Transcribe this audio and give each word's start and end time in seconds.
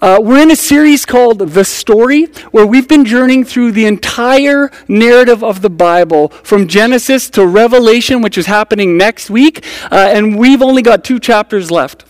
Uh, 0.00 0.18
we're 0.22 0.40
in 0.40 0.50
a 0.50 0.56
series 0.56 1.04
called 1.04 1.38
The 1.38 1.64
Story, 1.64 2.24
where 2.50 2.66
we've 2.66 2.88
been 2.88 3.04
journeying 3.04 3.44
through 3.44 3.72
the 3.72 3.84
entire 3.84 4.70
narrative 4.88 5.44
of 5.44 5.60
the 5.60 5.68
Bible 5.68 6.28
from 6.28 6.66
Genesis 6.66 7.28
to 7.30 7.46
Revelation, 7.46 8.22
which 8.22 8.38
is 8.38 8.46
happening 8.46 8.96
next 8.96 9.28
week, 9.28 9.64
uh, 9.90 10.10
and 10.14 10.38
we've 10.38 10.62
only 10.62 10.80
got 10.80 11.04
two 11.04 11.20
chapters 11.20 11.70
left. 11.70 12.06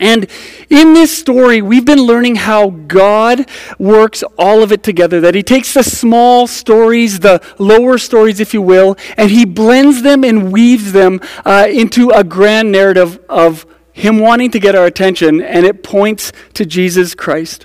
And 0.00 0.26
in 0.68 0.94
this 0.94 1.16
story, 1.16 1.62
we've 1.62 1.84
been 1.84 2.02
learning 2.02 2.36
how 2.36 2.70
God 2.70 3.48
works 3.78 4.22
all 4.36 4.62
of 4.62 4.72
it 4.72 4.82
together. 4.82 5.20
That 5.20 5.34
He 5.34 5.42
takes 5.42 5.74
the 5.74 5.84
small 5.84 6.46
stories, 6.46 7.20
the 7.20 7.40
lower 7.58 7.98
stories, 7.98 8.40
if 8.40 8.52
you 8.52 8.60
will, 8.60 8.96
and 9.16 9.30
He 9.30 9.44
blends 9.44 10.02
them 10.02 10.24
and 10.24 10.52
weaves 10.52 10.92
them 10.92 11.20
uh, 11.44 11.68
into 11.70 12.10
a 12.10 12.24
grand 12.24 12.72
narrative 12.72 13.20
of 13.28 13.64
Him 13.96 14.18
wanting 14.18 14.50
to 14.50 14.60
get 14.60 14.74
our 14.74 14.84
attention, 14.84 15.40
and 15.40 15.64
it 15.64 15.82
points 15.82 16.30
to 16.52 16.66
Jesus 16.66 17.14
Christ. 17.14 17.64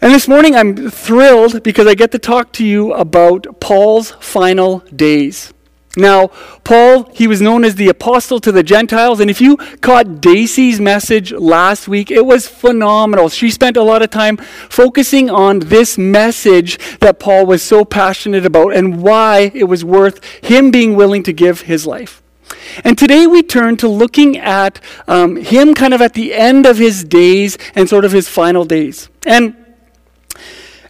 And 0.00 0.14
this 0.14 0.28
morning, 0.28 0.54
I'm 0.54 0.88
thrilled 0.88 1.64
because 1.64 1.88
I 1.88 1.94
get 1.94 2.12
to 2.12 2.18
talk 2.20 2.52
to 2.52 2.64
you 2.64 2.92
about 2.92 3.58
Paul's 3.58 4.12
final 4.20 4.78
days. 4.94 5.52
Now, 5.96 6.28
Paul, 6.62 7.10
he 7.12 7.26
was 7.26 7.40
known 7.40 7.64
as 7.64 7.74
the 7.74 7.88
apostle 7.88 8.38
to 8.40 8.52
the 8.52 8.62
Gentiles. 8.62 9.18
And 9.18 9.28
if 9.28 9.40
you 9.40 9.56
caught 9.80 10.20
Daisy's 10.20 10.80
message 10.80 11.32
last 11.32 11.88
week, 11.88 12.12
it 12.12 12.24
was 12.24 12.46
phenomenal. 12.46 13.28
She 13.28 13.50
spent 13.50 13.76
a 13.76 13.82
lot 13.82 14.02
of 14.02 14.10
time 14.10 14.36
focusing 14.36 15.28
on 15.28 15.58
this 15.58 15.98
message 15.98 16.78
that 17.00 17.18
Paul 17.18 17.46
was 17.46 17.64
so 17.64 17.84
passionate 17.84 18.46
about 18.46 18.76
and 18.76 19.02
why 19.02 19.50
it 19.54 19.64
was 19.64 19.84
worth 19.84 20.22
him 20.44 20.70
being 20.70 20.94
willing 20.94 21.24
to 21.24 21.32
give 21.32 21.62
his 21.62 21.84
life. 21.84 22.22
And 22.84 22.96
today 22.98 23.26
we 23.26 23.42
turn 23.42 23.76
to 23.78 23.88
looking 23.88 24.36
at 24.36 24.80
um, 25.08 25.36
him 25.36 25.74
kind 25.74 25.94
of 25.94 26.00
at 26.00 26.14
the 26.14 26.34
end 26.34 26.66
of 26.66 26.78
his 26.78 27.04
days 27.04 27.58
and 27.74 27.88
sort 27.88 28.04
of 28.04 28.12
his 28.12 28.28
final 28.28 28.64
days. 28.64 29.08
And 29.24 29.56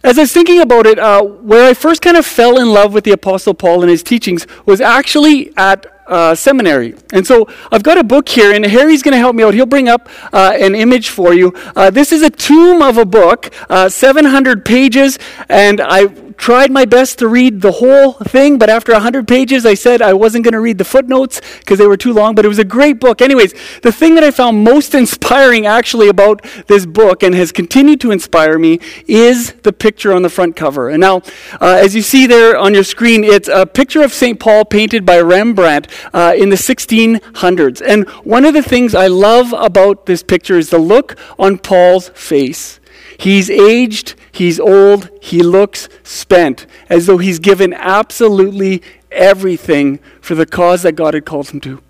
as 0.03 0.17
I 0.17 0.21
was 0.21 0.31
thinking 0.31 0.61
about 0.61 0.85
it, 0.85 0.99
uh, 0.99 1.23
where 1.23 1.69
I 1.69 1.73
first 1.73 2.01
kind 2.01 2.17
of 2.17 2.25
fell 2.25 2.59
in 2.59 2.71
love 2.71 2.93
with 2.93 3.03
the 3.03 3.11
Apostle 3.11 3.53
Paul 3.53 3.81
and 3.81 3.89
his 3.89 4.03
teachings 4.03 4.47
was 4.65 4.79
actually 4.79 5.55
at 5.57 5.85
uh, 6.07 6.33
seminary. 6.35 6.95
And 7.11 7.27
so 7.27 7.47
I've 7.71 7.83
got 7.83 7.97
a 7.97 8.03
book 8.03 8.29
here, 8.29 8.53
and 8.53 8.65
Harry's 8.65 9.03
going 9.03 9.13
to 9.13 9.17
help 9.17 9.35
me 9.35 9.43
out. 9.43 9.53
He'll 9.53 9.65
bring 9.65 9.89
up 9.89 10.07
uh, 10.31 10.53
an 10.57 10.75
image 10.75 11.09
for 11.09 11.33
you. 11.33 11.53
Uh, 11.75 11.89
this 11.89 12.11
is 12.11 12.21
a 12.21 12.29
tome 12.29 12.81
of 12.81 12.97
a 12.97 13.05
book, 13.05 13.53
uh, 13.69 13.89
700 13.89 14.63
pages, 14.63 15.19
and 15.49 15.81
I 15.81 16.07
tried 16.37 16.71
my 16.71 16.85
best 16.85 17.19
to 17.19 17.27
read 17.27 17.61
the 17.61 17.73
whole 17.73 18.13
thing, 18.13 18.57
but 18.57 18.69
after 18.69 18.93
100 18.93 19.27
pages, 19.27 19.65
I 19.65 19.73
said 19.73 20.01
I 20.01 20.13
wasn't 20.13 20.43
going 20.43 20.53
to 20.53 20.59
read 20.59 20.77
the 20.77 20.85
footnotes 20.85 21.41
because 21.59 21.79
they 21.79 21.87
were 21.87 21.97
too 21.97 22.13
long, 22.13 22.35
but 22.35 22.45
it 22.45 22.47
was 22.47 22.59
a 22.59 22.65
great 22.65 22.99
book. 22.99 23.21
Anyways, 23.21 23.53
the 23.81 23.91
thing 23.91 24.15
that 24.15 24.23
I 24.23 24.31
found 24.31 24.63
most 24.63 24.95
inspiring 24.95 25.65
actually 25.65 26.07
about 26.07 26.45
this 26.67 26.85
book 26.85 27.23
and 27.23 27.35
has 27.35 27.51
continued 27.51 27.99
to 28.01 28.11
inspire 28.11 28.57
me 28.57 28.79
is 29.07 29.53
the 29.63 29.73
picture 29.73 30.13
on 30.13 30.21
the 30.21 30.29
front 30.29 30.55
cover. 30.55 30.89
And 30.89 31.01
now, 31.01 31.17
uh, 31.59 31.79
as 31.83 31.95
you 31.95 32.01
see 32.01 32.27
there 32.27 32.57
on 32.57 32.73
your 32.73 32.83
screen, 32.83 33.23
it's 33.23 33.47
a 33.47 33.65
picture 33.65 34.01
of 34.01 34.13
St. 34.13 34.39
Paul 34.39 34.65
painted 34.65 35.05
by 35.05 35.19
Rembrandt 35.19 35.87
uh, 36.13 36.33
in 36.37 36.49
the 36.49 36.55
1600s. 36.55 37.81
And 37.85 38.07
one 38.23 38.45
of 38.45 38.53
the 38.53 38.63
things 38.63 38.95
I 38.95 39.07
love 39.07 39.53
about 39.53 40.05
this 40.05 40.23
picture 40.23 40.57
is 40.57 40.69
the 40.69 40.79
look 40.79 41.17
on 41.37 41.57
Paul's 41.57 42.09
face. 42.09 42.79
He's 43.17 43.49
aged, 43.49 44.15
he's 44.37 44.59
old, 44.59 45.09
he 45.21 45.41
looks 45.41 45.89
spent, 46.03 46.65
as 46.89 47.05
though 47.05 47.17
he's 47.17 47.39
given 47.39 47.73
absolutely 47.73 48.81
everything 49.11 49.99
for 50.21 50.35
the 50.35 50.45
cause 50.45 50.83
that 50.83 50.93
God 50.93 51.13
had 51.13 51.25
called 51.25 51.49
him 51.49 51.59
to. 51.61 51.81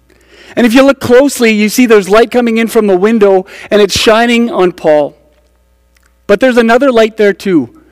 And 0.55 0.65
if 0.65 0.73
you 0.73 0.83
look 0.83 0.99
closely, 0.99 1.51
you 1.51 1.69
see 1.69 1.85
there's 1.85 2.09
light 2.09 2.31
coming 2.31 2.57
in 2.57 2.67
from 2.67 2.87
the 2.87 2.97
window 2.97 3.45
and 3.69 3.81
it's 3.81 3.97
shining 3.97 4.49
on 4.49 4.71
Paul. 4.71 5.15
But 6.25 6.39
there's 6.39 6.57
another 6.57 6.91
light 6.91 7.17
there 7.17 7.33
too. 7.33 7.83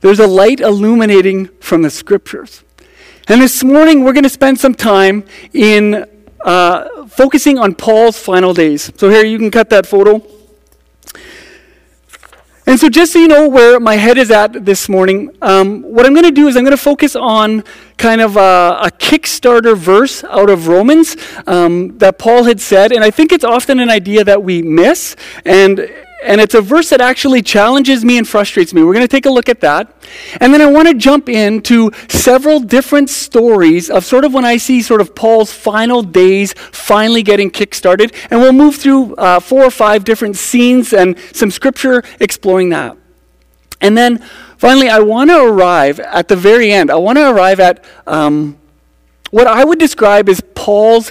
There's 0.00 0.18
a 0.18 0.26
light 0.26 0.60
illuminating 0.60 1.46
from 1.60 1.82
the 1.82 1.90
scriptures. 1.90 2.64
And 3.28 3.40
this 3.40 3.62
morning 3.62 4.02
we're 4.02 4.12
going 4.12 4.24
to 4.24 4.28
spend 4.28 4.58
some 4.58 4.74
time 4.74 5.24
in 5.52 6.04
uh, 6.44 7.06
focusing 7.06 7.58
on 7.58 7.74
Paul's 7.74 8.18
final 8.18 8.52
days. 8.52 8.92
So 8.96 9.08
here 9.08 9.24
you 9.24 9.38
can 9.38 9.50
cut 9.50 9.70
that 9.70 9.86
photo. 9.86 10.26
And 12.64 12.78
so, 12.78 12.88
just 12.88 13.12
so 13.12 13.18
you 13.18 13.26
know 13.26 13.48
where 13.48 13.80
my 13.80 13.96
head 13.96 14.16
is 14.16 14.30
at 14.30 14.64
this 14.64 14.88
morning, 14.88 15.30
um, 15.42 15.82
what 15.82 16.06
I'm 16.06 16.14
going 16.14 16.24
to 16.24 16.30
do 16.30 16.46
is 16.46 16.56
I'm 16.56 16.62
going 16.62 16.76
to 16.76 16.82
focus 16.82 17.16
on 17.16 17.64
kind 17.96 18.20
of 18.20 18.36
a, 18.36 18.78
a 18.82 18.90
Kickstarter 18.98 19.76
verse 19.76 20.22
out 20.24 20.48
of 20.48 20.68
Romans 20.68 21.16
um, 21.48 21.98
that 21.98 22.18
Paul 22.18 22.44
had 22.44 22.60
said. 22.60 22.92
And 22.92 23.02
I 23.02 23.10
think 23.10 23.32
it's 23.32 23.44
often 23.44 23.80
an 23.80 23.90
idea 23.90 24.22
that 24.24 24.44
we 24.44 24.62
miss. 24.62 25.16
And 25.44 25.90
and 26.24 26.40
it's 26.40 26.54
a 26.54 26.60
verse 26.60 26.90
that 26.90 27.00
actually 27.00 27.42
challenges 27.42 28.04
me 28.04 28.18
and 28.18 28.26
frustrates 28.26 28.72
me. 28.72 28.82
We're 28.82 28.94
going 28.94 29.06
to 29.06 29.08
take 29.08 29.26
a 29.26 29.30
look 29.30 29.48
at 29.48 29.60
that. 29.60 29.94
And 30.40 30.52
then 30.52 30.60
I 30.60 30.70
want 30.70 30.88
to 30.88 30.94
jump 30.94 31.28
into 31.28 31.90
several 32.08 32.60
different 32.60 33.10
stories 33.10 33.90
of 33.90 34.04
sort 34.04 34.24
of 34.24 34.32
when 34.32 34.44
I 34.44 34.56
see 34.56 34.82
sort 34.82 35.00
of 35.00 35.14
Paul's 35.14 35.52
final 35.52 36.02
days 36.02 36.54
finally 36.54 37.22
getting 37.22 37.50
kickstarted. 37.50 38.14
And 38.30 38.40
we'll 38.40 38.52
move 38.52 38.76
through 38.76 39.14
uh, 39.16 39.40
four 39.40 39.64
or 39.64 39.70
five 39.70 40.04
different 40.04 40.36
scenes 40.36 40.92
and 40.92 41.18
some 41.32 41.50
scripture 41.50 42.02
exploring 42.20 42.70
that. 42.70 42.96
And 43.80 43.98
then 43.98 44.18
finally, 44.58 44.88
I 44.88 45.00
want 45.00 45.30
to 45.30 45.44
arrive 45.44 45.98
at 45.98 46.28
the 46.28 46.36
very 46.36 46.72
end. 46.72 46.90
I 46.90 46.96
want 46.96 47.18
to 47.18 47.30
arrive 47.30 47.58
at 47.58 47.84
um, 48.06 48.56
what 49.30 49.46
I 49.46 49.64
would 49.64 49.78
describe 49.78 50.28
as 50.28 50.40
Paul's 50.54 51.10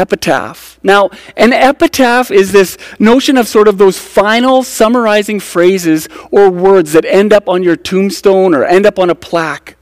epitaph. 0.00 0.78
Now, 0.82 1.10
an 1.36 1.52
epitaph 1.52 2.30
is 2.30 2.52
this 2.52 2.78
notion 2.98 3.36
of 3.36 3.46
sort 3.46 3.68
of 3.68 3.78
those 3.78 3.98
final 3.98 4.62
summarizing 4.62 5.40
phrases 5.40 6.08
or 6.30 6.50
words 6.50 6.92
that 6.92 7.04
end 7.04 7.32
up 7.32 7.48
on 7.48 7.62
your 7.62 7.76
tombstone 7.76 8.54
or 8.54 8.64
end 8.64 8.86
up 8.86 8.98
on 8.98 9.10
a 9.10 9.14
plaque. 9.14 9.76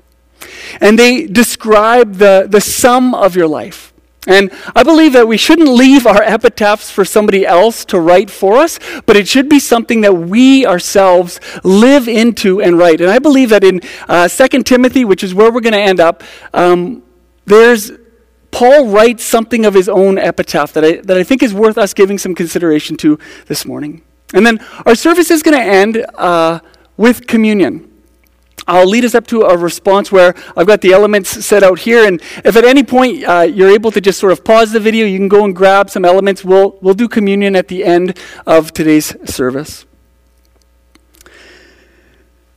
And 0.81 0.99
they 0.99 1.27
describe 1.27 2.17
the, 2.17 2.47
the 2.49 2.61
sum 2.61 3.15
of 3.15 3.37
your 3.37 3.49
life. 3.49 3.93
And 4.27 4.51
I 4.77 4.83
believe 4.83 5.15
that 5.15 5.27
we 5.27 5.39
shouldn't 5.39 5.71
leave 5.71 6.07
our 6.07 6.23
epitaphs 6.23 6.91
for 6.91 7.05
somebody 7.05 7.47
else 7.47 7.85
to 7.87 7.99
write 7.99 8.31
for 8.31 8.59
us, 8.59 8.79
but 9.07 9.17
it 9.17 9.27
should 9.27 9.49
be 9.49 9.59
something 9.59 10.03
that 10.03 10.13
we 10.13 10.67
ourselves 10.67 11.41
live 11.65 12.09
into 12.09 12.61
and 12.61 12.77
write. 12.77 13.01
And 13.01 13.11
I 13.11 13.21
believe 13.21 13.49
that 13.51 13.65
in 13.65 13.81
uh, 14.07 14.29
2 14.29 14.65
Timothy, 14.65 15.05
which 15.07 15.25
is 15.25 15.35
where 15.35 15.51
we're 15.51 15.63
going 15.63 15.73
to 15.73 15.81
end 15.81 16.01
up, 16.01 16.23
um, 16.53 17.03
there's 17.47 17.91
Paul 18.51 18.87
writes 18.87 19.25
something 19.25 19.65
of 19.65 19.75
his 19.75 19.89
own 19.89 20.19
epitaph 20.19 20.73
that 20.73 20.85
I, 20.85 20.97
that 21.03 21.17
I 21.17 21.23
think 21.23 21.43
is 21.43 21.55
worth 21.55 21.79
us 21.79 21.95
giving 21.95 22.19
some 22.19 22.35
consideration 22.35 22.97
to 22.99 23.19
this 23.47 23.65
morning. 23.67 24.03
And 24.35 24.47
then 24.47 24.65
our 24.85 24.95
service 24.95 25.31
is 25.31 25.43
going 25.43 25.59
to 25.59 25.65
end 25.65 26.05
uh, 26.15 26.61
with 26.97 27.27
communion. 27.27 27.85
I'll 28.67 28.87
lead 28.87 29.05
us 29.05 29.15
up 29.15 29.27
to 29.29 29.43
a 29.43 29.57
response 29.57 30.13
where 30.13 30.35
I've 30.55 30.67
got 30.67 30.83
the 30.83 30.93
elements 30.93 31.31
set 31.45 31.63
out 31.63 31.79
here. 31.79 32.07
And 32.07 32.21
if 32.45 32.55
at 32.55 32.65
any 32.65 32.83
point 32.83 33.25
uh, 33.25 33.41
you're 33.41 33.71
able 33.71 33.91
to 33.93 34.01
just 34.01 34.19
sort 34.19 34.31
of 34.31 34.45
pause 34.45 34.73
the 34.73 34.81
video, 34.81 35.07
you 35.07 35.19
can 35.19 35.29
go 35.29 35.45
and 35.45 35.57
grab 35.57 35.89
some 35.89 36.05
elements. 36.05 36.45
We'll, 36.45 36.77
we'll 36.83 36.95
do 36.95 37.09
communion 37.09 37.57
at 37.57 37.69
the 37.69 37.83
end 37.85 38.19
of 38.47 38.75
today's 38.75 39.17
service. 39.31 39.87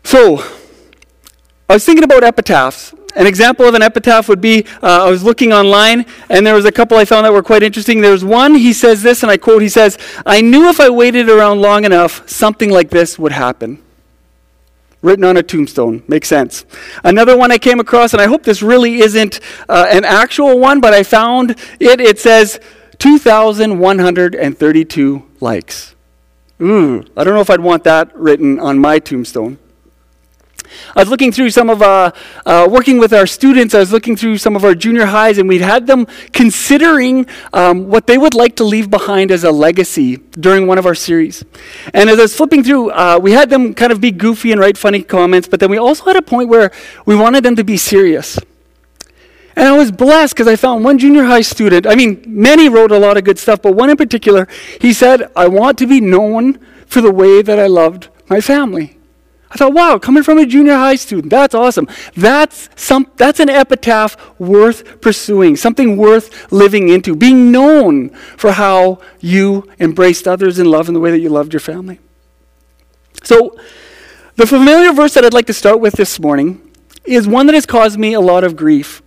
So, 0.04 0.44
I 1.72 1.76
was 1.76 1.86
thinking 1.86 2.04
about 2.04 2.26
epitaphs. 2.26 2.94
An 3.16 3.26
example 3.26 3.66
of 3.66 3.76
an 3.76 3.82
epitaph 3.82 4.28
would 4.28 4.42
be 4.42 4.66
uh, 4.84 5.06
I 5.06 5.10
was 5.10 5.24
looking 5.24 5.54
online 5.54 6.06
and 6.28 6.46
there 6.46 6.54
was 6.54 6.66
a 6.66 6.72
couple 6.72 6.98
I 6.98 7.06
found 7.06 7.26
that 7.26 7.32
were 7.32 7.42
quite 7.42 7.64
interesting. 7.64 8.02
There's 8.02 8.26
one, 8.26 8.56
he 8.56 8.74
says 8.74 9.04
this, 9.04 9.24
and 9.24 9.32
I 9.32 9.38
quote, 9.38 9.62
he 9.62 9.70
says, 9.70 9.98
I 10.26 10.42
knew 10.42 10.68
if 10.68 10.82
I 10.82 10.90
waited 10.90 11.30
around 11.30 11.62
long 11.62 11.86
enough, 11.86 12.30
something 12.30 12.70
like 12.70 12.90
this 12.90 13.18
would 13.18 13.32
happen. 13.32 13.82
Written 15.02 15.24
on 15.24 15.38
a 15.38 15.44
tombstone. 15.44 16.04
Makes 16.10 16.28
sense. 16.28 16.66
Another 17.06 17.38
one 17.38 17.54
I 17.54 17.58
came 17.58 17.80
across, 17.80 18.12
and 18.12 18.22
I 18.22 18.28
hope 18.28 18.44
this 18.44 18.62
really 18.62 19.00
isn't 19.00 19.40
uh, 19.70 19.88
an 19.90 20.04
actual 20.04 20.60
one, 20.60 20.82
but 20.82 20.94
I 20.94 21.04
found 21.04 21.52
it. 21.80 22.02
It 22.02 22.20
says 22.20 22.60
2,132 23.00 25.26
likes. 25.40 25.96
Ooh, 26.62 27.06
I 27.16 27.24
don't 27.24 27.34
know 27.34 27.40
if 27.40 27.50
I'd 27.50 27.62
want 27.62 27.86
that 27.86 28.14
written 28.14 28.60
on 28.60 28.78
my 28.78 29.00
tombstone. 29.00 29.58
I 30.96 31.00
was 31.00 31.10
looking 31.10 31.32
through 31.32 31.50
some 31.50 31.70
of, 31.70 31.82
uh, 31.82 32.12
uh, 32.46 32.68
working 32.70 32.98
with 32.98 33.14
our 33.14 33.28
students, 33.28 33.74
I 33.74 33.80
was 33.80 33.92
looking 33.92 34.16
through 34.16 34.38
some 34.38 34.56
of 34.56 34.64
our 34.64 34.76
junior 34.76 35.06
highs, 35.06 35.38
and 35.38 35.48
we'd 35.48 35.62
had 35.62 35.88
them 35.88 36.08
considering 36.34 37.28
um, 37.54 37.88
what 37.88 38.08
they 38.08 38.18
would 38.18 38.34
like 38.34 38.56
to 38.58 38.64
leave 38.64 38.90
behind 38.90 39.32
as 39.32 39.44
a 39.44 39.52
legacy 39.52 40.18
during 40.18 40.68
one 40.68 40.78
of 40.78 40.86
our 40.86 40.96
series. 40.96 41.44
And 41.94 42.10
as 42.10 42.20
I 42.20 42.24
was 42.24 42.36
flipping 42.36 42.64
through, 42.64 42.92
uh, 42.92 43.20
we 43.22 43.32
had 43.32 43.50
them 43.50 43.74
kind 43.74 43.92
of 43.92 44.02
be 44.02 44.12
goofy 44.12 44.52
and 44.52 44.60
write 44.60 44.78
funny 44.78 45.04
comments, 45.04 45.48
but 45.48 45.60
then 45.60 45.70
we 45.70 45.78
also 45.78 46.06
had 46.06 46.16
a 46.16 46.22
point 46.22 46.50
where 46.50 46.72
we 47.06 47.16
wanted 47.16 47.44
them 47.44 47.56
to 47.56 47.64
be 47.64 47.78
serious. 47.78 48.38
And 49.56 49.68
I 49.68 49.78
was 49.78 49.92
blessed 49.92 50.34
because 50.34 50.48
I 50.48 50.56
found 50.56 50.84
one 50.84 50.98
junior 50.98 51.26
high 51.26 51.42
student. 51.42 51.86
I 51.86 51.96
mean, 51.96 52.24
many 52.26 52.70
wrote 52.70 52.92
a 52.92 52.98
lot 52.98 53.18
of 53.18 53.24
good 53.24 53.38
stuff, 53.38 53.62
but 53.62 53.74
one 53.74 53.90
in 53.90 53.98
particular, 53.98 54.48
he 54.80 54.94
said, 54.94 55.30
I 55.36 55.48
want 55.48 55.78
to 55.80 55.88
be 55.88 56.00
known 56.00 56.60
for 56.86 57.02
the 57.02 57.12
way 57.12 57.42
that 57.42 57.60
I 57.60 57.68
loved 57.68 58.08
my 58.30 58.40
family. 58.40 58.98
I 59.52 59.58
thought, 59.58 59.74
wow, 59.74 60.00
coming 60.00 60.24
from 60.24 60.38
a 60.38 60.46
junior 60.46 60.76
high 60.76 60.96
student, 60.96 61.30
that's 61.30 61.54
awesome. 61.54 61.90
That's, 62.16 62.70
some, 62.78 63.12
that's 63.18 63.42
an 63.42 63.50
epitaph 63.50 64.16
worth 64.40 65.02
pursuing, 65.02 65.58
something 65.58 65.98
worth 65.98 66.52
living 66.54 66.88
into, 66.88 67.18
being 67.18 67.52
known 67.52 68.10
for 68.38 68.54
how 68.54 69.02
you 69.20 69.70
embraced 69.78 70.26
others 70.26 70.58
in 70.58 70.68
love 70.68 70.88
and 70.88 70.96
the 70.96 71.02
way 71.02 71.12
that 71.12 71.20
you 71.20 71.28
loved 71.28 71.52
your 71.52 71.60
family. 71.60 72.00
So, 73.24 73.58
the 74.38 74.48
familiar 74.48 74.94
verse 74.94 75.14
that 75.16 75.26
I'd 75.26 75.34
like 75.34 75.48
to 75.48 75.54
start 75.54 75.82
with 75.82 75.96
this 75.96 76.18
morning 76.18 76.72
is 77.04 77.28
one 77.28 77.46
that 77.48 77.54
has 77.54 77.66
caused 77.66 78.00
me 78.00 78.14
a 78.14 78.22
lot 78.22 78.46
of 78.46 78.56
grief. 78.56 79.02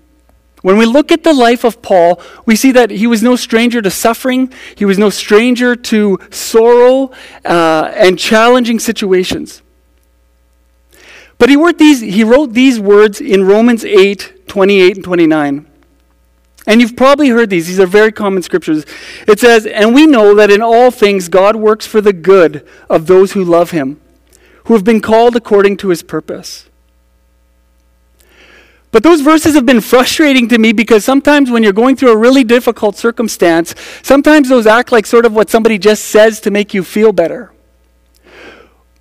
When 0.61 0.77
we 0.77 0.85
look 0.85 1.11
at 1.11 1.25
the 1.25 1.33
life 1.33 1.65
of 1.65 1.81
Paul, 1.81 2.21
we 2.45 2.55
see 2.55 2.73
that 2.73 2.91
he 2.91 3.07
was 3.07 3.23
no 3.23 3.35
stranger 3.35 3.81
to 3.81 3.91
suffering, 3.91 4.53
he 4.77 4.85
was 4.85 4.99
no 4.99 5.09
stranger 5.09 5.75
to 5.75 6.19
sorrow 6.31 7.13
uh, 7.47 7.93
and 7.95 8.19
challenging 8.19 8.79
situations. 8.79 9.63
But 11.39 11.49
he 11.49 11.57
wrote, 11.57 11.79
these, 11.79 12.01
he 12.01 12.25
wrote 12.25 12.53
these 12.53 12.79
words 12.79 13.21
in 13.21 13.45
Romans 13.45 13.85
8 13.85 14.47
28 14.47 14.97
and 14.97 15.05
29. 15.05 15.67
And 16.67 16.81
you've 16.81 16.97
probably 16.97 17.29
heard 17.29 17.51
these. 17.51 17.67
These 17.67 17.81
are 17.81 17.87
very 17.87 18.13
common 18.13 18.43
scriptures. 18.43 18.87
It 19.27 19.39
says, 19.41 19.67
And 19.67 19.95
we 19.95 20.07
know 20.07 20.35
that 20.35 20.51
in 20.51 20.63
all 20.63 20.91
things 20.91 21.29
God 21.29 21.57
works 21.57 21.87
for 21.87 22.01
the 22.01 22.13
good 22.13 22.67
of 22.89 23.07
those 23.07 23.33
who 23.33 23.45
love 23.45 23.73
him, 23.73 24.01
who 24.65 24.75
have 24.75 24.85
been 24.85 25.01
called 25.01 25.37
according 25.37 25.77
to 25.79 25.89
his 25.89 26.03
purpose. 26.03 26.69
But 28.93 29.03
those 29.03 29.23
verses 29.23 29.57
have 29.57 29.67
been 29.67 29.81
frustrating 29.81 30.49
to 30.51 30.59
me 30.59 30.73
because 30.73 31.05
sometimes 31.05 31.51
when 31.51 31.65
you're 31.65 31.73
going 31.73 31.97
through 31.97 32.13
a 32.13 32.17
really 32.17 32.45
difficult 32.45 32.97
circumstance, 32.97 33.75
sometimes 34.05 34.49
those 34.49 34.69
act 34.69 34.93
like 34.93 35.05
sort 35.05 35.27
of 35.27 35.35
what 35.35 35.51
somebody 35.51 35.79
just 35.79 36.05
says 36.05 36.39
to 36.43 36.53
make 36.53 36.73
you 36.73 36.85
feel 36.85 37.13
better. 37.13 37.53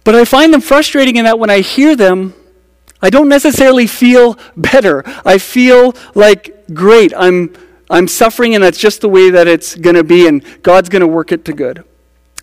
But 0.04 0.16
I 0.16 0.26
find 0.26 0.54
them 0.54 0.62
frustrating 0.62 1.16
in 1.16 1.26
that 1.26 1.40
when 1.40 1.50
I 1.50 1.60
hear 1.60 1.96
them, 1.96 2.34
I 3.02 3.10
don't 3.10 3.30
necessarily 3.30 3.88
feel 3.88 4.38
better. 4.56 5.04
I 5.26 5.38
feel 5.38 5.94
like, 6.16 6.66
great, 6.74 7.14
I'm, 7.16 7.54
I'm 7.90 8.08
suffering 8.08 8.56
and 8.56 8.64
that's 8.64 8.78
just 8.78 9.02
the 9.02 9.10
way 9.10 9.30
that 9.30 9.48
it's 9.48 9.76
going 9.76 9.96
to 9.96 10.04
be, 10.04 10.28
and 10.28 10.44
God's 10.64 10.90
going 10.90 11.02
to 11.02 11.08
work 11.08 11.32
it 11.32 11.46
to 11.46 11.54
good. 11.54 11.84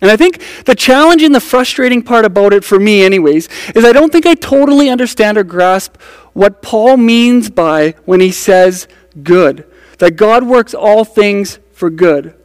And 0.01 0.09
I 0.09 0.17
think 0.17 0.43
the 0.65 0.73
challenge 0.73 1.21
and 1.21 1.33
the 1.33 1.39
frustrating 1.39 2.01
part 2.01 2.25
about 2.25 2.53
it, 2.53 2.63
for 2.63 2.79
me, 2.79 3.03
anyways, 3.03 3.49
is 3.75 3.85
I 3.85 3.91
don't 3.91 4.11
think 4.11 4.25
I 4.25 4.33
totally 4.33 4.89
understand 4.89 5.37
or 5.37 5.43
grasp 5.43 5.99
what 6.33 6.61
Paul 6.61 6.97
means 6.97 7.49
by 7.49 7.95
when 8.05 8.19
he 8.19 8.31
says 8.31 8.87
good, 9.21 9.65
that 9.99 10.15
God 10.15 10.43
works 10.43 10.73
all 10.73 11.05
things 11.05 11.59
for 11.73 11.91
good. 11.91 12.35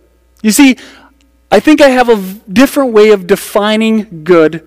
You 0.42 0.50
see, 0.50 0.76
I 1.50 1.60
think 1.60 1.80
I 1.80 1.88
have 1.88 2.08
a 2.08 2.16
different 2.50 2.92
way 2.92 3.10
of 3.10 3.26
defining 3.26 4.24
good 4.24 4.66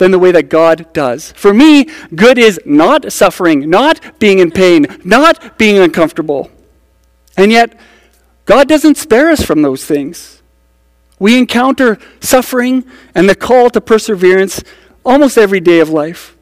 than 0.00 0.10
the 0.10 0.18
way 0.18 0.32
that 0.32 0.48
God 0.48 0.90
does. 0.94 1.30
For 1.32 1.52
me, 1.52 1.86
good 2.14 2.38
is 2.38 2.58
not 2.64 3.12
suffering, 3.12 3.68
not 3.68 4.18
being 4.18 4.38
in 4.38 4.50
pain, 4.50 4.86
not 5.04 5.58
being 5.58 5.78
uncomfortable. 5.78 6.50
And 7.36 7.52
yet, 7.52 7.78
God 8.46 8.66
doesn't 8.66 8.96
spare 8.96 9.30
us 9.30 9.42
from 9.42 9.60
those 9.60 9.84
things. 9.84 10.42
We 11.18 11.38
encounter 11.38 11.98
suffering 12.20 12.84
and 13.14 13.28
the 13.28 13.34
call 13.34 13.68
to 13.70 13.80
perseverance 13.80 14.64
almost 15.04 15.36
every 15.36 15.60
day 15.60 15.80
of 15.80 15.90
life. 15.90 16.34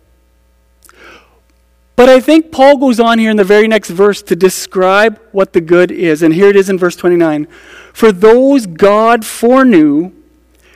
But 1.97 2.09
I 2.09 2.21
think 2.21 2.53
Paul 2.53 2.77
goes 2.77 3.01
on 3.01 3.19
here 3.19 3.33
in 3.33 3.37
the 3.37 3.43
very 3.43 3.67
next 3.67 3.91
verse 3.91 4.23
to 4.23 4.37
describe 4.37 5.21
what 5.33 5.53
the 5.53 5.61
good 5.61 5.91
is. 5.91 6.23
And 6.23 6.33
here 6.33 6.49
it 6.49 6.55
is 6.55 6.71
in 6.71 6.79
verse 6.79 6.95
29. 6.95 7.49
For 7.93 8.13
those 8.13 8.67
God 8.67 9.27
foreknew, 9.27 10.13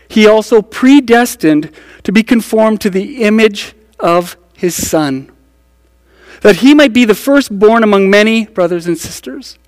he 0.09 0.27
also 0.27 0.61
predestined 0.61 1.71
to 2.05 2.13
be 2.13 2.23
conformed 2.23 2.81
to 2.81 2.91
the 2.91 3.23
image 3.23 3.75
of 3.99 4.37
his 4.55 4.75
Son, 4.75 5.31
that 6.41 6.57
he 6.57 6.75
might 6.75 6.93
be 6.93 7.05
the 7.05 7.15
firstborn 7.15 7.83
among 7.83 8.11
many 8.11 8.47
brothers 8.47 8.87
and 8.87 8.99
sisters. 8.99 9.59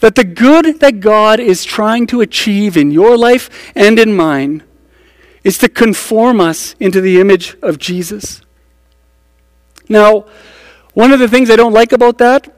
That 0.00 0.16
the 0.16 0.24
good 0.24 0.80
that 0.80 1.00
God 1.00 1.40
is 1.40 1.64
trying 1.64 2.06
to 2.08 2.20
achieve 2.20 2.76
in 2.76 2.90
your 2.90 3.16
life 3.16 3.72
and 3.74 3.98
in 3.98 4.14
mine 4.14 4.62
is 5.44 5.56
to 5.58 5.68
conform 5.68 6.40
us 6.40 6.74
into 6.78 7.00
the 7.00 7.20
image 7.20 7.56
of 7.62 7.78
Jesus. 7.78 8.42
Now, 9.88 10.26
one 10.92 11.12
of 11.12 11.20
the 11.20 11.28
things 11.28 11.50
I 11.50 11.56
don't 11.56 11.72
like 11.72 11.92
about 11.92 12.18
that 12.18 12.54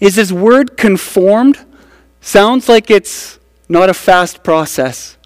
is 0.00 0.16
this 0.16 0.32
word 0.32 0.76
conformed 0.76 1.58
sounds 2.20 2.68
like 2.68 2.90
it's 2.90 3.38
not 3.68 3.90
a 3.90 3.94
fast 3.94 4.42
process. 4.42 5.18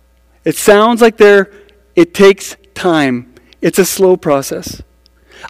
It 0.45 0.57
sounds 0.57 1.01
like 1.01 1.17
there 1.17 1.53
it 1.95 2.15
takes 2.15 2.57
time. 2.79 3.35
It's 3.61 3.79
a 3.79 3.85
slow 3.85 4.17
process. 4.17 4.83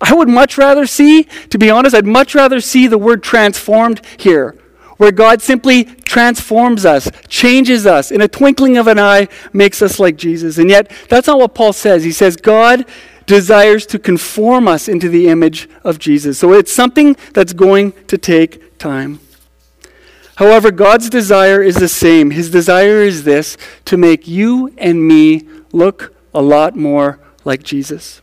I 0.00 0.14
would 0.14 0.28
much 0.28 0.58
rather 0.58 0.86
see, 0.86 1.24
to 1.50 1.58
be 1.58 1.70
honest, 1.70 1.94
I'd 1.94 2.06
much 2.06 2.34
rather 2.34 2.60
see 2.60 2.86
the 2.86 2.98
word 2.98 3.22
transformed 3.22 4.00
here 4.18 4.56
where 4.98 5.12
God 5.12 5.40
simply 5.40 5.84
transforms 5.84 6.84
us, 6.84 7.08
changes 7.28 7.86
us, 7.86 8.10
in 8.10 8.20
a 8.20 8.28
twinkling 8.28 8.76
of 8.76 8.88
an 8.88 8.98
eye, 8.98 9.28
makes 9.52 9.80
us 9.80 10.00
like 10.00 10.16
Jesus. 10.16 10.58
And 10.58 10.68
yet, 10.68 10.90
that's 11.08 11.28
not 11.28 11.38
what 11.38 11.54
Paul 11.54 11.72
says. 11.72 12.02
He 12.02 12.10
says, 12.10 12.36
God 12.36 12.84
desires 13.24 13.86
to 13.86 13.98
conform 13.98 14.66
us 14.66 14.88
into 14.88 15.08
the 15.08 15.28
image 15.28 15.68
of 15.84 15.98
Jesus. 15.98 16.38
So 16.38 16.52
it's 16.52 16.72
something 16.72 17.16
that's 17.32 17.52
going 17.52 17.92
to 18.08 18.18
take 18.18 18.78
time. 18.78 19.20
However, 20.36 20.70
God's 20.70 21.08
desire 21.08 21.62
is 21.62 21.76
the 21.76 21.88
same. 21.88 22.32
His 22.32 22.50
desire 22.50 23.02
is 23.02 23.24
this 23.24 23.56
to 23.84 23.96
make 23.96 24.26
you 24.26 24.74
and 24.78 25.06
me 25.06 25.48
look 25.72 26.14
a 26.34 26.42
lot 26.42 26.76
more 26.76 27.18
like 27.44 27.62
Jesus. 27.62 28.20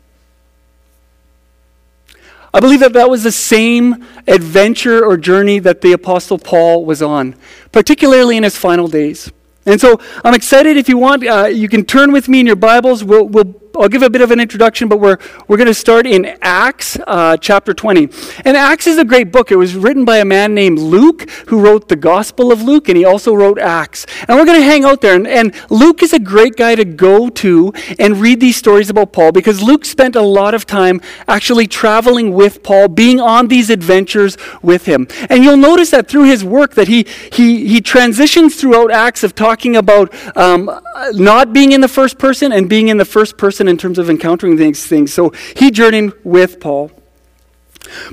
I 2.54 2.60
believe 2.60 2.80
that 2.80 2.94
that 2.94 3.10
was 3.10 3.22
the 3.22 3.32
same 3.32 4.06
adventure 4.26 5.04
or 5.04 5.18
journey 5.18 5.58
that 5.58 5.82
the 5.82 5.92
Apostle 5.92 6.38
Paul 6.38 6.86
was 6.86 7.02
on, 7.02 7.34
particularly 7.70 8.36
in 8.38 8.44
his 8.44 8.56
final 8.56 8.88
days. 8.88 9.30
And 9.66 9.80
so 9.80 10.00
I'm 10.24 10.32
excited. 10.32 10.76
If 10.76 10.88
you 10.88 10.96
want, 10.96 11.26
uh, 11.26 11.46
you 11.46 11.68
can 11.68 11.84
turn 11.84 12.12
with 12.12 12.28
me 12.28 12.40
in 12.40 12.46
your 12.46 12.56
Bibles. 12.56 13.04
We'll, 13.04 13.24
we'll 13.24 13.44
I'll 13.80 13.88
give 13.88 14.02
a 14.02 14.10
bit 14.10 14.22
of 14.22 14.30
an 14.30 14.40
introduction, 14.40 14.88
but 14.88 15.00
we're, 15.00 15.18
we're 15.48 15.56
going 15.56 15.66
to 15.66 15.74
start 15.74 16.06
in 16.06 16.36
Acts 16.40 16.98
uh, 17.06 17.36
chapter 17.36 17.74
20. 17.74 18.08
And 18.44 18.56
Acts 18.56 18.86
is 18.86 18.98
a 18.98 19.04
great 19.04 19.30
book. 19.30 19.50
It 19.50 19.56
was 19.56 19.74
written 19.74 20.04
by 20.04 20.18
a 20.18 20.24
man 20.24 20.54
named 20.54 20.78
Luke, 20.78 21.28
who 21.48 21.60
wrote 21.60 21.88
the 21.88 21.96
Gospel 21.96 22.50
of 22.52 22.62
Luke, 22.62 22.88
and 22.88 22.96
he 22.96 23.04
also 23.04 23.34
wrote 23.34 23.58
Acts. 23.58 24.06
And 24.26 24.38
we're 24.38 24.46
going 24.46 24.58
to 24.58 24.64
hang 24.64 24.84
out 24.84 25.00
there. 25.00 25.14
And, 25.14 25.26
and 25.26 25.54
Luke 25.70 26.02
is 26.02 26.12
a 26.12 26.18
great 26.18 26.56
guy 26.56 26.74
to 26.74 26.84
go 26.84 27.28
to 27.28 27.72
and 27.98 28.16
read 28.16 28.40
these 28.40 28.56
stories 28.56 28.88
about 28.88 29.12
Paul 29.12 29.32
because 29.32 29.62
Luke 29.62 29.84
spent 29.84 30.16
a 30.16 30.22
lot 30.22 30.54
of 30.54 30.66
time 30.66 31.00
actually 31.28 31.66
traveling 31.66 32.32
with 32.32 32.62
Paul, 32.62 32.88
being 32.88 33.20
on 33.20 33.48
these 33.48 33.70
adventures 33.70 34.36
with 34.62 34.86
him. 34.86 35.06
And 35.28 35.44
you'll 35.44 35.56
notice 35.56 35.90
that 35.90 36.08
through 36.08 36.24
his 36.24 36.44
work 36.44 36.74
that 36.74 36.88
he, 36.88 37.06
he, 37.32 37.66
he 37.68 37.80
transitions 37.80 38.56
throughout 38.56 38.90
Acts 38.90 39.22
of 39.22 39.34
talking 39.34 39.76
about 39.76 40.14
um, 40.36 40.70
not 41.12 41.52
being 41.52 41.72
in 41.72 41.80
the 41.80 41.88
first 41.88 42.18
person 42.18 42.52
and 42.52 42.68
being 42.68 42.88
in 42.88 42.96
the 42.96 43.04
first 43.04 43.36
person 43.36 43.65
in 43.68 43.76
terms 43.76 43.98
of 43.98 44.10
encountering 44.10 44.56
these 44.56 44.86
things. 44.86 45.12
So 45.12 45.30
he 45.56 45.70
journeyed 45.70 46.12
with 46.24 46.60
Paul. 46.60 46.90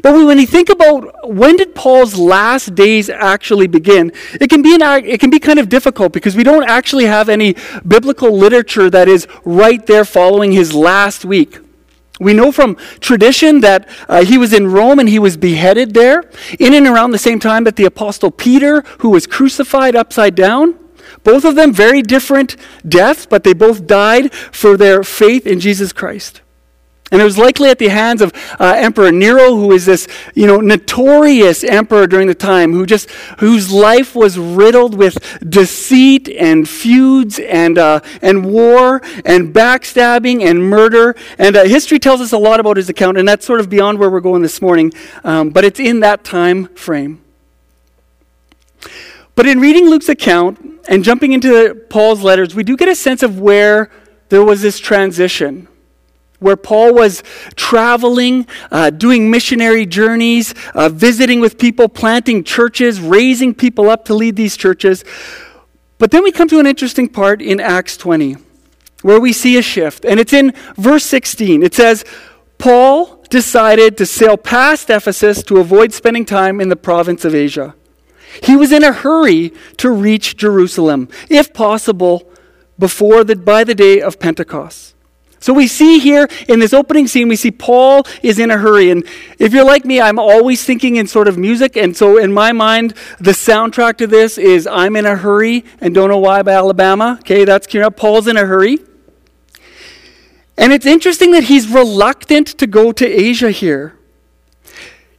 But 0.02 0.14
when 0.14 0.40
you 0.40 0.46
think 0.46 0.70
about 0.70 1.28
when 1.28 1.56
did 1.56 1.74
Paul's 1.74 2.16
last 2.16 2.76
days 2.76 3.10
actually 3.10 3.68
begin, 3.68 4.12
it 4.40 4.50
can 4.50 4.62
be 4.62 4.76
an, 4.76 4.82
it 5.06 5.20
can 5.20 5.30
be 5.30 5.40
kind 5.40 5.60
of 5.60 5.70
difficult 5.70 6.14
because 6.14 6.36
we 6.36 6.44
don't 6.44 6.64
actually 6.64 7.06
have 7.06 7.30
any 7.30 7.56
biblical 7.88 8.32
literature 8.32 8.90
that 8.90 9.08
is 9.08 9.28
right 9.44 9.86
there 9.86 10.06
following 10.06 10.52
his 10.52 10.74
last 10.74 11.26
week. 11.26 11.60
We 12.20 12.34
know 12.34 12.52
from 12.52 12.76
tradition 13.00 13.62
that 13.62 13.90
uh, 14.08 14.24
he 14.24 14.38
was 14.38 14.54
in 14.54 14.68
Rome 14.68 15.00
and 15.00 15.10
he 15.10 15.20
was 15.20 15.36
beheaded 15.36 15.94
there, 15.94 16.24
in 16.60 16.74
and 16.74 16.86
around 16.86 17.12
the 17.12 17.18
same 17.18 17.40
time 17.40 17.64
that 17.64 17.76
the 17.76 17.86
apostle 17.86 18.30
Peter, 18.30 18.82
who 19.00 19.10
was 19.10 19.26
crucified 19.26 19.96
upside 19.96 20.36
down. 20.36 20.78
Both 21.24 21.46
of 21.46 21.56
them 21.56 21.74
very 21.74 22.02
different 22.02 22.58
deaths, 22.88 23.26
but 23.26 23.44
they 23.44 23.54
both 23.54 23.88
died 23.88 24.34
for 24.34 24.78
their 24.78 25.04
faith 25.04 25.48
in 25.48 25.60
Jesus 25.60 25.94
Christ. 25.94 26.42
And 27.14 27.22
it 27.22 27.26
was 27.26 27.38
likely 27.38 27.70
at 27.70 27.78
the 27.78 27.90
hands 27.90 28.24
of 28.24 28.34
uh, 28.60 28.74
Emperor 28.76 29.12
Nero, 29.12 29.56
who 29.56 29.72
is 29.72 29.86
this, 29.86 30.08
you 30.34 30.48
know, 30.48 30.58
notorious 30.58 31.64
emperor 31.64 32.08
during 32.08 32.28
the 32.28 32.34
time, 32.34 32.74
who 32.74 32.88
just 32.88 33.12
whose 33.38 33.72
life 33.72 34.16
was 34.16 34.40
riddled 34.40 34.98
with 34.98 35.20
deceit 35.48 36.28
and 36.28 36.68
feuds 36.68 37.38
and 37.38 37.78
uh, 37.78 38.00
and 38.24 38.52
war 38.52 39.00
and 39.26 39.54
backstabbing 39.54 40.42
and 40.42 40.68
murder. 40.68 41.16
And 41.38 41.56
uh, 41.56 41.66
history 41.66 42.00
tells 42.00 42.20
us 42.20 42.32
a 42.32 42.38
lot 42.40 42.60
about 42.60 42.78
his 42.78 42.90
account, 42.90 43.20
and 43.20 43.28
that's 43.28 43.46
sort 43.46 43.60
of 43.60 43.70
beyond 43.70 44.00
where 44.00 44.10
we're 44.10 44.20
going 44.20 44.42
this 44.42 44.60
morning. 44.60 44.92
Um, 45.24 45.52
but 45.52 45.64
it's 45.64 45.80
in 45.80 46.00
that 46.00 46.24
time 46.24 46.66
frame. 46.70 47.23
But 49.36 49.48
in 49.48 49.60
reading 49.60 49.90
Luke's 49.90 50.10
account 50.10 50.82
and 50.88 51.04
jumping 51.04 51.34
into 51.34 51.76
Paul's 51.90 52.22
letters, 52.22 52.54
we 52.54 52.64
do 52.64 52.78
get 52.78 52.88
a 52.88 52.96
sense 52.96 53.24
of 53.24 53.40
where 53.40 53.90
there 54.30 54.44
was 54.44 54.62
this 54.62 54.80
transition, 54.80 55.68
where 56.40 56.56
Paul 56.56 56.94
was 56.94 57.24
traveling, 57.56 58.48
uh, 58.72 58.90
doing 58.90 59.32
missionary 59.32 59.86
journeys, 59.86 60.54
uh, 60.76 60.90
visiting 60.90 61.40
with 61.40 61.58
people, 61.58 61.90
planting 61.90 62.44
churches, 62.44 63.02
raising 63.02 63.54
people 63.54 63.90
up 63.90 64.06
to 64.06 64.14
lead 64.14 64.36
these 64.36 64.56
churches. 64.56 65.04
But 65.98 66.12
then 66.12 66.24
we 66.24 66.32
come 66.32 66.48
to 66.50 66.60
an 66.60 66.68
interesting 66.68 67.10
part 67.10 67.42
in 67.42 67.60
Acts 67.60 67.98
20 67.98 68.38
where 69.04 69.20
we 69.20 69.34
see 69.34 69.58
a 69.58 69.62
shift. 69.62 70.06
And 70.06 70.20
it's 70.20 70.34
in 70.34 70.54
verse 70.76 71.06
16. 71.06 71.62
It 71.62 71.76
says, 71.76 72.04
Paul 72.58 73.24
decided 73.30 73.98
to 73.98 74.06
sail 74.06 74.38
past 74.38 74.90
Ephesus 74.90 75.44
to 75.44 75.58
avoid 75.58 75.94
spending 75.94 76.26
time 76.26 76.60
in 76.60 76.70
the 76.70 76.76
province 76.76 77.26
of 77.26 77.36
Asia. 77.36 77.76
He 78.42 78.56
was 78.56 78.72
in 78.72 78.84
a 78.84 78.92
hurry 78.92 79.54
to 79.78 79.92
reach 79.92 80.38
Jerusalem, 80.38 81.10
if 81.30 81.54
possible, 81.54 82.32
before 82.80 83.24
the, 83.24 83.36
by 83.36 83.64
the 83.64 83.76
day 83.76 84.02
of 84.02 84.20
Pentecost. 84.20 84.94
So 85.44 85.52
we 85.52 85.68
see 85.68 86.00
here 86.00 86.30
in 86.48 86.62
this 86.62 86.74
opening 86.74 87.06
scene, 87.06 87.28
we 87.28 87.36
see 87.36 87.52
Paul 87.52 88.08
is 88.22 88.40
in 88.40 88.50
a 88.50 88.58
hurry. 88.58 88.92
And 88.92 89.06
if 89.40 89.52
you're 89.52 89.66
like 89.66 89.84
me, 89.84 90.00
I'm 90.00 90.18
always 90.18 90.64
thinking 90.64 90.96
in 90.96 91.06
sort 91.06 91.28
of 91.28 91.38
music. 91.38 91.76
And 91.76 91.98
so 91.98 92.18
in 92.18 92.32
my 92.32 92.54
mind, 92.54 92.94
the 93.20 93.32
soundtrack 93.32 93.98
to 93.98 94.08
this 94.08 94.38
is 94.38 94.66
I'm 94.66 94.96
in 94.96 95.06
a 95.06 95.18
hurry 95.18 95.66
and 95.82 95.94
don't 95.94 96.08
know 96.10 96.18
why 96.18 96.44
by 96.44 96.54
Alabama. 96.54 97.18
Okay, 97.20 97.44
that's 97.44 97.76
up. 97.76 97.98
Paul's 97.98 98.30
in 98.30 98.38
a 98.38 98.46
hurry. 98.46 98.80
And 100.58 100.72
it's 100.72 100.86
interesting 100.86 101.32
that 101.32 101.44
he's 101.44 101.68
reluctant 101.68 102.48
to 102.60 102.66
go 102.66 102.94
to 102.94 103.06
Asia 103.06 103.52
here. 103.52 103.98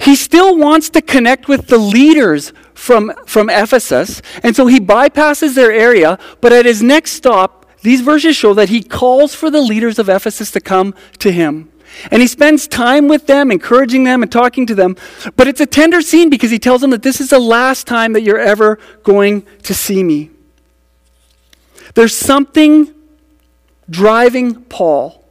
He 0.01 0.17
still 0.17 0.57
wants 0.57 0.89
to 0.91 1.03
connect 1.03 1.49
with 1.49 1.67
the 1.67 1.77
leaders 1.77 2.55
from, 2.75 3.13
from 3.27 3.49
Ephesus. 3.49 4.21
And 4.43 4.55
so 4.55 4.67
he 4.67 4.81
bypasses 4.81 5.55
their 5.55 5.73
area, 5.73 6.19
but 6.41 6.53
at 6.53 6.67
his 6.67 6.83
next 6.83 7.13
stop, 7.13 7.67
these 7.83 8.01
verses 8.01 8.37
show 8.37 8.55
that 8.55 8.71
he 8.71 8.83
calls 8.83 9.35
for 9.35 9.51
the 9.51 9.61
leaders 9.61 9.99
of 9.99 10.09
Ephesus 10.09 10.51
to 10.53 10.61
come 10.61 10.95
to 11.19 11.31
him. 11.31 11.71
And 12.11 12.21
he 12.21 12.29
spends 12.29 12.67
time 12.67 13.09
with 13.09 13.27
them, 13.27 13.51
encouraging 13.51 14.05
them 14.05 14.23
and 14.23 14.31
talking 14.31 14.67
to 14.67 14.75
them. 14.75 14.97
But 15.37 15.49
it's 15.49 15.61
a 15.61 15.67
tender 15.67 16.03
scene 16.03 16.31
because 16.31 16.51
he 16.51 16.59
tells 16.59 16.81
them 16.81 16.91
that 16.91 17.03
this 17.03 17.21
is 17.21 17.31
the 17.31 17.39
last 17.39 17.87
time 17.87 18.13
that 18.15 18.23
you're 18.23 18.39
ever 18.39 18.79
going 19.03 19.47
to 19.63 19.75
see 19.75 20.03
me. 20.03 20.31
There's 21.95 22.17
something 22.17 22.93
driving 23.89 24.63
Paul, 24.65 25.24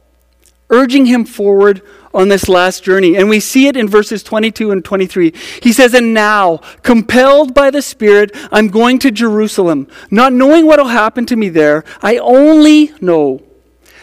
urging 0.70 1.06
him 1.06 1.24
forward 1.24 1.82
on 2.12 2.28
this 2.28 2.48
last 2.48 2.84
journey. 2.84 3.16
And 3.16 3.28
we 3.28 3.40
see 3.40 3.66
it 3.66 3.76
in 3.76 3.88
verses 3.88 4.22
22 4.22 4.70
and 4.70 4.84
23. 4.84 5.34
He 5.62 5.72
says, 5.72 5.94
And 5.94 6.14
now, 6.14 6.58
compelled 6.82 7.54
by 7.54 7.70
the 7.70 7.82
Spirit, 7.82 8.30
I'm 8.52 8.68
going 8.68 8.98
to 9.00 9.10
Jerusalem, 9.10 9.88
not 10.10 10.32
knowing 10.32 10.66
what 10.66 10.78
will 10.78 10.86
happen 10.86 11.26
to 11.26 11.36
me 11.36 11.48
there. 11.48 11.84
I 12.02 12.18
only 12.18 12.92
know 13.00 13.42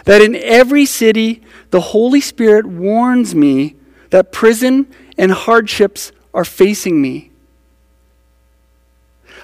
that 0.05 0.21
in 0.21 0.35
every 0.35 0.85
city, 0.85 1.41
the 1.69 1.81
Holy 1.81 2.21
Spirit 2.21 2.65
warns 2.65 3.33
me 3.33 3.75
that 4.09 4.31
prison 4.31 4.87
and 5.17 5.31
hardships 5.31 6.11
are 6.33 6.45
facing 6.45 7.01
me. 7.01 7.30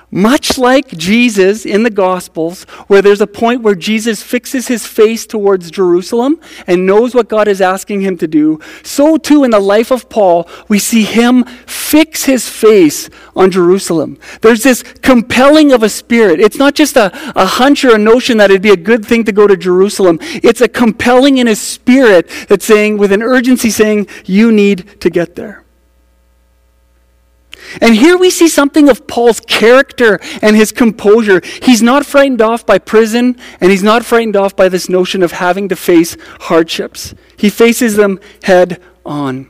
Much 0.10 0.58
like 0.58 0.88
Jesus 0.98 1.66
in 1.66 1.84
the 1.84 1.90
Gospels, 1.90 2.64
where 2.88 3.02
there's 3.02 3.20
a 3.20 3.28
point 3.28 3.62
where 3.62 3.76
Jesus 3.76 4.24
fixes 4.24 4.70
his 4.70 4.86
face 4.86 5.26
towards 5.26 5.70
Jerusalem 5.70 6.40
and 6.66 6.86
knows 6.86 7.14
what 7.14 7.28
God 7.28 7.50
is 7.50 7.60
asking 7.60 8.02
him 8.02 8.18
to 8.20 8.28
do, 8.28 8.62
so 8.84 9.18
too 9.18 9.44
in 9.44 9.52
the 9.52 9.60
life 9.60 9.92
of 9.92 10.08
Paul, 10.08 10.50
we 10.70 10.80
see 10.80 11.04
him 11.04 11.44
fix 11.66 12.24
his 12.24 12.48
face 12.48 13.10
on 13.36 13.52
Jerusalem. 13.52 14.18
There's 14.42 14.64
this 14.64 14.82
compelling 14.82 15.74
of 15.74 15.84
a 15.84 15.90
spirit. 15.90 16.40
It's 16.40 16.58
not 16.58 16.74
just 16.74 16.96
a, 16.96 17.12
a 17.38 17.46
hunch 17.46 17.84
or 17.84 17.94
a 17.94 18.00
notion 18.00 18.38
that 18.38 18.50
it'd 18.50 18.62
be 18.62 18.72
a 18.72 18.78
good 18.78 19.06
thing 19.06 19.26
to 19.26 19.34
go 19.34 19.46
to 19.46 19.58
Jerusalem. 19.58 20.20
It's 20.22 20.62
a 20.62 20.70
compelling 20.70 21.38
in 21.38 21.48
his 21.48 21.60
spirit 21.60 22.30
that's 22.48 22.66
saying, 22.66 22.98
with 22.98 23.12
an 23.12 23.22
urgency, 23.22 23.70
saying, 23.70 24.08
You 24.24 24.54
need 24.54 25.02
to 25.02 25.10
get 25.10 25.36
there. 25.36 25.66
And 27.82 27.96
here 27.96 28.18
we 28.18 28.30
see 28.30 28.48
something 28.48 28.90
of 28.90 29.08
Paul's 29.08 29.40
character 29.40 30.20
and 30.42 30.56
his 30.56 30.72
composure. 30.72 31.42
He's 31.62 31.82
not 31.82 32.06
frightened 32.06 32.42
off 32.42 32.66
by 32.66 32.78
prison, 32.78 33.38
and 33.60 33.72
he's 33.72 33.84
not 33.84 34.06
frightened 34.06 34.36
off 34.36 34.56
by 34.56 34.70
this 34.70 34.90
notion 34.90 35.24
of 35.24 35.34
having 35.34 35.70
to 35.70 35.76
face 35.76 36.18
hardships. 36.42 37.14
He 37.38 37.50
faces 37.50 37.96
them 37.96 38.20
head 38.44 38.82
on. 39.06 39.50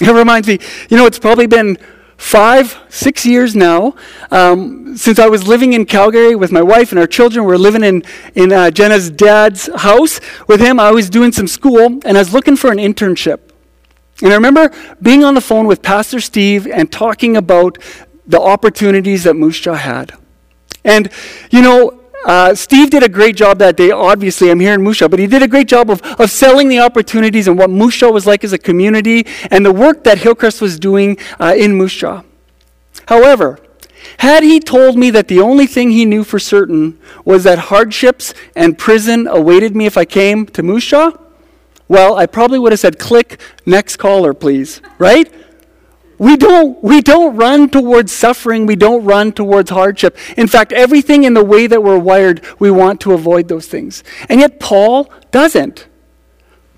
It 0.00 0.10
reminds 0.10 0.46
me, 0.46 0.58
you 0.90 0.96
know, 0.96 1.06
it's 1.06 1.18
probably 1.18 1.46
been 1.46 1.78
five, 2.16 2.78
six 2.88 3.26
years 3.26 3.54
now 3.54 3.94
um, 4.30 4.96
since 4.96 5.18
I 5.18 5.28
was 5.28 5.46
living 5.46 5.72
in 5.72 5.86
Calgary 5.86 6.34
with 6.34 6.52
my 6.52 6.62
wife 6.62 6.90
and 6.92 6.98
our 6.98 7.06
children. 7.06 7.44
We 7.46 7.54
are 7.54 7.58
living 7.58 7.84
in, 7.84 8.02
in 8.34 8.52
uh, 8.52 8.70
Jenna's 8.70 9.10
dad's 9.10 9.68
house 9.74 10.20
with 10.46 10.60
him. 10.60 10.80
I 10.80 10.90
was 10.90 11.10
doing 11.10 11.32
some 11.32 11.46
school, 11.46 12.00
and 12.04 12.16
I 12.16 12.18
was 12.18 12.32
looking 12.32 12.56
for 12.56 12.70
an 12.70 12.78
internship. 12.78 13.45
And 14.22 14.32
I 14.32 14.34
remember 14.34 14.70
being 15.02 15.24
on 15.24 15.34
the 15.34 15.40
phone 15.40 15.66
with 15.66 15.82
Pastor 15.82 16.20
Steve 16.20 16.66
and 16.66 16.90
talking 16.90 17.36
about 17.36 17.78
the 18.26 18.40
opportunities 18.40 19.24
that 19.24 19.34
Moose 19.34 19.60
Jaw 19.60 19.74
had. 19.74 20.12
And, 20.84 21.10
you 21.50 21.62
know, 21.62 22.00
uh, 22.24 22.54
Steve 22.54 22.90
did 22.90 23.02
a 23.02 23.08
great 23.08 23.36
job 23.36 23.58
that 23.58 23.76
day. 23.76 23.90
Obviously, 23.90 24.50
I'm 24.50 24.58
here 24.58 24.74
in 24.74 24.82
Moose 24.82 24.98
Jaw, 24.98 25.08
but 25.08 25.18
he 25.18 25.26
did 25.26 25.42
a 25.42 25.48
great 25.48 25.68
job 25.68 25.90
of, 25.90 26.02
of 26.18 26.30
selling 26.30 26.68
the 26.68 26.80
opportunities 26.80 27.46
and 27.46 27.58
what 27.58 27.70
Moose 27.70 27.96
Jaw 27.96 28.10
was 28.10 28.26
like 28.26 28.42
as 28.42 28.52
a 28.52 28.58
community 28.58 29.26
and 29.50 29.64
the 29.64 29.72
work 29.72 30.02
that 30.04 30.18
Hillcrest 30.18 30.60
was 30.60 30.78
doing 30.78 31.18
uh, 31.38 31.54
in 31.56 31.74
Moose 31.74 31.94
Jaw. 31.94 32.22
However, 33.06 33.60
had 34.18 34.42
he 34.42 34.60
told 34.60 34.96
me 34.96 35.10
that 35.10 35.28
the 35.28 35.40
only 35.40 35.66
thing 35.66 35.90
he 35.90 36.04
knew 36.04 36.24
for 36.24 36.38
certain 36.38 36.98
was 37.24 37.44
that 37.44 37.58
hardships 37.58 38.34
and 38.54 38.78
prison 38.78 39.26
awaited 39.26 39.76
me 39.76 39.86
if 39.86 39.96
I 39.96 40.04
came 40.04 40.46
to 40.46 40.62
Moose 40.62 40.86
Jaw, 40.86 41.12
well, 41.88 42.16
I 42.16 42.26
probably 42.26 42.58
would 42.58 42.72
have 42.72 42.80
said, 42.80 42.98
click, 42.98 43.40
next 43.64 43.96
caller, 43.96 44.34
please, 44.34 44.80
right? 44.98 45.32
We 46.18 46.36
don't, 46.36 46.82
we 46.82 47.02
don't 47.02 47.36
run 47.36 47.68
towards 47.68 48.10
suffering. 48.10 48.66
We 48.66 48.76
don't 48.76 49.04
run 49.04 49.32
towards 49.32 49.70
hardship. 49.70 50.16
In 50.36 50.46
fact, 50.46 50.72
everything 50.72 51.24
in 51.24 51.34
the 51.34 51.44
way 51.44 51.66
that 51.66 51.82
we're 51.82 51.98
wired, 51.98 52.44
we 52.58 52.70
want 52.70 53.00
to 53.02 53.12
avoid 53.12 53.48
those 53.48 53.66
things. 53.66 54.02
And 54.28 54.40
yet, 54.40 54.58
Paul 54.58 55.12
doesn't. 55.30 55.86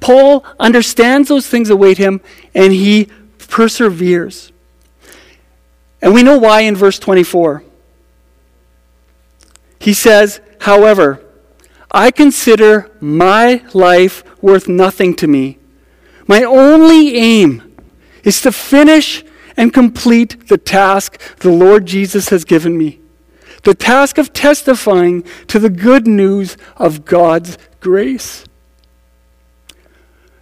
Paul 0.00 0.44
understands 0.58 1.28
those 1.28 1.46
things 1.46 1.70
await 1.70 1.98
him, 1.98 2.20
and 2.54 2.72
he 2.72 3.08
perseveres. 3.38 4.52
And 6.02 6.12
we 6.14 6.22
know 6.22 6.38
why 6.38 6.62
in 6.62 6.76
verse 6.76 6.98
24. 6.98 7.64
He 9.80 9.94
says, 9.94 10.40
however, 10.60 11.24
I 11.90 12.10
consider 12.10 12.90
my 13.00 13.62
life 13.72 14.22
worth 14.42 14.68
nothing 14.68 15.14
to 15.16 15.26
me. 15.26 15.58
My 16.26 16.42
only 16.44 17.16
aim 17.16 17.76
is 18.22 18.40
to 18.42 18.52
finish 18.52 19.24
and 19.56 19.72
complete 19.72 20.48
the 20.48 20.58
task 20.58 21.18
the 21.38 21.50
Lord 21.50 21.86
Jesus 21.86 22.28
has 22.28 22.44
given 22.44 22.76
me 22.76 23.00
the 23.62 23.74
task 23.74 24.18
of 24.18 24.32
testifying 24.32 25.22
to 25.46 25.58
the 25.58 25.70
good 25.70 26.06
news 26.06 26.56
of 26.76 27.04
God's 27.04 27.58
grace. 27.80 28.44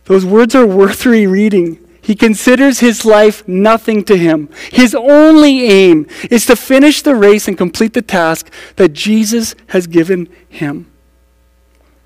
Those 0.04 0.24
words 0.24 0.54
are 0.54 0.66
worth 0.66 1.04
rereading. 1.04 1.84
He 2.00 2.14
considers 2.14 2.78
his 2.78 3.04
life 3.04 3.46
nothing 3.48 4.04
to 4.04 4.16
him. 4.16 4.48
His 4.70 4.94
only 4.94 5.64
aim 5.64 6.06
is 6.30 6.46
to 6.46 6.54
finish 6.54 7.02
the 7.02 7.16
race 7.16 7.48
and 7.48 7.58
complete 7.58 7.94
the 7.94 8.02
task 8.02 8.52
that 8.76 8.92
Jesus 8.92 9.56
has 9.68 9.88
given 9.88 10.28
him. 10.48 10.86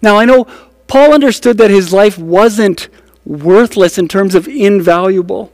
Now, 0.02 0.16
I 0.16 0.24
know 0.24 0.46
Paul 0.86 1.12
understood 1.12 1.58
that 1.58 1.70
his 1.70 1.92
life 1.92 2.18
wasn't 2.18 2.88
worthless 3.24 3.98
in 3.98 4.08
terms 4.08 4.34
of 4.34 4.48
invaluable. 4.48 5.52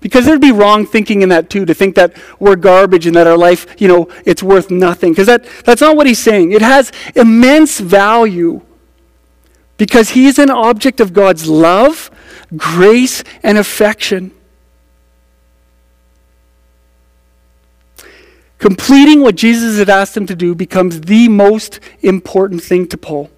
Because 0.00 0.26
there'd 0.26 0.40
be 0.40 0.52
wrong 0.52 0.86
thinking 0.86 1.22
in 1.22 1.30
that 1.30 1.48
too, 1.48 1.64
to 1.64 1.72
think 1.72 1.94
that 1.94 2.14
we're 2.38 2.56
garbage 2.56 3.06
and 3.06 3.16
that 3.16 3.26
our 3.26 3.38
life, 3.38 3.66
you 3.80 3.88
know, 3.88 4.08
it's 4.26 4.42
worth 4.42 4.70
nothing. 4.70 5.12
Because 5.12 5.26
that, 5.26 5.46
that's 5.64 5.80
not 5.80 5.96
what 5.96 6.06
he's 6.06 6.18
saying. 6.18 6.52
It 6.52 6.62
has 6.62 6.92
immense 7.14 7.80
value 7.80 8.60
because 9.78 10.10
he's 10.10 10.38
an 10.38 10.50
object 10.50 11.00
of 11.00 11.12
God's 11.12 11.48
love, 11.48 12.10
grace, 12.54 13.24
and 13.42 13.56
affection. 13.56 14.30
Completing 18.58 19.20
what 19.20 19.34
Jesus 19.34 19.78
had 19.78 19.90
asked 19.90 20.16
him 20.16 20.26
to 20.26 20.36
do 20.36 20.54
becomes 20.54 21.00
the 21.02 21.28
most 21.28 21.80
important 22.02 22.62
thing 22.62 22.86
to 22.88 22.96
Paul 22.96 23.30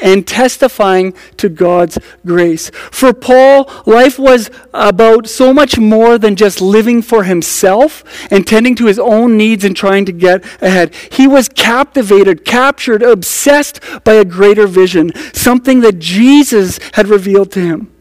and 0.00 0.26
testifying 0.26 1.14
to 1.36 1.48
God's 1.48 1.98
grace. 2.24 2.70
For 2.90 3.12
Paul, 3.12 3.70
life 3.86 4.18
was 4.18 4.50
about 4.72 5.28
so 5.28 5.52
much 5.52 5.78
more 5.78 6.18
than 6.18 6.36
just 6.36 6.60
living 6.60 7.02
for 7.02 7.24
himself 7.24 8.04
and 8.30 8.46
tending 8.46 8.74
to 8.76 8.86
his 8.86 8.98
own 8.98 9.36
needs 9.36 9.64
and 9.64 9.76
trying 9.76 10.04
to 10.06 10.12
get 10.12 10.44
ahead. 10.62 10.94
He 11.10 11.26
was 11.26 11.48
captivated, 11.48 12.44
captured, 12.44 13.02
obsessed 13.02 13.80
by 14.04 14.14
a 14.14 14.24
greater 14.24 14.66
vision, 14.66 15.12
something 15.32 15.80
that 15.80 15.98
Jesus 15.98 16.78
had 16.92 17.08
revealed 17.08 17.52
to 17.52 17.60
him. 17.60 17.92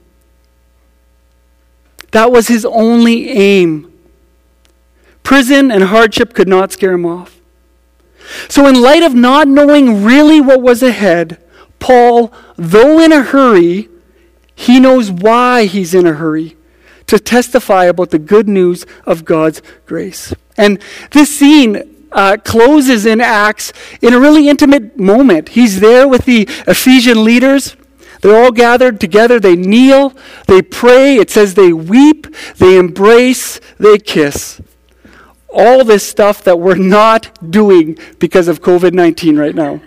That 2.11 2.31
was 2.31 2.47
his 2.47 2.65
only 2.65 3.29
aim. 3.29 3.91
Prison 5.23 5.71
and 5.71 5.83
hardship 5.83 6.33
could 6.33 6.47
not 6.47 6.71
scare 6.71 6.93
him 6.93 7.05
off. 7.05 7.39
So, 8.47 8.67
in 8.67 8.81
light 8.81 9.03
of 9.03 9.13
not 9.13 9.47
knowing 9.47 10.03
really 10.03 10.41
what 10.41 10.61
was 10.61 10.83
ahead, 10.83 11.41
Paul, 11.79 12.33
though 12.55 12.99
in 12.99 13.11
a 13.11 13.23
hurry, 13.23 13.89
he 14.55 14.79
knows 14.79 15.09
why 15.09 15.65
he's 15.65 15.93
in 15.93 16.05
a 16.05 16.13
hurry 16.13 16.57
to 17.07 17.17
testify 17.17 17.85
about 17.85 18.11
the 18.11 18.19
good 18.19 18.47
news 18.47 18.85
of 19.05 19.25
God's 19.25 19.61
grace. 19.85 20.33
And 20.57 20.79
this 21.11 21.35
scene 21.35 22.07
uh, 22.11 22.37
closes 22.43 23.05
in 23.05 23.21
Acts 23.21 23.73
in 24.01 24.13
a 24.13 24.19
really 24.19 24.47
intimate 24.47 24.99
moment. 24.99 25.49
He's 25.49 25.79
there 25.79 26.07
with 26.07 26.25
the 26.25 26.43
Ephesian 26.67 27.23
leaders. 27.23 27.75
They're 28.21 28.43
all 28.43 28.51
gathered 28.51 28.99
together. 28.99 29.39
They 29.39 29.55
kneel, 29.55 30.13
they 30.47 30.61
pray. 30.61 31.15
It 31.15 31.29
says 31.29 31.53
they 31.53 31.71
weep, 31.71 32.27
they 32.57 32.77
embrace, 32.77 33.59
they 33.79 33.97
kiss. 33.97 34.61
All 35.47 35.83
this 35.83 36.05
stuff 36.05 36.43
that 36.43 36.59
we're 36.59 36.75
not 36.75 37.49
doing 37.49 37.97
because 38.19 38.47
of 38.47 38.61
COVID 38.61 38.93
19 38.93 39.37
right 39.37 39.55
now. 39.55 39.81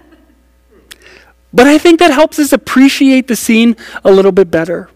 But 1.52 1.66
I 1.66 1.78
think 1.78 1.98
that 2.00 2.10
helps 2.10 2.38
us 2.38 2.52
appreciate 2.52 3.28
the 3.28 3.36
scene 3.36 3.76
a 4.04 4.10
little 4.10 4.32
bit 4.32 4.50
better. 4.50 4.88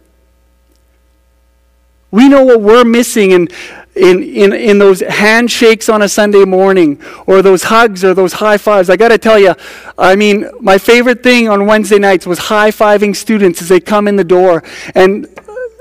We 2.11 2.29
know 2.29 2.45
what 2.45 2.63
we're 2.63 2.85
missing 2.85 3.33
in, 3.33 3.49
in, 3.95 4.23
in, 4.23 4.53
in 4.53 4.79
those 4.79 5.01
handshakes 5.01 5.89
on 5.89 6.03
a 6.03 6.09
Sunday 6.09 6.45
morning, 6.45 7.03
or 7.27 7.43
those 7.43 7.65
hugs, 7.65 8.05
or 8.05 8.15
those 8.15 8.35
high 8.35 8.57
fives. 8.57 8.89
I 8.89 8.97
got 8.97 9.09
to 9.09 9.19
tell 9.19 9.39
you, 9.39 9.55
I 9.99 10.17
mean, 10.17 10.49
my 10.61 10.79
favorite 10.79 11.23
thing 11.23 11.49
on 11.49 11.67
Wednesday 11.67 11.99
nights 11.99 12.27
was 12.27 12.39
high 12.39 12.71
fiving 12.71 13.15
students 13.15 13.61
as 13.61 13.69
they 13.69 13.81
come 13.81 14.09
in 14.09 14.17
the 14.17 14.25
door. 14.25 14.63
And 14.95 15.29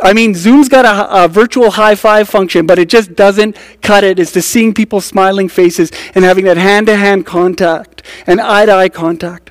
I 0.04 0.14
mean, 0.14 0.34
Zoom's 0.34 0.68
got 0.68 0.84
a, 0.84 1.24
a, 1.24 1.28
virtual 1.28 1.72
high 1.72 1.96
five 1.96 2.28
function, 2.28 2.66
but 2.66 2.80
it 2.80 2.90
just 2.90 3.16
doesn't 3.16 3.58
cut 3.82 4.04
it. 4.04 4.20
It's 4.20 4.32
to 4.34 4.42
seeing 4.42 4.74
people's 4.74 5.06
smiling 5.06 5.48
faces 5.48 5.92
and 6.16 6.26
having 6.26 6.46
that 6.46 6.58
hand 6.58 6.88
to 6.88 6.98
hand 6.98 7.26
contact 7.26 8.02
and 8.28 8.42
eye 8.42 8.66
to 8.66 8.74
eye 8.74 8.90
contact. 8.90 9.45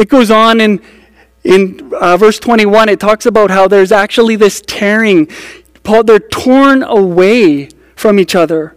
It 0.00 0.08
goes 0.08 0.30
on 0.30 0.62
in, 0.62 0.80
in 1.44 1.92
uh, 1.92 2.16
verse 2.16 2.38
21, 2.38 2.88
it 2.88 2.98
talks 2.98 3.26
about 3.26 3.50
how 3.50 3.68
there's 3.68 3.92
actually 3.92 4.34
this 4.34 4.62
tearing. 4.66 5.28
Paul, 5.82 6.04
they're 6.04 6.18
torn 6.18 6.82
away 6.82 7.68
from 7.96 8.18
each 8.18 8.34
other. 8.34 8.74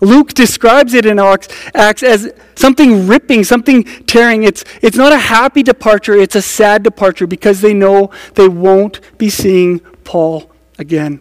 Luke 0.00 0.32
describes 0.32 0.94
it 0.94 1.06
in 1.06 1.18
Acts 1.18 2.04
as 2.04 2.32
something 2.54 3.08
ripping, 3.08 3.42
something 3.42 3.82
tearing. 3.82 4.44
It's, 4.44 4.64
it's 4.80 4.96
not 4.96 5.12
a 5.12 5.18
happy 5.18 5.64
departure, 5.64 6.14
it's 6.14 6.36
a 6.36 6.42
sad 6.42 6.84
departure 6.84 7.26
because 7.26 7.60
they 7.60 7.74
know 7.74 8.12
they 8.34 8.46
won't 8.46 9.00
be 9.18 9.28
seeing 9.28 9.80
Paul 10.04 10.52
again. 10.78 11.20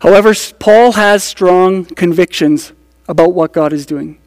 However, 0.00 0.32
Paul 0.60 0.92
has 0.92 1.24
strong 1.24 1.86
convictions 1.86 2.72
about 3.08 3.34
what 3.34 3.52
God 3.52 3.72
is 3.72 3.84
doing. 3.84 4.21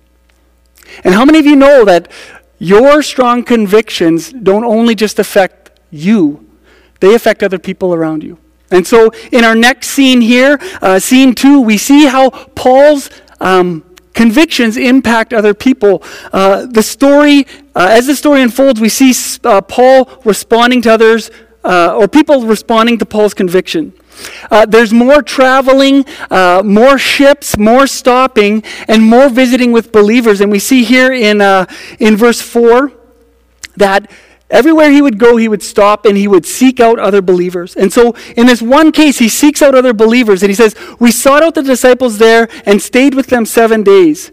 And 1.04 1.14
how 1.14 1.26
many 1.26 1.40
of 1.40 1.46
you 1.46 1.56
know 1.56 1.86
that 1.86 2.12
your 2.58 3.02
strong 3.02 3.44
convictions 3.44 4.32
don't 4.32 4.64
only 4.64 4.96
just 4.96 5.20
affect 5.20 5.72
you, 5.92 6.46
they 7.00 7.14
affect 7.16 7.44
other 7.44 7.60
people 7.60 7.94
around 7.94 8.24
you? 8.24 8.38
And 8.72 8.86
so, 8.86 9.12
in 9.32 9.44
our 9.44 9.56
next 9.56 9.90
scene 9.90 10.22
here, 10.22 10.60
uh, 10.82 11.00
scene 11.00 11.36
two, 11.36 11.62
we 11.62 11.78
see 11.78 12.08
how 12.08 12.30
Paul's 12.30 13.10
um, 13.40 13.84
convictions 14.14 14.78
impact 14.78 15.34
other 15.34 15.54
people. 15.54 16.02
Uh, 16.34 16.66
the 16.66 16.82
story, 16.82 17.46
uh, 17.76 17.88
as 17.92 18.08
the 18.08 18.16
story 18.16 18.42
unfolds, 18.42 18.82
we 18.82 18.90
see 18.90 19.14
uh, 19.44 19.62
Paul 19.62 20.10
responding 20.24 20.82
to 20.84 20.94
others, 20.94 21.30
uh, 21.64 21.96
or 21.96 22.08
people 22.08 22.46
responding 22.46 22.98
to 22.98 23.06
Paul's 23.06 23.34
conviction. 23.34 23.94
Uh, 24.52 24.66
there's 24.66 24.94
more 24.94 25.22
traveling, 25.22 26.06
uh, 26.30 26.62
more 26.64 26.98
ships, 26.98 27.58
more 27.58 27.88
stopping, 27.88 28.64
and 28.88 29.04
more 29.04 29.30
visiting 29.30 29.72
with 29.72 29.92
believers. 29.92 30.42
And 30.42 30.52
we 30.52 30.60
see 30.60 30.84
here 30.84 31.12
in, 31.14 31.42
uh, 31.42 31.66
in 32.00 32.16
verse 32.16 32.42
4 32.42 32.92
that 33.78 34.10
everywhere 34.50 34.92
he 34.92 35.02
would 35.02 35.18
go, 35.18 35.38
he 35.38 35.48
would 35.48 35.64
stop 35.64 36.06
and 36.06 36.18
he 36.18 36.28
would 36.28 36.46
seek 36.46 36.80
out 36.80 37.00
other 37.00 37.22
believers. 37.22 37.76
And 37.76 37.92
so, 37.92 38.16
in 38.36 38.48
this 38.48 38.62
one 38.62 38.92
case, 38.92 39.20
he 39.20 39.30
seeks 39.30 39.62
out 39.62 39.76
other 39.76 39.94
believers 39.94 40.44
and 40.44 40.50
he 40.50 40.56
says, 40.56 40.76
We 41.00 41.12
sought 41.12 41.44
out 41.44 41.56
the 41.56 41.64
disciples 41.64 42.18
there 42.18 42.48
and 42.66 42.82
stayed 42.82 43.16
with 43.16 43.28
them 43.28 43.46
seven 43.46 43.84
days. 43.84 44.32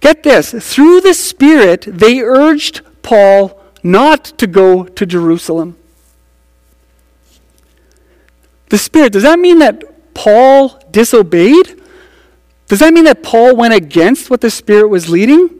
Get 0.00 0.22
this 0.22 0.52
through 0.52 1.00
the 1.00 1.14
Spirit, 1.14 1.86
they 1.86 2.20
urged 2.20 2.82
Paul 3.02 3.60
not 3.82 4.24
to 4.38 4.46
go 4.46 4.84
to 4.84 5.06
Jerusalem 5.06 5.76
the 8.68 8.78
Spirit, 8.78 9.12
does 9.12 9.22
that 9.22 9.38
mean 9.38 9.58
that 9.58 10.14
Paul 10.14 10.80
disobeyed? 10.90 11.80
Does 12.66 12.80
that 12.80 12.92
mean 12.92 13.04
that 13.04 13.22
Paul 13.22 13.56
went 13.56 13.74
against 13.74 14.30
what 14.30 14.40
the 14.40 14.50
Spirit 14.50 14.88
was 14.88 15.08
leading? 15.08 15.50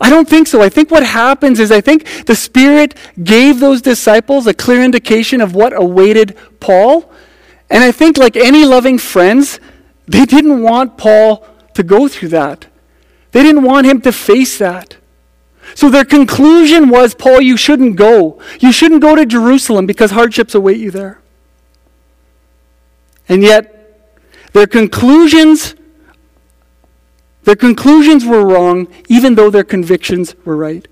I 0.00 0.08
don't 0.08 0.28
think 0.28 0.48
so. 0.48 0.62
I 0.62 0.70
think 0.70 0.90
what 0.90 1.04
happens 1.04 1.60
is 1.60 1.70
I 1.70 1.80
think 1.80 2.24
the 2.24 2.34
Spirit 2.34 2.96
gave 3.22 3.60
those 3.60 3.82
disciples 3.82 4.46
a 4.46 4.54
clear 4.54 4.82
indication 4.82 5.40
of 5.40 5.54
what 5.54 5.76
awaited 5.76 6.36
Paul. 6.58 7.12
And 7.68 7.84
I 7.84 7.92
think, 7.92 8.16
like 8.16 8.36
any 8.36 8.64
loving 8.64 8.98
friends, 8.98 9.60
they 10.08 10.24
didn't 10.24 10.62
want 10.62 10.96
Paul 10.96 11.46
to 11.74 11.82
go 11.82 12.08
through 12.08 12.30
that. 12.30 12.66
They 13.32 13.42
didn't 13.42 13.62
want 13.62 13.86
him 13.86 14.00
to 14.00 14.12
face 14.12 14.58
that. 14.58 14.96
So 15.74 15.88
their 15.88 16.04
conclusion 16.04 16.88
was 16.88 17.14
Paul, 17.14 17.40
you 17.40 17.56
shouldn't 17.56 17.96
go. 17.96 18.40
You 18.58 18.72
shouldn't 18.72 19.02
go 19.02 19.14
to 19.14 19.24
Jerusalem 19.24 19.86
because 19.86 20.10
hardships 20.10 20.54
await 20.54 20.78
you 20.78 20.90
there. 20.90 21.20
And 23.30 23.44
yet, 23.44 24.12
their 24.52 24.66
conclusions, 24.66 25.76
their 27.44 27.54
conclusions 27.54 28.24
were 28.24 28.44
wrong, 28.44 28.88
even 29.08 29.36
though 29.36 29.48
their 29.50 29.64
convictions 29.64 30.34
were 30.44 30.56
right. 30.56 30.86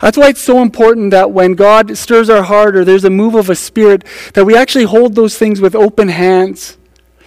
That's 0.00 0.16
why 0.16 0.30
it's 0.30 0.40
so 0.40 0.62
important 0.62 1.12
that 1.12 1.30
when 1.30 1.52
God 1.52 1.96
stirs 1.96 2.28
our 2.28 2.42
heart 2.42 2.74
or 2.74 2.84
there's 2.84 3.04
a 3.04 3.10
move 3.10 3.34
of 3.34 3.50
a 3.50 3.54
spirit, 3.54 4.04
that 4.32 4.46
we 4.46 4.56
actually 4.56 4.84
hold 4.84 5.14
those 5.14 5.38
things 5.38 5.60
with 5.60 5.76
open 5.76 6.08
hands. 6.08 6.78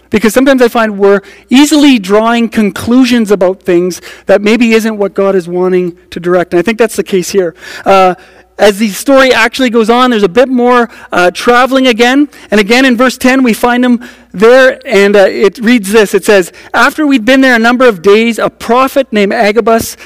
Because 0.09 0.33
sometimes 0.33 0.61
I 0.61 0.67
find 0.67 0.99
we're 0.99 1.21
easily 1.49 1.99
drawing 1.99 2.49
conclusions 2.49 3.31
about 3.31 3.61
things 3.61 4.01
that 4.25 4.41
maybe 4.41 4.71
isn't 4.71 4.97
what 4.97 5.13
God 5.13 5.35
is 5.35 5.47
wanting 5.47 5.97
to 6.09 6.19
direct. 6.19 6.53
And 6.53 6.59
I 6.59 6.63
think 6.63 6.77
that's 6.77 6.95
the 6.95 7.03
case 7.03 7.29
here. 7.29 7.55
Uh, 7.85 8.15
as 8.57 8.79
the 8.79 8.89
story 8.89 9.33
actually 9.33 9.69
goes 9.69 9.89
on, 9.89 10.11
there's 10.11 10.23
a 10.23 10.29
bit 10.29 10.47
more 10.47 10.89
uh, 11.11 11.29
traveling 11.31 11.87
again. 11.87 12.29
And 12.51 12.59
again 12.59 12.85
in 12.85 12.95
verse 12.95 13.17
10, 13.17 13.43
we 13.43 13.53
find 13.53 13.83
him 13.83 14.03
there, 14.31 14.79
and 14.85 15.15
uh, 15.15 15.27
it 15.27 15.57
reads 15.59 15.91
this 15.91 16.13
It 16.13 16.23
says, 16.23 16.53
After 16.73 17.05
we'd 17.05 17.25
been 17.25 17.41
there 17.41 17.55
a 17.55 17.59
number 17.59 17.87
of 17.87 18.01
days, 18.01 18.39
a 18.39 18.49
prophet 18.49 19.11
named 19.11 19.33
Agabus 19.33 19.97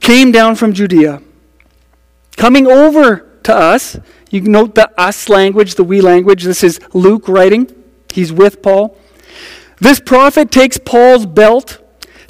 came 0.00 0.32
down 0.32 0.54
from 0.54 0.72
Judea. 0.72 1.22
Coming 2.36 2.66
over 2.66 3.28
to 3.42 3.54
us, 3.54 3.98
you 4.30 4.40
note 4.40 4.74
the 4.74 4.90
us 5.00 5.28
language, 5.28 5.74
the 5.74 5.84
we 5.84 6.00
language. 6.00 6.44
This 6.44 6.62
is 6.62 6.80
Luke 6.94 7.28
writing. 7.28 7.74
He's 8.12 8.32
with 8.32 8.62
Paul. 8.62 8.96
This 9.80 10.00
prophet 10.00 10.50
takes 10.50 10.78
Paul's 10.78 11.26
belt, 11.26 11.78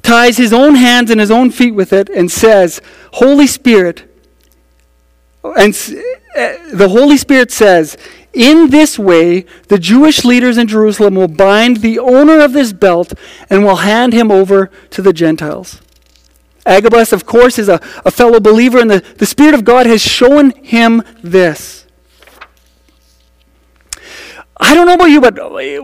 ties 0.02 0.36
his 0.36 0.52
own 0.52 0.74
hands 0.74 1.10
and 1.10 1.20
his 1.20 1.30
own 1.30 1.50
feet 1.50 1.72
with 1.72 1.92
it, 1.92 2.08
and 2.08 2.30
says, 2.30 2.80
Holy 3.14 3.46
Spirit, 3.46 4.07
and 5.54 5.74
uh, 6.36 6.56
the 6.72 6.88
Holy 6.90 7.16
Spirit 7.16 7.50
says, 7.50 7.96
in 8.32 8.70
this 8.70 8.98
way, 8.98 9.46
the 9.68 9.78
Jewish 9.78 10.24
leaders 10.24 10.58
in 10.58 10.68
Jerusalem 10.68 11.14
will 11.14 11.28
bind 11.28 11.78
the 11.78 11.98
owner 11.98 12.40
of 12.40 12.52
this 12.52 12.72
belt 12.72 13.12
and 13.48 13.64
will 13.64 13.76
hand 13.76 14.12
him 14.12 14.30
over 14.30 14.70
to 14.90 15.02
the 15.02 15.12
Gentiles. 15.12 15.80
Agabus, 16.66 17.12
of 17.12 17.24
course, 17.24 17.58
is 17.58 17.68
a, 17.68 17.80
a 18.04 18.10
fellow 18.10 18.38
believer, 18.40 18.78
and 18.78 18.90
the, 18.90 19.02
the 19.16 19.26
Spirit 19.26 19.54
of 19.54 19.64
God 19.64 19.86
has 19.86 20.02
shown 20.02 20.50
him 20.62 21.02
this. 21.22 21.86
I 24.60 24.74
don't 24.74 24.86
know 24.86 24.94
about 24.94 25.06
you, 25.06 25.20
but 25.20 25.38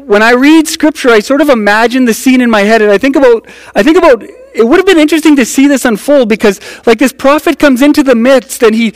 when 0.06 0.22
I 0.22 0.32
read 0.32 0.68
scripture, 0.68 1.10
I 1.10 1.20
sort 1.20 1.40
of 1.40 1.48
imagine 1.48 2.04
the 2.04 2.14
scene 2.14 2.40
in 2.40 2.50
my 2.50 2.62
head, 2.62 2.82
and 2.82 2.90
I 2.90 2.98
think 2.98 3.16
about, 3.16 3.48
I 3.74 3.82
think 3.82 3.96
about, 3.96 4.22
it 4.22 4.66
would 4.66 4.76
have 4.76 4.86
been 4.86 4.98
interesting 4.98 5.36
to 5.36 5.44
see 5.44 5.66
this 5.66 5.84
unfold 5.84 6.28
because, 6.28 6.60
like, 6.84 6.98
this 6.98 7.12
prophet 7.12 7.58
comes 7.58 7.82
into 7.82 8.02
the 8.02 8.14
midst 8.14 8.62
and 8.62 8.74
he 8.74 8.92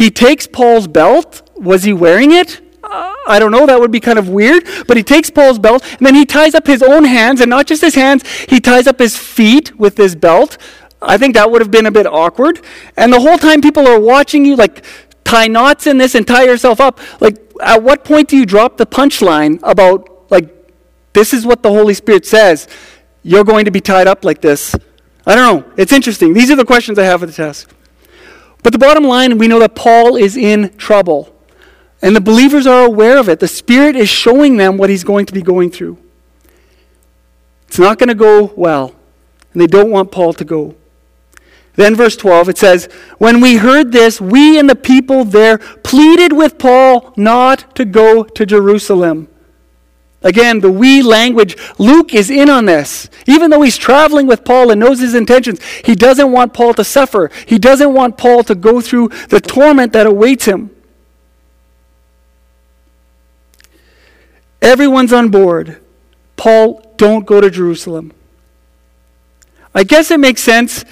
he 0.00 0.10
takes 0.10 0.46
Paul's 0.46 0.86
belt. 0.86 1.42
Was 1.56 1.82
he 1.82 1.92
wearing 1.92 2.32
it? 2.32 2.62
Uh, 2.82 3.14
I 3.28 3.38
don't 3.38 3.52
know, 3.52 3.66
that 3.66 3.78
would 3.78 3.90
be 3.90 4.00
kind 4.00 4.18
of 4.18 4.30
weird. 4.30 4.66
But 4.88 4.96
he 4.96 5.02
takes 5.02 5.28
Paul's 5.28 5.58
belt, 5.58 5.84
and 5.98 6.06
then 6.06 6.14
he 6.14 6.24
ties 6.24 6.54
up 6.54 6.66
his 6.66 6.82
own 6.82 7.04
hands, 7.04 7.42
and 7.42 7.50
not 7.50 7.66
just 7.66 7.82
his 7.82 7.94
hands, 7.94 8.26
he 8.48 8.60
ties 8.60 8.86
up 8.86 8.98
his 8.98 9.14
feet 9.18 9.78
with 9.78 9.96
this 9.96 10.14
belt. 10.14 10.56
I 11.02 11.18
think 11.18 11.34
that 11.34 11.50
would 11.50 11.60
have 11.60 11.70
been 11.70 11.84
a 11.84 11.90
bit 11.90 12.06
awkward. 12.06 12.62
And 12.96 13.12
the 13.12 13.20
whole 13.20 13.36
time 13.36 13.60
people 13.60 13.86
are 13.86 14.00
watching 14.00 14.46
you, 14.46 14.56
like, 14.56 14.86
tie 15.22 15.48
knots 15.48 15.86
in 15.86 15.98
this 15.98 16.14
and 16.14 16.26
tie 16.26 16.44
yourself 16.44 16.80
up. 16.80 16.98
Like, 17.20 17.36
at 17.62 17.82
what 17.82 18.02
point 18.02 18.30
do 18.30 18.38
you 18.38 18.46
drop 18.46 18.78
the 18.78 18.86
punchline 18.86 19.60
about, 19.62 20.30
like, 20.30 20.48
this 21.12 21.34
is 21.34 21.44
what 21.44 21.62
the 21.62 21.70
Holy 21.70 21.92
Spirit 21.92 22.24
says? 22.24 22.68
You're 23.22 23.44
going 23.44 23.66
to 23.66 23.70
be 23.70 23.82
tied 23.82 24.06
up 24.06 24.24
like 24.24 24.40
this. 24.40 24.74
I 25.26 25.34
don't 25.34 25.44
know. 25.44 25.72
It's 25.76 25.92
interesting. 25.92 26.32
These 26.32 26.50
are 26.50 26.56
the 26.56 26.64
questions 26.64 26.98
I 26.98 27.04
have 27.04 27.20
for 27.20 27.26
the 27.26 27.34
test. 27.34 27.66
But 28.62 28.72
the 28.72 28.78
bottom 28.78 29.04
line, 29.04 29.38
we 29.38 29.48
know 29.48 29.58
that 29.60 29.74
Paul 29.74 30.16
is 30.16 30.36
in 30.36 30.76
trouble. 30.76 31.34
And 32.02 32.16
the 32.16 32.20
believers 32.20 32.66
are 32.66 32.84
aware 32.84 33.18
of 33.18 33.28
it. 33.28 33.40
The 33.40 33.48
Spirit 33.48 33.96
is 33.96 34.08
showing 34.08 34.56
them 34.56 34.76
what 34.76 34.90
he's 34.90 35.04
going 35.04 35.26
to 35.26 35.34
be 35.34 35.42
going 35.42 35.70
through. 35.70 35.98
It's 37.68 37.78
not 37.78 37.98
going 37.98 38.08
to 38.08 38.14
go 38.14 38.52
well. 38.56 38.94
And 39.52 39.60
they 39.60 39.66
don't 39.66 39.90
want 39.90 40.10
Paul 40.10 40.32
to 40.34 40.44
go. 40.44 40.74
Then, 41.74 41.94
verse 41.94 42.16
12, 42.16 42.48
it 42.50 42.58
says, 42.58 42.88
When 43.18 43.40
we 43.40 43.56
heard 43.56 43.92
this, 43.92 44.20
we 44.20 44.58
and 44.58 44.68
the 44.68 44.76
people 44.76 45.24
there 45.24 45.58
pleaded 45.58 46.32
with 46.32 46.58
Paul 46.58 47.12
not 47.16 47.74
to 47.76 47.84
go 47.84 48.24
to 48.24 48.46
Jerusalem. 48.46 49.28
Again, 50.22 50.60
the 50.60 50.70
we 50.70 51.02
language, 51.02 51.56
Luke 51.78 52.12
is 52.12 52.30
in 52.30 52.50
on 52.50 52.66
this. 52.66 53.08
Even 53.26 53.50
though 53.50 53.62
he's 53.62 53.78
traveling 53.78 54.26
with 54.26 54.44
Paul 54.44 54.70
and 54.70 54.78
knows 54.78 55.00
his 55.00 55.14
intentions, 55.14 55.62
he 55.84 55.94
doesn't 55.94 56.30
want 56.30 56.52
Paul 56.52 56.74
to 56.74 56.84
suffer. 56.84 57.30
He 57.46 57.58
doesn't 57.58 57.94
want 57.94 58.18
Paul 58.18 58.44
to 58.44 58.54
go 58.54 58.80
through 58.82 59.08
the 59.28 59.40
torment 59.40 59.94
that 59.94 60.06
awaits 60.06 60.44
him. 60.44 60.70
Everyone's 64.60 65.12
on 65.12 65.30
board. 65.30 65.80
Paul, 66.36 66.82
don't 66.98 67.24
go 67.24 67.40
to 67.40 67.50
Jerusalem. 67.50 68.12
I 69.74 69.84
guess 69.84 70.10
it 70.10 70.20
makes 70.20 70.42
sense 70.42 70.84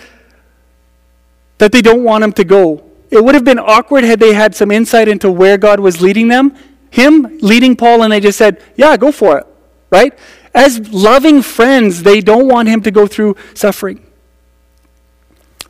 that 1.59 1.73
they 1.73 1.83
don't 1.83 2.05
want 2.05 2.25
him 2.25 2.33
to 2.35 2.45
go. 2.45 2.85
It 3.11 3.23
would 3.23 3.35
have 3.35 3.45
been 3.45 3.59
awkward 3.59 4.05
had 4.05 4.21
they 4.21 4.33
had 4.33 4.55
some 4.55 4.71
insight 4.71 5.09
into 5.09 5.31
where 5.31 5.59
God 5.59 5.81
was 5.81 6.01
leading 6.01 6.29
them. 6.29 6.57
Him 6.91 7.39
leading 7.41 7.77
Paul, 7.77 8.03
and 8.03 8.13
they 8.13 8.21
just 8.21 8.39
said, 8.39 8.63
Yeah, 8.77 8.97
go 8.97 9.13
for 9.13 9.39
it, 9.39 9.47
right? 9.91 10.17
As 10.55 10.93
loving 10.93 11.43
friends, 11.43 12.03
they 12.03 12.21
don't 12.21 12.49
want 12.49 12.69
him 12.69 12.83
to 12.83 12.91
go 12.91 13.07
through 13.07 13.37
suffering. 13.55 14.05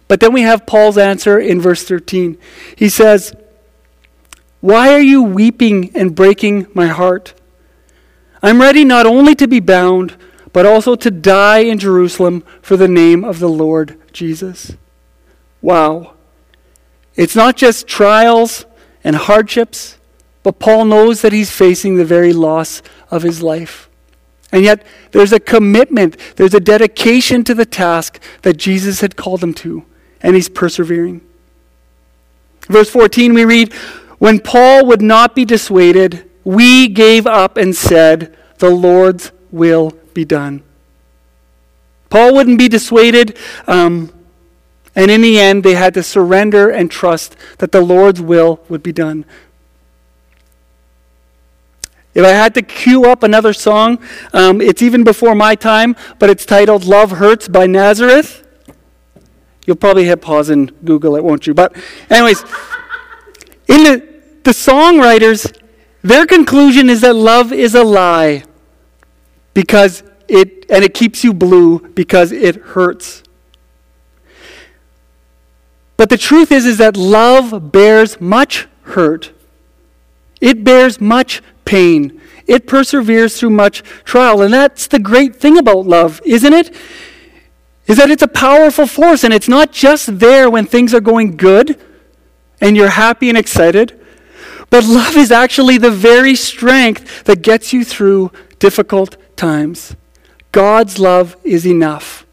But 0.06 0.20
then 0.20 0.32
we 0.32 0.42
have 0.42 0.66
Paul's 0.66 0.96
answer 0.96 1.38
in 1.38 1.60
verse 1.60 1.84
13. 1.84 2.38
He 2.74 2.88
says, 2.88 3.34
Why 4.60 4.94
are 4.94 5.00
you 5.00 5.22
weeping 5.22 5.94
and 5.94 6.14
breaking 6.14 6.66
my 6.72 6.86
heart? 6.86 7.34
I'm 8.42 8.60
ready 8.60 8.84
not 8.84 9.04
only 9.04 9.34
to 9.34 9.46
be 9.46 9.60
bound, 9.60 10.16
but 10.52 10.64
also 10.64 10.96
to 10.96 11.10
die 11.10 11.58
in 11.58 11.78
Jerusalem 11.78 12.42
for 12.62 12.76
the 12.76 12.88
name 12.88 13.24
of 13.24 13.38
the 13.38 13.48
Lord 13.48 14.00
Jesus. 14.12 14.72
Wow. 15.60 16.14
It's 17.14 17.36
not 17.36 17.56
just 17.56 17.86
trials 17.86 18.64
and 19.04 19.16
hardships, 19.16 19.97
but 20.48 20.60
Paul 20.60 20.86
knows 20.86 21.20
that 21.20 21.34
he's 21.34 21.50
facing 21.50 21.96
the 21.96 22.06
very 22.06 22.32
loss 22.32 22.80
of 23.10 23.22
his 23.22 23.42
life. 23.42 23.90
And 24.50 24.64
yet, 24.64 24.82
there's 25.10 25.30
a 25.30 25.38
commitment, 25.38 26.16
there's 26.36 26.54
a 26.54 26.58
dedication 26.58 27.44
to 27.44 27.54
the 27.54 27.66
task 27.66 28.18
that 28.40 28.56
Jesus 28.56 29.02
had 29.02 29.14
called 29.14 29.42
him 29.42 29.52
to, 29.52 29.84
and 30.22 30.34
he's 30.34 30.48
persevering. 30.48 31.20
Verse 32.66 32.88
14, 32.88 33.34
we 33.34 33.44
read, 33.44 33.74
When 34.16 34.40
Paul 34.40 34.86
would 34.86 35.02
not 35.02 35.34
be 35.34 35.44
dissuaded, 35.44 36.26
we 36.44 36.88
gave 36.88 37.26
up 37.26 37.58
and 37.58 37.76
said, 37.76 38.34
The 38.56 38.70
Lord's 38.70 39.32
will 39.50 39.92
be 40.14 40.24
done. 40.24 40.62
Paul 42.08 42.32
wouldn't 42.32 42.58
be 42.58 42.70
dissuaded, 42.70 43.36
um, 43.66 44.10
and 44.96 45.10
in 45.10 45.20
the 45.20 45.38
end, 45.38 45.62
they 45.62 45.74
had 45.74 45.92
to 45.92 46.02
surrender 46.02 46.70
and 46.70 46.90
trust 46.90 47.36
that 47.58 47.70
the 47.70 47.82
Lord's 47.82 48.22
will 48.22 48.60
would 48.70 48.82
be 48.82 48.92
done. 48.92 49.26
If 52.14 52.24
I 52.24 52.30
had 52.30 52.54
to 52.54 52.62
cue 52.62 53.04
up 53.04 53.22
another 53.22 53.52
song, 53.52 53.98
um, 54.32 54.60
it's 54.60 54.82
even 54.82 55.04
before 55.04 55.34
my 55.34 55.54
time, 55.54 55.94
but 56.18 56.30
it's 56.30 56.44
titled 56.44 56.84
Love 56.84 57.12
Hurts 57.12 57.48
by 57.48 57.66
Nazareth. 57.66 58.46
You'll 59.66 59.76
probably 59.76 60.04
hit 60.04 60.22
pause 60.22 60.48
and 60.48 60.72
Google 60.84 61.16
it, 61.16 61.22
won't 61.22 61.46
you? 61.46 61.54
But, 61.54 61.76
anyways, 62.08 62.42
in 63.68 63.82
the, 63.84 64.08
the 64.44 64.52
songwriters, 64.52 65.54
their 66.02 66.26
conclusion 66.26 66.88
is 66.88 67.02
that 67.02 67.14
love 67.14 67.52
is 67.52 67.74
a 67.74 67.84
lie 67.84 68.44
because 69.52 70.02
it, 70.26 70.66
and 70.70 70.84
it 70.84 70.94
keeps 70.94 71.22
you 71.22 71.34
blue 71.34 71.80
because 71.80 72.32
it 72.32 72.56
hurts. 72.56 73.22
But 75.98 76.08
the 76.10 76.16
truth 76.16 76.52
is, 76.52 76.64
is 76.64 76.78
that 76.78 76.96
love 76.96 77.72
bears 77.72 78.20
much 78.20 78.68
hurt. 78.82 79.32
It 80.40 80.62
bears 80.62 81.00
much 81.00 81.42
pain. 81.68 82.18
It 82.46 82.66
perseveres 82.66 83.38
through 83.38 83.50
much 83.50 83.82
trial. 84.04 84.40
And 84.40 84.54
that's 84.54 84.86
the 84.86 84.98
great 84.98 85.36
thing 85.36 85.58
about 85.58 85.86
love, 85.86 86.20
isn't 86.24 86.52
it? 86.54 86.74
Is 87.86 87.98
that 87.98 88.10
it's 88.10 88.22
a 88.22 88.28
powerful 88.28 88.86
force 88.86 89.22
and 89.22 89.34
it's 89.34 89.48
not 89.48 89.70
just 89.70 90.18
there 90.18 90.48
when 90.48 90.64
things 90.64 90.94
are 90.94 91.00
going 91.00 91.36
good 91.36 91.78
and 92.60 92.74
you're 92.74 92.88
happy 92.88 93.28
and 93.28 93.36
excited. 93.36 94.00
But 94.70 94.84
love 94.84 95.16
is 95.16 95.30
actually 95.30 95.76
the 95.76 95.90
very 95.90 96.34
strength 96.34 97.24
that 97.24 97.42
gets 97.42 97.74
you 97.74 97.84
through 97.84 98.32
difficult 98.58 99.16
times. 99.36 99.94
God's 100.52 100.98
love 100.98 101.36
is 101.44 101.66
enough. 101.66 102.26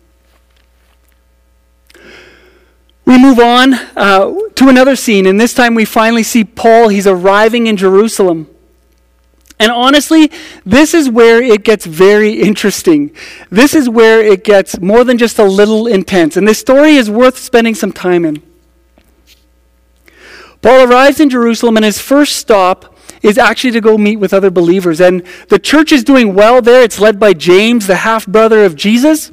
We 3.05 3.21
move 3.21 3.39
on 3.39 3.73
uh, 3.95 4.33
to 4.55 4.67
another 4.67 4.95
scene, 4.95 5.27
and 5.27 5.39
this 5.39 5.53
time 5.53 5.75
we 5.75 5.85
finally 5.85 6.23
see 6.23 6.43
Paul. 6.43 6.87
He's 6.87 7.05
arriving 7.05 7.67
in 7.67 7.77
Jerusalem. 7.77 8.54
And 9.59 9.71
honestly, 9.71 10.31
this 10.65 10.93
is 10.93 11.09
where 11.09 11.41
it 11.41 11.63
gets 11.63 11.85
very 11.85 12.41
interesting. 12.41 13.15
This 13.49 13.73
is 13.73 13.87
where 13.87 14.21
it 14.21 14.43
gets 14.43 14.79
more 14.79 15.03
than 15.03 15.17
just 15.17 15.39
a 15.39 15.45
little 15.45 15.87
intense. 15.87 16.35
And 16.35 16.47
this 16.47 16.59
story 16.59 16.95
is 16.95 17.09
worth 17.09 17.37
spending 17.37 17.73
some 17.73 17.93
time 17.93 18.25
in. 18.25 18.43
Paul 20.61 20.89
arrives 20.89 21.19
in 21.19 21.29
Jerusalem, 21.29 21.77
and 21.77 21.85
his 21.85 21.99
first 21.99 22.35
stop 22.35 22.94
is 23.21 23.37
actually 23.37 23.71
to 23.71 23.81
go 23.81 23.97
meet 23.97 24.17
with 24.17 24.33
other 24.33 24.51
believers. 24.51 24.99
And 25.01 25.25
the 25.49 25.59
church 25.59 25.91
is 25.91 26.03
doing 26.03 26.33
well 26.33 26.61
there. 26.61 26.83
It's 26.83 26.99
led 26.99 27.19
by 27.19 27.33
James, 27.33 27.87
the 27.87 27.97
half 27.97 28.27
brother 28.27 28.63
of 28.63 28.75
Jesus. 28.75 29.31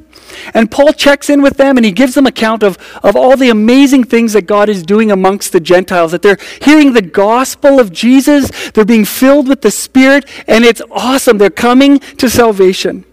And 0.53 0.71
Paul 0.71 0.93
checks 0.93 1.29
in 1.29 1.41
with 1.41 1.57
them 1.57 1.77
and 1.77 1.85
he 1.85 1.91
gives 1.91 2.15
them 2.15 2.25
account 2.25 2.63
of, 2.63 2.77
of 3.03 3.15
all 3.15 3.37
the 3.37 3.49
amazing 3.49 4.05
things 4.05 4.33
that 4.33 4.43
God 4.43 4.69
is 4.69 4.83
doing 4.83 5.11
amongst 5.11 5.51
the 5.51 5.59
Gentiles, 5.59 6.11
that 6.11 6.21
they're 6.21 6.39
hearing 6.61 6.93
the 6.93 7.01
gospel 7.01 7.79
of 7.79 7.91
Jesus, 7.91 8.49
they're 8.71 8.85
being 8.85 9.05
filled 9.05 9.47
with 9.47 9.61
the 9.61 9.71
Spirit, 9.71 10.25
and 10.47 10.63
it's 10.63 10.81
awesome. 10.91 11.37
They're 11.37 11.49
coming 11.49 11.99
to 11.99 12.29
salvation. 12.29 13.05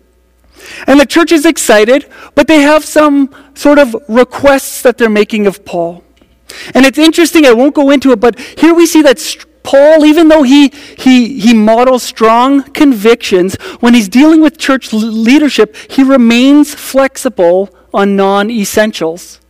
And 0.87 1.01
the 1.01 1.07
church 1.07 1.33
is 1.33 1.47
excited, 1.47 2.09
but 2.35 2.47
they 2.47 2.61
have 2.61 2.85
some 2.85 3.35
sort 3.55 3.79
of 3.79 3.95
requests 4.09 4.83
that 4.83 4.99
they're 4.99 5.11
making 5.11 5.47
of 5.47 5.65
Paul. 5.65 6.05
And 6.75 6.87
it's 6.87 6.99
interesting, 6.99 7.47
I 7.47 7.53
won't 7.53 7.75
go 7.75 7.91
into 7.91 8.13
it, 8.13 8.21
but 8.21 8.39
here 8.39 8.75
we 8.75 8.87
see 8.87 9.03
that 9.03 9.19
Paul, 9.63 10.05
even 10.05 10.29
though 10.29 10.43
he, 10.43 10.69
he, 10.97 11.39
he 11.39 11.55
models 11.55 12.03
strong 12.03 12.63
convictions, 12.63 13.57
when 13.81 13.95
he's 13.95 14.09
dealing 14.09 14.41
with 14.41 14.59
church 14.59 14.93
leadership, 14.93 15.77
he 15.77 16.03
remains 16.03 16.75
flexible 16.75 17.75
on 17.93 18.17
non 18.17 18.51
essentials. 18.51 19.41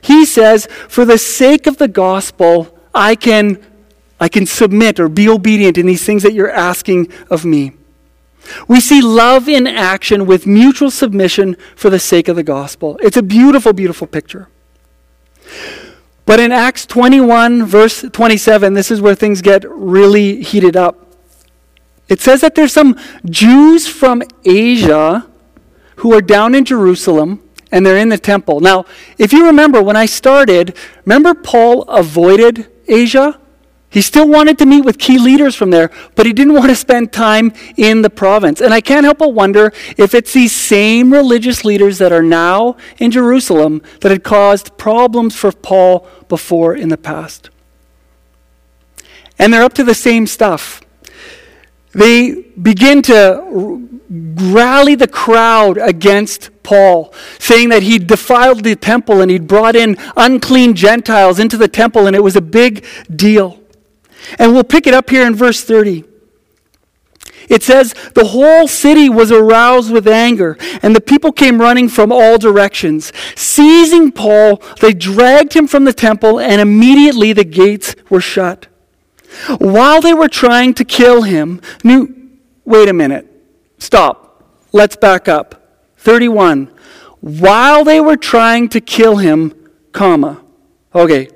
He 0.00 0.24
says, 0.24 0.68
For 0.88 1.04
the 1.04 1.18
sake 1.18 1.66
of 1.66 1.78
the 1.78 1.88
gospel, 1.88 2.78
I 2.94 3.16
can, 3.16 3.64
I 4.20 4.28
can 4.28 4.46
submit 4.46 5.00
or 5.00 5.08
be 5.08 5.28
obedient 5.28 5.78
in 5.78 5.86
these 5.86 6.04
things 6.04 6.22
that 6.22 6.32
you're 6.32 6.50
asking 6.50 7.12
of 7.28 7.44
me. 7.44 7.72
We 8.68 8.80
see 8.80 9.02
love 9.02 9.48
in 9.48 9.66
action 9.66 10.26
with 10.26 10.46
mutual 10.46 10.90
submission 10.90 11.56
for 11.74 11.90
the 11.90 11.98
sake 11.98 12.28
of 12.28 12.36
the 12.36 12.44
gospel. 12.44 12.98
It's 13.02 13.16
a 13.16 13.22
beautiful, 13.22 13.72
beautiful 13.72 14.06
picture. 14.06 14.48
But 16.24 16.40
in 16.40 16.50
Acts 16.50 16.86
21, 16.86 17.64
verse 17.64 18.02
27, 18.02 18.74
this 18.74 18.90
is 18.90 19.00
where 19.00 19.14
things 19.14 19.42
get 19.42 19.64
really 19.68 20.42
heated 20.42 20.76
up. 20.76 21.06
It 22.08 22.20
says 22.20 22.40
that 22.40 22.54
there's 22.54 22.72
some 22.72 22.98
Jews 23.24 23.88
from 23.88 24.22
Asia 24.44 25.26
who 25.96 26.12
are 26.12 26.20
down 26.20 26.54
in 26.54 26.64
Jerusalem 26.64 27.42
and 27.72 27.84
they're 27.84 27.96
in 27.96 28.08
the 28.08 28.18
temple. 28.18 28.60
Now, 28.60 28.86
if 29.18 29.32
you 29.32 29.46
remember 29.46 29.82
when 29.82 29.96
I 29.96 30.06
started, 30.06 30.76
remember 31.04 31.34
Paul 31.34 31.82
avoided 31.82 32.68
Asia? 32.88 33.40
He 33.88 34.02
still 34.02 34.28
wanted 34.28 34.58
to 34.58 34.66
meet 34.66 34.84
with 34.84 34.98
key 34.98 35.18
leaders 35.18 35.54
from 35.54 35.70
there, 35.70 35.90
but 36.16 36.26
he 36.26 36.32
didn't 36.32 36.54
want 36.54 36.68
to 36.68 36.74
spend 36.74 37.12
time 37.12 37.52
in 37.76 38.02
the 38.02 38.10
province. 38.10 38.60
And 38.60 38.74
I 38.74 38.80
can't 38.80 39.04
help 39.04 39.18
but 39.18 39.32
wonder 39.32 39.72
if 39.96 40.14
it's 40.14 40.32
these 40.32 40.52
same 40.52 41.12
religious 41.12 41.64
leaders 41.64 41.98
that 41.98 42.12
are 42.12 42.22
now 42.22 42.76
in 42.98 43.10
Jerusalem 43.10 43.82
that 44.00 44.10
had 44.10 44.24
caused 44.24 44.76
problems 44.76 45.36
for 45.36 45.52
Paul 45.52 46.06
before 46.28 46.74
in 46.74 46.88
the 46.88 46.98
past. 46.98 47.50
And 49.38 49.52
they're 49.52 49.62
up 49.62 49.74
to 49.74 49.84
the 49.84 49.94
same 49.94 50.26
stuff. 50.26 50.82
They 51.92 52.32
begin 52.60 53.02
to 53.02 53.88
rally 54.10 54.94
the 54.94 55.08
crowd 55.08 55.78
against 55.78 56.50
Paul, 56.62 57.14
saying 57.38 57.70
that 57.70 57.82
he 57.82 57.98
defiled 57.98 58.64
the 58.64 58.76
temple 58.76 59.20
and 59.20 59.30
he'd 59.30 59.46
brought 59.46 59.76
in 59.76 59.96
unclean 60.16 60.74
Gentiles 60.74 61.38
into 61.38 61.56
the 61.56 61.68
temple, 61.68 62.06
and 62.06 62.16
it 62.16 62.22
was 62.22 62.36
a 62.36 62.42
big 62.42 62.84
deal. 63.14 63.60
And 64.38 64.52
we'll 64.52 64.64
pick 64.64 64.86
it 64.86 64.94
up 64.94 65.10
here 65.10 65.26
in 65.26 65.34
verse 65.34 65.62
30. 65.62 66.04
It 67.48 67.62
says, 67.62 67.94
The 68.14 68.26
whole 68.26 68.66
city 68.66 69.08
was 69.08 69.30
aroused 69.30 69.92
with 69.92 70.08
anger, 70.08 70.56
and 70.82 70.94
the 70.94 71.00
people 71.00 71.32
came 71.32 71.60
running 71.60 71.88
from 71.88 72.10
all 72.10 72.38
directions. 72.38 73.12
Seizing 73.34 74.10
Paul, 74.12 74.62
they 74.80 74.92
dragged 74.92 75.52
him 75.52 75.66
from 75.66 75.84
the 75.84 75.92
temple, 75.92 76.40
and 76.40 76.60
immediately 76.60 77.32
the 77.32 77.44
gates 77.44 77.94
were 78.10 78.20
shut. 78.20 78.66
While 79.58 80.00
they 80.00 80.14
were 80.14 80.28
trying 80.28 80.74
to 80.74 80.84
kill 80.84 81.22
him, 81.22 81.60
new, 81.84 82.30
wait 82.64 82.88
a 82.88 82.92
minute, 82.92 83.30
stop, 83.78 84.44
let's 84.72 84.96
back 84.96 85.28
up. 85.28 85.62
31. 85.98 86.70
While 87.20 87.84
they 87.84 88.00
were 88.00 88.16
trying 88.16 88.68
to 88.70 88.80
kill 88.80 89.16
him, 89.16 89.52
comma. 89.92 90.42
Okay, 90.94 91.28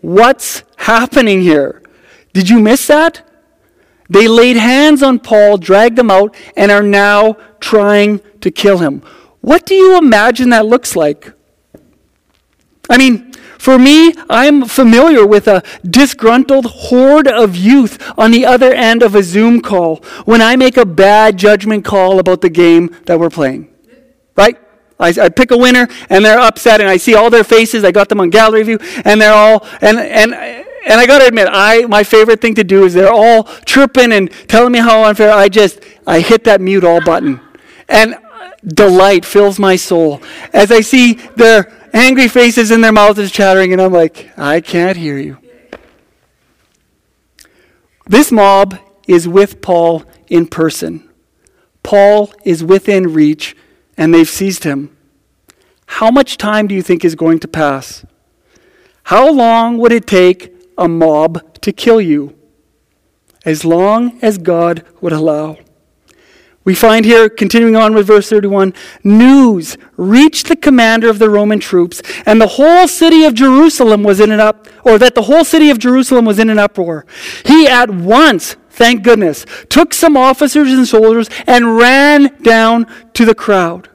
what's 0.00 0.62
happening 0.76 1.42
here? 1.42 1.82
Did 2.34 2.50
you 2.50 2.60
miss 2.60 2.86
that? 2.88 3.26
They 4.10 4.28
laid 4.28 4.56
hands 4.56 5.02
on 5.02 5.18
Paul, 5.20 5.56
dragged 5.56 5.98
him 5.98 6.10
out, 6.10 6.36
and 6.56 6.70
are 6.70 6.82
now 6.82 7.38
trying 7.60 8.20
to 8.42 8.50
kill 8.50 8.78
him. 8.78 9.02
What 9.40 9.64
do 9.64 9.74
you 9.74 9.96
imagine 9.96 10.50
that 10.50 10.66
looks 10.66 10.94
like? 10.94 11.32
I 12.90 12.98
mean, 12.98 13.32
for 13.58 13.78
me, 13.78 14.12
I'm 14.28 14.66
familiar 14.66 15.26
with 15.26 15.48
a 15.48 15.62
disgruntled 15.88 16.66
horde 16.66 17.28
of 17.28 17.56
youth 17.56 18.12
on 18.18 18.30
the 18.30 18.44
other 18.44 18.74
end 18.74 19.02
of 19.02 19.14
a 19.14 19.22
Zoom 19.22 19.62
call 19.62 19.96
when 20.26 20.42
I 20.42 20.56
make 20.56 20.76
a 20.76 20.84
bad 20.84 21.38
judgment 21.38 21.84
call 21.84 22.18
about 22.18 22.42
the 22.42 22.50
game 22.50 22.94
that 23.06 23.18
we're 23.18 23.30
playing. 23.30 23.72
Right? 24.36 24.58
I, 25.00 25.14
I, 25.20 25.28
pick 25.28 25.50
a 25.50 25.56
winner 25.56 25.88
and 26.10 26.24
they're 26.24 26.38
upset 26.38 26.80
and 26.80 26.90
I 26.90 26.98
see 26.98 27.14
all 27.14 27.30
their 27.30 27.42
faces. 27.42 27.84
I 27.84 27.90
got 27.90 28.08
them 28.08 28.20
on 28.20 28.30
gallery 28.30 28.62
view 28.62 28.78
and 29.04 29.20
they're 29.20 29.32
all 29.32 29.66
and 29.80 29.98
and 29.98 30.66
and 30.86 31.00
I 31.00 31.06
got 31.06 31.18
to 31.18 31.26
admit, 31.26 31.48
I 31.50 31.86
my 31.86 32.04
favorite 32.04 32.40
thing 32.40 32.54
to 32.56 32.64
do 32.64 32.84
is 32.84 32.94
they're 32.94 33.12
all 33.12 33.44
chirping 33.64 34.12
and 34.12 34.30
telling 34.48 34.72
me 34.72 34.78
how 34.78 35.04
unfair. 35.04 35.32
I 35.32 35.48
just 35.48 35.80
I 36.06 36.20
hit 36.20 36.44
that 36.44 36.60
mute 36.60 36.84
all 36.84 37.02
button, 37.02 37.40
and 37.88 38.16
delight 38.66 39.24
fills 39.24 39.58
my 39.58 39.76
soul 39.76 40.22
as 40.52 40.72
I 40.72 40.80
see 40.80 41.14
their 41.36 41.72
angry 41.92 42.28
faces 42.28 42.70
and 42.70 42.82
their 42.82 42.92
mouths 42.92 43.18
is 43.18 43.30
chattering, 43.30 43.72
and 43.72 43.80
I'm 43.80 43.92
like, 43.92 44.36
I 44.38 44.60
can't 44.60 44.96
hear 44.96 45.16
you. 45.16 45.38
This 48.06 48.30
mob 48.30 48.78
is 49.06 49.26
with 49.26 49.62
Paul 49.62 50.04
in 50.28 50.46
person. 50.46 51.08
Paul 51.82 52.32
is 52.44 52.64
within 52.64 53.12
reach, 53.12 53.56
and 53.96 54.12
they've 54.12 54.28
seized 54.28 54.64
him. 54.64 54.94
How 55.86 56.10
much 56.10 56.36
time 56.36 56.66
do 56.66 56.74
you 56.74 56.82
think 56.82 57.04
is 57.04 57.14
going 57.14 57.38
to 57.40 57.48
pass? 57.48 58.04
How 59.04 59.30
long 59.30 59.78
would 59.78 59.92
it 59.92 60.06
take 60.06 60.53
a 60.76 60.88
mob 60.88 61.60
to 61.62 61.72
kill 61.72 62.00
you? 62.00 62.36
As 63.44 63.64
long 63.64 64.18
as 64.22 64.38
God 64.38 64.84
would 65.00 65.12
allow. 65.12 65.58
We 66.64 66.74
find 66.74 67.04
here, 67.04 67.28
continuing 67.28 67.76
on 67.76 67.94
with 67.94 68.06
verse 68.06 68.30
31, 68.30 68.72
news 69.02 69.76
reached 69.98 70.48
the 70.48 70.56
commander 70.56 71.10
of 71.10 71.18
the 71.18 71.28
Roman 71.28 71.60
troops, 71.60 72.00
and 72.24 72.40
the 72.40 72.46
whole 72.46 72.88
city 72.88 73.24
of 73.24 73.34
Jerusalem 73.34 74.02
was 74.02 74.18
in 74.18 74.32
an 74.32 74.40
up, 74.40 74.66
or 74.82 74.98
that 74.98 75.14
the 75.14 75.22
whole 75.22 75.44
city 75.44 75.68
of 75.68 75.78
Jerusalem 75.78 76.24
was 76.24 76.38
in 76.38 76.48
an 76.48 76.58
uproar. 76.58 77.04
He 77.44 77.68
at 77.68 77.90
once, 77.90 78.56
thank 78.70 79.02
goodness, 79.02 79.44
took 79.68 79.92
some 79.92 80.16
officers 80.16 80.72
and 80.72 80.88
soldiers 80.88 81.28
and 81.46 81.76
ran 81.76 82.34
down 82.42 82.86
to 83.12 83.26
the 83.26 83.34
crowd. 83.34 83.90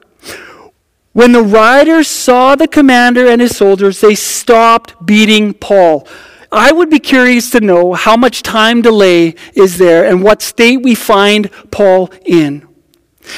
When 1.12 1.32
the 1.32 1.42
riders 1.42 2.06
saw 2.06 2.54
the 2.54 2.68
commander 2.68 3.26
and 3.26 3.40
his 3.40 3.56
soldiers, 3.56 4.00
they 4.00 4.14
stopped 4.14 5.04
beating 5.04 5.54
Paul. 5.54 6.06
I 6.52 6.72
would 6.72 6.90
be 6.90 6.98
curious 6.98 7.50
to 7.50 7.60
know 7.60 7.92
how 7.92 8.16
much 8.16 8.42
time 8.42 8.82
delay 8.82 9.34
is 9.54 9.78
there 9.78 10.04
and 10.04 10.22
what 10.22 10.42
state 10.42 10.78
we 10.78 10.94
find 10.94 11.50
Paul 11.70 12.10
in. 12.24 12.66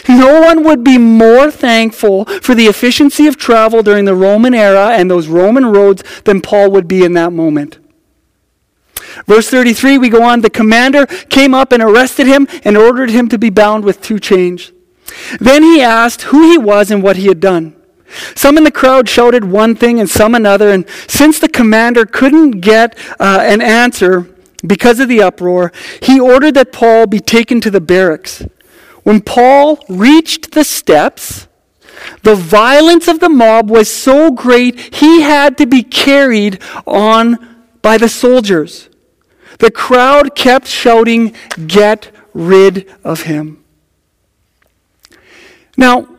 No 0.08 0.40
one 0.40 0.64
would 0.64 0.82
be 0.82 0.96
more 0.96 1.50
thankful 1.50 2.24
for 2.40 2.54
the 2.54 2.66
efficiency 2.66 3.26
of 3.26 3.36
travel 3.36 3.82
during 3.82 4.06
the 4.06 4.14
Roman 4.14 4.54
era 4.54 4.90
and 4.90 5.10
those 5.10 5.26
Roman 5.26 5.66
roads 5.66 6.02
than 6.24 6.40
Paul 6.40 6.70
would 6.70 6.88
be 6.88 7.04
in 7.04 7.12
that 7.14 7.32
moment. 7.32 7.78
Verse 9.26 9.50
33, 9.50 9.98
we 9.98 10.08
go 10.08 10.22
on. 10.22 10.40
The 10.40 10.48
commander 10.48 11.06
came 11.06 11.54
up 11.54 11.72
and 11.72 11.82
arrested 11.82 12.26
him 12.26 12.48
and 12.64 12.76
ordered 12.76 13.10
him 13.10 13.28
to 13.28 13.38
be 13.38 13.50
bound 13.50 13.84
with 13.84 14.00
two 14.00 14.18
chains. 14.18 14.72
Then 15.38 15.62
he 15.62 15.82
asked 15.82 16.22
who 16.22 16.50
he 16.50 16.56
was 16.56 16.90
and 16.90 17.02
what 17.02 17.16
he 17.16 17.26
had 17.26 17.40
done. 17.40 17.76
Some 18.34 18.58
in 18.58 18.64
the 18.64 18.70
crowd 18.70 19.08
shouted 19.08 19.44
one 19.44 19.74
thing 19.74 20.00
and 20.00 20.08
some 20.08 20.34
another, 20.34 20.70
and 20.70 20.88
since 21.06 21.38
the 21.38 21.48
commander 21.48 22.06
couldn't 22.06 22.60
get 22.60 22.98
uh, 23.20 23.40
an 23.42 23.60
answer 23.60 24.28
because 24.66 25.00
of 25.00 25.08
the 25.08 25.22
uproar, 25.22 25.72
he 26.00 26.20
ordered 26.20 26.54
that 26.54 26.72
Paul 26.72 27.06
be 27.06 27.20
taken 27.20 27.60
to 27.62 27.70
the 27.70 27.80
barracks. 27.80 28.44
When 29.02 29.20
Paul 29.20 29.84
reached 29.88 30.52
the 30.52 30.64
steps, 30.64 31.48
the 32.22 32.34
violence 32.34 33.08
of 33.08 33.20
the 33.20 33.28
mob 33.28 33.70
was 33.70 33.92
so 33.92 34.30
great 34.30 34.94
he 34.94 35.22
had 35.22 35.58
to 35.58 35.66
be 35.66 35.82
carried 35.82 36.60
on 36.86 37.64
by 37.82 37.98
the 37.98 38.08
soldiers. 38.08 38.88
The 39.58 39.70
crowd 39.70 40.34
kept 40.34 40.66
shouting, 40.66 41.34
Get 41.66 42.10
rid 42.32 42.90
of 43.04 43.22
him. 43.22 43.62
Now, 45.76 46.11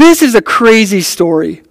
this 0.00 0.22
is 0.22 0.34
a 0.34 0.42
crazy 0.42 1.00
story. 1.00 1.62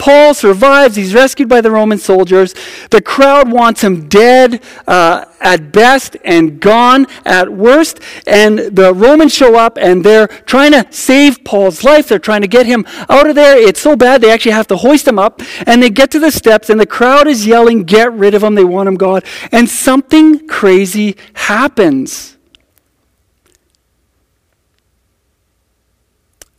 Paul 0.00 0.32
survives. 0.32 0.96
He's 0.96 1.12
rescued 1.12 1.50
by 1.50 1.60
the 1.60 1.70
Roman 1.70 1.98
soldiers. 1.98 2.54
The 2.90 3.02
crowd 3.02 3.52
wants 3.52 3.84
him 3.84 4.08
dead 4.08 4.64
uh, 4.86 5.26
at 5.40 5.72
best 5.72 6.16
and 6.24 6.58
gone 6.58 7.06
at 7.26 7.52
worst. 7.52 8.00
And 8.26 8.58
the 8.58 8.94
Romans 8.94 9.34
show 9.34 9.56
up 9.56 9.76
and 9.76 10.02
they're 10.02 10.26
trying 10.26 10.72
to 10.72 10.86
save 10.90 11.44
Paul's 11.44 11.84
life. 11.84 12.08
They're 12.08 12.18
trying 12.18 12.40
to 12.40 12.48
get 12.48 12.64
him 12.64 12.86
out 13.10 13.28
of 13.28 13.34
there. 13.36 13.58
It's 13.58 13.80
so 13.80 13.94
bad 13.94 14.22
they 14.22 14.30
actually 14.32 14.52
have 14.52 14.68
to 14.68 14.78
hoist 14.78 15.06
him 15.06 15.18
up. 15.18 15.42
And 15.66 15.82
they 15.82 15.90
get 15.90 16.10
to 16.12 16.18
the 16.18 16.30
steps 16.30 16.70
and 16.70 16.80
the 16.80 16.86
crowd 16.86 17.28
is 17.28 17.46
yelling, 17.46 17.84
Get 17.84 18.10
rid 18.14 18.32
of 18.32 18.42
him. 18.42 18.54
They 18.54 18.64
want 18.64 18.88
him 18.88 18.94
gone. 18.94 19.20
And 19.52 19.68
something 19.68 20.48
crazy 20.48 21.16
happens. 21.34 22.38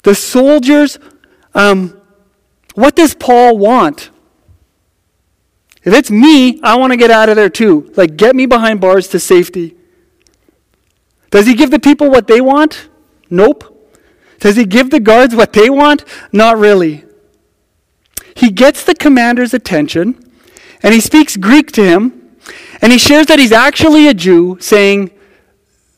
The 0.04 0.16
soldiers, 0.16 0.98
um, 1.54 2.00
what 2.74 2.96
does 2.96 3.14
Paul 3.14 3.58
want? 3.58 4.10
If 5.84 5.94
it's 5.94 6.12
me, 6.12 6.62
I 6.62 6.78
want 6.78 6.92
to 6.92 6.98
get 6.98 7.12
out 7.12 7.30
of 7.30 7.36
there 7.36 7.50
too. 7.50 7.92
Like, 7.96 8.16
get 8.18 8.36
me 8.36 8.46
behind 8.46 8.82
bars 8.82 9.08
to 9.10 9.20
safety. 9.20 9.76
Does 11.32 11.48
he 11.48 11.56
give 11.56 11.72
the 11.72 11.80
people 11.80 12.10
what 12.10 12.28
they 12.28 12.42
want? 12.42 12.90
Nope. 13.30 13.68
Does 14.40 14.56
he 14.56 14.66
give 14.66 14.90
the 14.90 15.00
guards 15.00 15.36
what 15.36 15.54
they 15.54 15.70
want? 15.70 16.04
Not 16.32 16.58
really. 16.58 17.06
He 18.36 18.50
gets 18.50 18.84
the 18.84 18.96
commander's 18.96 19.54
attention 19.54 20.32
and 20.84 20.94
he 20.94 21.00
speaks 21.00 21.38
Greek 21.38 21.72
to 21.74 21.84
him 21.84 22.38
and 22.82 22.92
he 22.92 22.98
shares 22.98 23.28
that 23.28 23.40
he's 23.40 23.52
actually 23.52 24.08
a 24.08 24.14
Jew, 24.14 24.58
saying, 24.60 25.12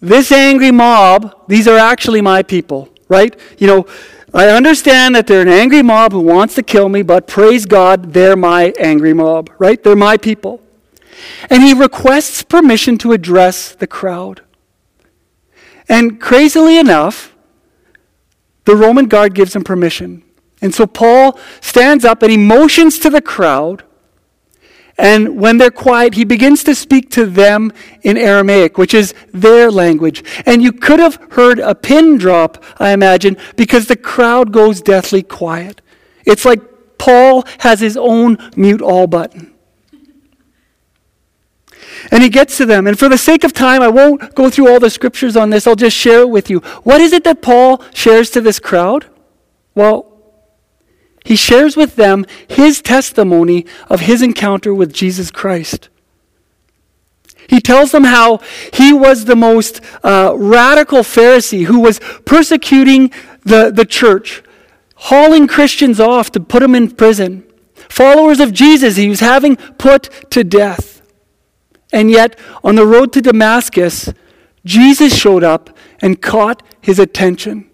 This 0.02 0.32
angry 0.32 0.72
mob, 0.72 1.48
these 1.48 1.68
are 1.68 1.78
actually 1.78 2.22
my 2.22 2.44
people 2.44 2.93
right? 3.14 3.40
You 3.60 3.68
know, 3.68 3.86
I 4.34 4.48
understand 4.48 5.14
that 5.14 5.28
they're 5.28 5.44
an 5.44 5.48
angry 5.48 5.84
mob 5.84 6.12
who 6.12 6.20
wants 6.20 6.56
to 6.56 6.64
kill 6.64 6.90
me, 6.90 7.04
but 7.04 7.28
praise 7.28 7.68
God, 7.68 8.14
they're 8.14 8.36
my 8.36 8.74
angry 8.80 9.14
mob, 9.14 9.52
right? 9.60 9.82
They're 9.82 9.96
my 9.96 10.18
people. 10.18 10.60
And 11.52 11.62
he 11.62 11.74
requests 11.74 12.42
permission 12.42 12.98
to 12.98 13.12
address 13.12 13.76
the 13.76 13.86
crowd. 13.86 14.42
And 15.88 16.20
crazily 16.20 16.80
enough, 16.80 17.36
the 18.66 18.76
Roman 18.76 19.06
guard 19.06 19.36
gives 19.36 19.56
him 19.56 19.64
permission. 19.64 20.24
And 20.62 20.74
so 20.74 20.88
Paul 20.88 21.38
stands 21.62 22.04
up 22.04 22.24
and 22.24 22.32
he 22.32 22.38
motions 22.38 22.98
to 23.00 23.12
the 23.12 23.22
crowd 23.22 23.84
and 24.98 25.40
when 25.40 25.58
they're 25.58 25.72
quiet, 25.72 26.14
he 26.14 26.24
begins 26.24 26.64
to 26.66 26.76
speak 26.76 27.10
to 27.12 27.26
them 27.26 27.72
in 28.04 28.16
Aramaic, 28.16 28.78
which 28.78 28.94
is 28.94 29.14
their 29.34 29.72
language. 29.72 30.24
And 30.46 30.62
you 30.62 30.72
could 30.72 31.00
have 31.00 31.16
heard 31.32 31.60
a 31.60 31.74
pin 31.74 32.18
drop, 32.18 32.64
I 32.78 32.92
imagine, 32.92 33.38
because 33.56 33.88
the 33.88 33.96
crowd 33.96 34.52
goes 34.52 34.82
deathly 34.82 35.24
quiet. 35.24 35.82
It's 36.26 36.46
like 36.46 36.62
Paul 37.00 37.46
has 37.60 37.80
his 37.80 37.98
own 37.98 38.38
mute 38.56 38.82
all 38.82 39.08
button. 39.08 39.54
And 42.12 42.22
he 42.22 42.30
gets 42.30 42.58
to 42.58 42.66
them. 42.66 42.86
And 42.86 42.98
for 43.00 43.10
the 43.10 43.18
sake 43.18 43.44
of 43.44 43.54
time, 43.54 43.82
I 43.82 43.88
won't 43.88 44.36
go 44.36 44.50
through 44.50 44.70
all 44.70 44.80
the 44.80 44.90
scriptures 44.90 45.36
on 45.36 45.50
this. 45.50 45.66
I'll 45.66 45.76
just 45.76 45.98
share 45.98 46.22
it 46.22 46.30
with 46.30 46.50
you. 46.50 46.60
What 46.84 47.02
is 47.02 47.14
it 47.14 47.24
that 47.24 47.42
Paul 47.42 47.84
shares 47.94 48.30
to 48.32 48.42
this 48.42 48.60
crowd? 48.60 49.08
Well, 49.74 50.13
he 51.24 51.36
shares 51.36 51.78
with 51.78 51.96
them 51.96 52.26
his 52.48 52.82
testimony 52.82 53.66
of 53.90 54.02
his 54.02 54.22
encounter 54.22 54.74
with 54.74 54.94
Jesus 54.94 55.32
Christ. 55.32 55.90
He 57.48 57.60
tells 57.60 57.92
them 57.92 58.06
how 58.06 58.40
he 58.74 58.94
was 58.94 59.26
the 59.26 59.36
most 59.36 59.82
uh, 60.04 60.34
radical 60.36 61.00
Pharisee 61.00 61.66
who 61.66 61.80
was 61.80 62.00
persecuting 62.26 63.12
the, 63.44 63.72
the 63.72 63.86
church, 63.86 64.44
hauling 64.96 65.48
Christians 65.48 66.00
off 66.00 66.32
to 66.32 66.40
put 66.40 66.62
them 66.62 66.76
in 66.76 66.92
prison. 66.92 67.46
Followers 67.76 68.40
of 68.40 68.54
Jesus, 68.54 68.96
he 68.96 69.10
was 69.10 69.20
having 69.20 69.56
put 69.58 70.32
to 70.32 70.44
death. 70.44 71.02
And 71.92 72.10
yet, 72.10 72.40
on 72.64 72.76
the 72.76 72.88
road 72.88 73.14
to 73.14 73.22
Damascus, 73.22 74.12
Jesus 74.66 75.16
showed 75.16 75.44
up 75.44 75.70
and 76.02 76.22
caught 76.22 76.64
his 76.82 76.98
attention 76.98 77.70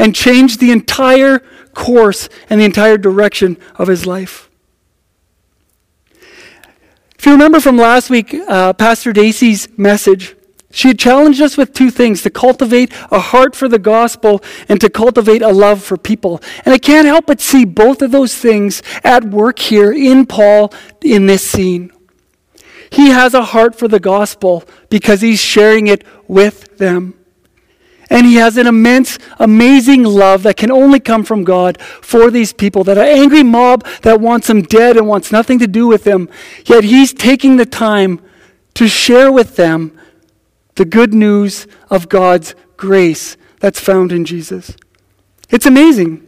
and 0.00 0.14
changed 0.14 0.58
the 0.58 0.72
entire 0.72 1.40
course 1.74 2.28
and 2.48 2.58
the 2.58 2.64
entire 2.64 2.96
direction 2.96 3.56
of 3.76 3.86
his 3.86 4.06
life. 4.06 4.50
If 7.18 7.26
you 7.26 7.32
remember 7.32 7.60
from 7.60 7.76
last 7.76 8.08
week, 8.08 8.32
uh, 8.34 8.72
Pastor 8.72 9.12
Dacey's 9.12 9.68
message, 9.78 10.34
she 10.70 10.88
had 10.88 10.98
challenged 10.98 11.42
us 11.42 11.58
with 11.58 11.74
two 11.74 11.90
things 11.90 12.22
to 12.22 12.30
cultivate 12.30 12.92
a 13.10 13.20
heart 13.20 13.54
for 13.54 13.68
the 13.68 13.78
gospel 13.78 14.42
and 14.70 14.80
to 14.80 14.88
cultivate 14.88 15.42
a 15.42 15.52
love 15.52 15.82
for 15.82 15.98
people. 15.98 16.40
And 16.64 16.72
I 16.72 16.78
can't 16.78 17.06
help 17.06 17.26
but 17.26 17.40
see 17.40 17.66
both 17.66 18.00
of 18.00 18.10
those 18.10 18.34
things 18.34 18.82
at 19.04 19.24
work 19.24 19.58
here 19.58 19.92
in 19.92 20.24
Paul 20.24 20.72
in 21.02 21.26
this 21.26 21.46
scene. 21.46 21.92
He 22.88 23.10
has 23.10 23.34
a 23.34 23.44
heart 23.44 23.76
for 23.76 23.86
the 23.86 24.00
gospel 24.00 24.64
because 24.88 25.20
he's 25.20 25.40
sharing 25.40 25.88
it 25.88 26.04
with 26.26 26.78
them. 26.78 27.19
And 28.10 28.26
he 28.26 28.34
has 28.34 28.56
an 28.56 28.66
immense, 28.66 29.18
amazing 29.38 30.02
love 30.02 30.42
that 30.42 30.56
can 30.56 30.72
only 30.72 30.98
come 30.98 31.22
from 31.22 31.44
God 31.44 31.80
for 31.80 32.28
these 32.28 32.52
people, 32.52 32.82
that 32.84 32.98
angry 32.98 33.44
mob 33.44 33.86
that 34.02 34.20
wants 34.20 34.48
them 34.48 34.62
dead 34.62 34.96
and 34.96 35.06
wants 35.06 35.30
nothing 35.30 35.60
to 35.60 35.68
do 35.68 35.86
with 35.86 36.02
them. 36.02 36.28
Yet 36.66 36.82
he's 36.82 37.14
taking 37.14 37.56
the 37.56 37.66
time 37.66 38.20
to 38.74 38.88
share 38.88 39.30
with 39.30 39.54
them 39.54 39.96
the 40.74 40.84
good 40.84 41.14
news 41.14 41.68
of 41.88 42.08
God's 42.08 42.56
grace 42.76 43.36
that's 43.60 43.78
found 43.78 44.10
in 44.10 44.24
Jesus. 44.24 44.74
It's 45.48 45.66
amazing. 45.66 46.26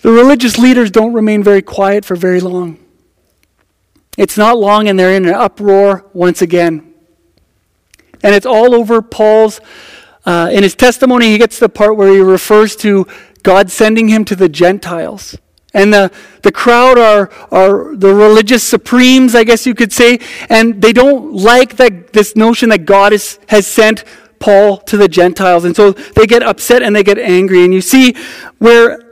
The 0.00 0.10
religious 0.10 0.58
leaders 0.58 0.90
don't 0.90 1.12
remain 1.12 1.42
very 1.42 1.62
quiet 1.62 2.04
for 2.04 2.16
very 2.16 2.40
long. 2.40 2.78
It's 4.18 4.36
not 4.36 4.58
long, 4.58 4.88
and 4.88 4.98
they're 4.98 5.14
in 5.14 5.26
an 5.26 5.34
uproar 5.34 6.06
once 6.12 6.42
again. 6.42 6.93
And 8.24 8.34
it's 8.34 8.46
all 8.46 8.74
over 8.74 9.00
Paul's. 9.02 9.60
Uh, 10.26 10.48
in 10.50 10.62
his 10.62 10.74
testimony, 10.74 11.26
he 11.26 11.36
gets 11.36 11.56
to 11.56 11.66
the 11.66 11.68
part 11.68 11.96
where 11.96 12.10
he 12.10 12.18
refers 12.18 12.74
to 12.76 13.06
God 13.42 13.70
sending 13.70 14.08
him 14.08 14.24
to 14.24 14.34
the 14.34 14.48
Gentiles. 14.48 15.36
And 15.74 15.92
the, 15.92 16.10
the 16.42 16.50
crowd 16.50 16.98
are, 16.98 17.30
are 17.52 17.94
the 17.94 18.14
religious 18.14 18.62
supremes, 18.62 19.34
I 19.34 19.44
guess 19.44 19.66
you 19.66 19.74
could 19.74 19.92
say, 19.92 20.20
and 20.48 20.80
they 20.80 20.94
don't 20.94 21.34
like 21.34 21.76
that, 21.76 22.14
this 22.14 22.34
notion 22.34 22.70
that 22.70 22.86
God 22.86 23.12
is, 23.12 23.38
has 23.48 23.66
sent 23.66 24.04
Paul 24.38 24.78
to 24.78 24.96
the 24.96 25.08
Gentiles. 25.08 25.64
And 25.64 25.76
so 25.76 25.92
they 25.92 26.26
get 26.26 26.42
upset 26.42 26.82
and 26.82 26.96
they 26.96 27.02
get 27.02 27.18
angry. 27.18 27.64
And 27.64 27.74
you 27.74 27.82
see 27.82 28.16
where 28.58 29.02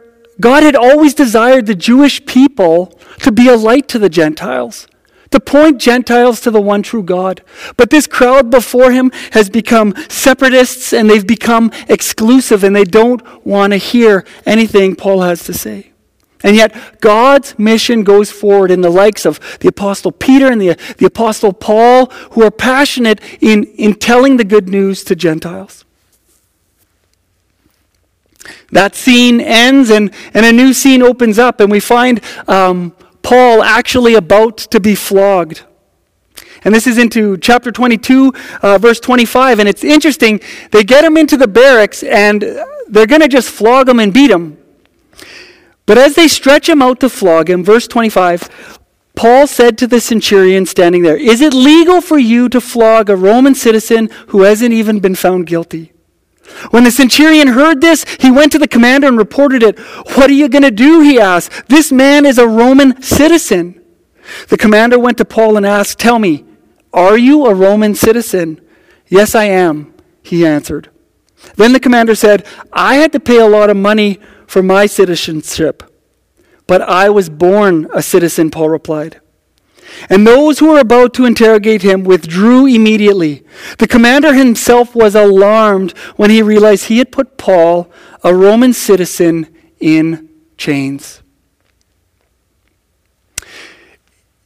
God 0.40 0.62
had 0.62 0.76
always 0.76 1.12
desired 1.12 1.66
the 1.66 1.74
Jewish 1.74 2.24
people 2.24 2.98
to 3.18 3.30
be 3.30 3.48
a 3.48 3.56
light 3.56 3.88
to 3.88 3.98
the 3.98 4.08
Gentiles 4.08 4.86
to 5.32 5.40
point 5.40 5.80
Gentiles 5.80 6.40
to 6.42 6.50
the 6.50 6.60
one 6.60 6.82
true 6.82 7.02
God. 7.02 7.42
But 7.76 7.90
this 7.90 8.06
crowd 8.06 8.50
before 8.50 8.92
him 8.92 9.10
has 9.32 9.50
become 9.50 9.94
separatists 10.08 10.92
and 10.92 11.10
they've 11.10 11.26
become 11.26 11.72
exclusive 11.88 12.64
and 12.64 12.76
they 12.76 12.84
don't 12.84 13.22
want 13.44 13.72
to 13.72 13.76
hear 13.76 14.24
anything 14.46 14.94
Paul 14.94 15.22
has 15.22 15.44
to 15.44 15.54
say. 15.54 15.92
And 16.44 16.56
yet, 16.56 17.00
God's 17.00 17.56
mission 17.58 18.02
goes 18.02 18.30
forward 18.30 18.70
in 18.70 18.80
the 18.80 18.90
likes 18.90 19.24
of 19.24 19.38
the 19.60 19.68
Apostle 19.68 20.10
Peter 20.10 20.50
and 20.50 20.60
the, 20.60 20.76
the 20.98 21.06
Apostle 21.06 21.52
Paul, 21.52 22.06
who 22.32 22.42
are 22.42 22.50
passionate 22.50 23.20
in, 23.40 23.64
in 23.64 23.94
telling 23.94 24.38
the 24.38 24.44
good 24.44 24.68
news 24.68 25.04
to 25.04 25.14
Gentiles. 25.14 25.84
That 28.72 28.96
scene 28.96 29.40
ends 29.40 29.90
and, 29.90 30.12
and 30.34 30.44
a 30.44 30.52
new 30.52 30.72
scene 30.72 31.00
opens 31.00 31.38
up, 31.38 31.60
and 31.60 31.70
we 31.70 31.78
find 31.78 32.20
um, 32.48 32.92
Paul 33.22 33.62
actually 33.62 34.14
about 34.14 34.58
to 34.58 34.80
be 34.80 34.94
flogged. 34.94 35.64
And 36.64 36.74
this 36.74 36.86
is 36.86 36.98
into 36.98 37.36
chapter 37.38 37.72
22, 37.72 38.32
uh, 38.62 38.78
verse 38.78 39.00
25. 39.00 39.58
And 39.58 39.68
it's 39.68 39.82
interesting. 39.82 40.40
They 40.70 40.84
get 40.84 41.04
him 41.04 41.16
into 41.16 41.36
the 41.36 41.48
barracks 41.48 42.02
and 42.02 42.42
they're 42.88 43.06
going 43.06 43.20
to 43.20 43.28
just 43.28 43.50
flog 43.50 43.88
him 43.88 43.98
and 43.98 44.12
beat 44.12 44.30
him. 44.30 44.58
But 45.86 45.98
as 45.98 46.14
they 46.14 46.28
stretch 46.28 46.68
him 46.68 46.80
out 46.80 47.00
to 47.00 47.08
flog 47.08 47.50
him, 47.50 47.64
verse 47.64 47.88
25, 47.88 48.78
Paul 49.14 49.46
said 49.46 49.76
to 49.78 49.86
the 49.86 50.00
centurion 50.00 50.64
standing 50.66 51.02
there, 51.02 51.16
Is 51.16 51.40
it 51.40 51.52
legal 51.52 52.00
for 52.00 52.18
you 52.18 52.48
to 52.48 52.60
flog 52.60 53.10
a 53.10 53.16
Roman 53.16 53.54
citizen 53.54 54.08
who 54.28 54.42
hasn't 54.42 54.72
even 54.72 55.00
been 55.00 55.14
found 55.14 55.46
guilty? 55.46 55.91
When 56.70 56.84
the 56.84 56.90
centurion 56.90 57.48
heard 57.48 57.80
this, 57.80 58.04
he 58.20 58.30
went 58.30 58.52
to 58.52 58.58
the 58.58 58.68
commander 58.68 59.06
and 59.06 59.16
reported 59.16 59.62
it. 59.62 59.78
What 59.78 60.30
are 60.30 60.34
you 60.34 60.48
going 60.48 60.62
to 60.62 60.70
do? 60.70 61.00
He 61.00 61.18
asked. 61.18 61.68
This 61.68 61.92
man 61.92 62.26
is 62.26 62.38
a 62.38 62.48
Roman 62.48 63.00
citizen. 63.02 63.80
The 64.48 64.56
commander 64.56 64.98
went 64.98 65.18
to 65.18 65.24
Paul 65.24 65.56
and 65.56 65.66
asked, 65.66 65.98
Tell 65.98 66.18
me, 66.18 66.44
are 66.92 67.16
you 67.16 67.46
a 67.46 67.54
Roman 67.54 67.94
citizen? 67.94 68.60
Yes, 69.08 69.34
I 69.34 69.44
am, 69.44 69.94
he 70.22 70.46
answered. 70.46 70.90
Then 71.56 71.72
the 71.72 71.80
commander 71.80 72.14
said, 72.14 72.46
I 72.72 72.96
had 72.96 73.12
to 73.12 73.20
pay 73.20 73.38
a 73.38 73.46
lot 73.46 73.70
of 73.70 73.76
money 73.76 74.20
for 74.46 74.62
my 74.62 74.86
citizenship. 74.86 75.82
But 76.66 76.82
I 76.82 77.08
was 77.08 77.28
born 77.28 77.88
a 77.92 78.02
citizen, 78.02 78.50
Paul 78.50 78.68
replied. 78.68 79.20
And 80.08 80.26
those 80.26 80.58
who 80.58 80.68
were 80.68 80.80
about 80.80 81.14
to 81.14 81.24
interrogate 81.24 81.82
him 81.82 82.04
withdrew 82.04 82.66
immediately. 82.66 83.44
The 83.78 83.88
commander 83.88 84.34
himself 84.34 84.94
was 84.94 85.14
alarmed 85.14 85.96
when 86.16 86.30
he 86.30 86.42
realized 86.42 86.84
he 86.84 86.98
had 86.98 87.12
put 87.12 87.38
Paul, 87.38 87.90
a 88.22 88.34
Roman 88.34 88.72
citizen, 88.72 89.48
in 89.80 90.28
chains. 90.56 91.22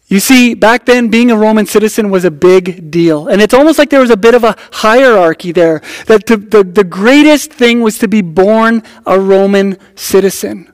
You 0.08 0.20
see, 0.20 0.54
back 0.54 0.86
then, 0.86 1.08
being 1.08 1.32
a 1.32 1.36
Roman 1.36 1.66
citizen 1.66 2.10
was 2.10 2.24
a 2.24 2.30
big 2.30 2.92
deal. 2.92 3.26
And 3.26 3.42
it's 3.42 3.52
almost 3.52 3.78
like 3.78 3.90
there 3.90 4.00
was 4.00 4.10
a 4.10 4.16
bit 4.16 4.34
of 4.34 4.44
a 4.44 4.56
hierarchy 4.70 5.50
there. 5.50 5.82
That 6.06 6.26
the, 6.26 6.36
the, 6.36 6.62
the 6.62 6.84
greatest 6.84 7.52
thing 7.52 7.80
was 7.80 7.98
to 7.98 8.08
be 8.08 8.22
born 8.22 8.84
a 9.04 9.18
Roman 9.18 9.78
citizen. 9.96 10.72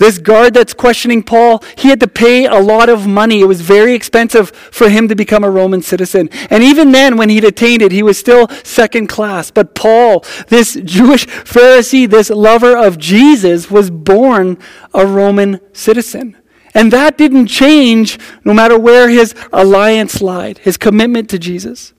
This 0.00 0.16
guard 0.16 0.54
that's 0.54 0.72
questioning 0.72 1.22
Paul, 1.22 1.62
he 1.76 1.90
had 1.90 2.00
to 2.00 2.08
pay 2.08 2.46
a 2.46 2.58
lot 2.58 2.88
of 2.88 3.06
money. 3.06 3.42
It 3.42 3.44
was 3.44 3.60
very 3.60 3.92
expensive 3.92 4.48
for 4.48 4.88
him 4.88 5.08
to 5.08 5.14
become 5.14 5.44
a 5.44 5.50
Roman 5.50 5.82
citizen. 5.82 6.30
And 6.48 6.64
even 6.64 6.90
then, 6.90 7.18
when 7.18 7.28
he'd 7.28 7.44
attained 7.44 7.82
it, 7.82 7.92
he 7.92 8.02
was 8.02 8.18
still 8.18 8.48
second 8.64 9.08
class. 9.08 9.50
But 9.50 9.74
Paul, 9.74 10.24
this 10.48 10.72
Jewish 10.84 11.26
Pharisee, 11.26 12.08
this 12.08 12.30
lover 12.30 12.74
of 12.74 12.96
Jesus, 12.96 13.70
was 13.70 13.90
born 13.90 14.56
a 14.94 15.04
Roman 15.04 15.60
citizen. 15.74 16.34
And 16.72 16.90
that 16.94 17.18
didn't 17.18 17.48
change 17.48 18.18
no 18.42 18.54
matter 18.54 18.78
where 18.78 19.10
his 19.10 19.34
alliance 19.52 20.22
lied, 20.22 20.56
his 20.60 20.78
commitment 20.78 21.28
to 21.28 21.38
Jesus. 21.38 21.92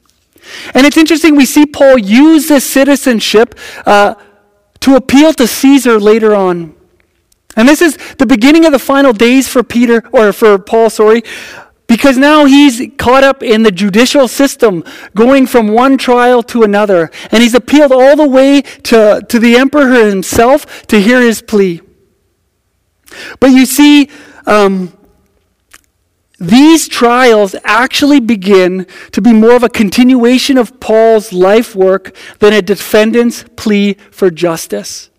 And 0.73 0.87
it's 0.87 0.97
interesting, 0.97 1.35
we 1.35 1.45
see 1.45 1.67
Paul 1.67 1.99
use 1.99 2.47
this 2.47 2.67
citizenship 2.67 3.53
uh, 3.85 4.15
to 4.79 4.95
appeal 4.95 5.33
to 5.33 5.45
Caesar 5.45 5.99
later 5.99 6.33
on. 6.33 6.80
And 7.55 7.67
this 7.67 7.81
is 7.81 7.97
the 8.17 8.25
beginning 8.25 8.65
of 8.65 8.71
the 8.71 8.79
final 8.79 9.13
days 9.13 9.47
for 9.47 9.63
Peter, 9.63 10.03
or 10.11 10.31
for 10.31 10.57
Paul, 10.57 10.89
sorry, 10.89 11.23
because 11.87 12.17
now 12.17 12.45
he's 12.45 12.81
caught 12.97 13.23
up 13.23 13.43
in 13.43 13.63
the 13.63 13.71
judicial 13.71 14.29
system, 14.29 14.83
going 15.13 15.45
from 15.45 15.67
one 15.67 15.97
trial 15.97 16.41
to 16.43 16.63
another. 16.63 17.11
And 17.31 17.43
he's 17.43 17.53
appealed 17.53 17.91
all 17.91 18.15
the 18.15 18.27
way 18.27 18.61
to, 18.61 19.21
to 19.27 19.39
the 19.39 19.57
emperor 19.57 20.07
himself 20.07 20.87
to 20.87 21.01
hear 21.01 21.19
his 21.19 21.41
plea. 21.41 21.81
But 23.41 23.47
you 23.47 23.65
see, 23.65 24.09
um, 24.45 24.97
these 26.39 26.87
trials 26.87 27.55
actually 27.63 28.19
begin 28.19 28.87
to 29.11 29.21
be 29.21 29.31
more 29.31 29.55
of 29.55 29.63
a 29.63 29.69
continuation 29.69 30.57
of 30.57 30.79
Paul's 30.79 31.31
life 31.31 31.75
work 31.75 32.15
than 32.39 32.51
a 32.51 32.63
defendant's 32.63 33.43
plea 33.57 33.93
for 34.09 34.31
justice. 34.31 35.10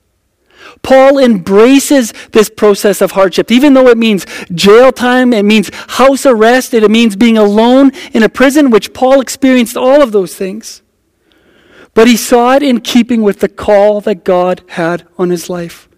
Paul 0.83 1.19
embraces 1.19 2.13
this 2.33 2.51
process 2.51 3.01
of 3.01 3.13
hardship, 3.13 3.53
even 3.53 3.75
though 3.75 3.89
it 3.89 3.99
means 3.99 4.27
jail 4.53 4.93
time, 4.93 5.33
it 5.33 5.45
means 5.45 5.71
house 5.73 6.27
arrest, 6.27 6.75
it 6.75 6.89
means 6.91 7.15
being 7.15 7.39
alone 7.39 7.93
in 8.13 8.23
a 8.23 8.29
prison, 8.29 8.71
which 8.71 8.93
Paul 8.93 9.21
experienced 9.21 9.77
all 9.77 10.03
of 10.03 10.13
those 10.13 10.35
things. 10.35 10.83
But 11.95 12.09
he 12.09 12.17
saw 12.17 12.55
it 12.57 12.63
in 12.63 12.81
keeping 12.81 13.23
with 13.23 13.41
the 13.41 13.49
call 13.49 14.01
that 14.03 14.25
God 14.25 14.63
had 14.71 15.07
on 15.19 15.31
his 15.31 15.49
life 15.49 15.89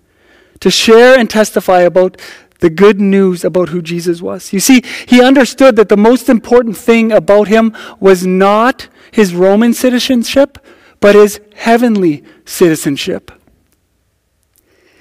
to 0.60 0.70
share 0.70 1.18
and 1.18 1.30
testify 1.30 1.80
about 1.80 2.20
the 2.60 2.70
good 2.70 3.00
news 3.00 3.44
about 3.44 3.68
who 3.68 3.82
Jesus 3.82 4.22
was. 4.22 4.52
You 4.52 4.60
see, 4.60 4.82
he 5.06 5.22
understood 5.22 5.76
that 5.76 5.88
the 5.88 5.96
most 5.96 6.28
important 6.28 6.76
thing 6.76 7.12
about 7.12 7.48
him 7.48 7.76
was 8.00 8.26
not 8.26 8.88
his 9.12 9.34
Roman 9.34 9.74
citizenship, 9.74 10.58
but 11.00 11.14
his 11.14 11.40
heavenly 11.54 12.24
citizenship. 12.44 13.30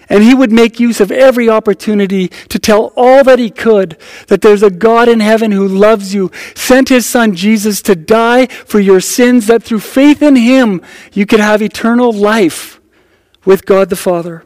And 0.09 0.23
he 0.23 0.33
would 0.33 0.51
make 0.51 0.79
use 0.79 0.99
of 0.99 1.11
every 1.11 1.49
opportunity 1.49 2.27
to 2.49 2.59
tell 2.59 2.91
all 2.95 3.23
that 3.23 3.39
he 3.39 3.49
could 3.49 3.97
that 4.27 4.41
there's 4.41 4.63
a 4.63 4.69
God 4.69 5.07
in 5.07 5.19
heaven 5.19 5.51
who 5.51 5.67
loves 5.67 6.13
you, 6.13 6.31
sent 6.55 6.89
his 6.89 7.05
son 7.05 7.35
Jesus 7.35 7.81
to 7.83 7.95
die 7.95 8.47
for 8.47 8.79
your 8.79 8.99
sins, 8.99 9.47
that 9.47 9.63
through 9.63 9.79
faith 9.79 10.21
in 10.21 10.35
him 10.35 10.81
you 11.13 11.25
could 11.25 11.39
have 11.39 11.61
eternal 11.61 12.11
life 12.11 12.79
with 13.45 13.65
God 13.65 13.89
the 13.89 13.95
Father. 13.95 14.43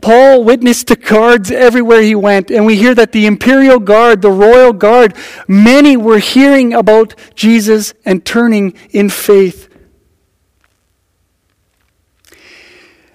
Paul 0.00 0.44
witnessed 0.44 0.88
to 0.88 0.96
guards 0.96 1.50
everywhere 1.50 2.00
he 2.00 2.14
went, 2.14 2.50
and 2.50 2.64
we 2.64 2.76
hear 2.76 2.94
that 2.94 3.12
the 3.12 3.26
imperial 3.26 3.80
guard, 3.80 4.22
the 4.22 4.30
royal 4.30 4.72
guard, 4.72 5.14
many 5.48 5.96
were 5.96 6.18
hearing 6.18 6.72
about 6.72 7.14
Jesus 7.34 7.94
and 8.04 8.24
turning 8.24 8.74
in 8.90 9.10
faith. 9.10 9.67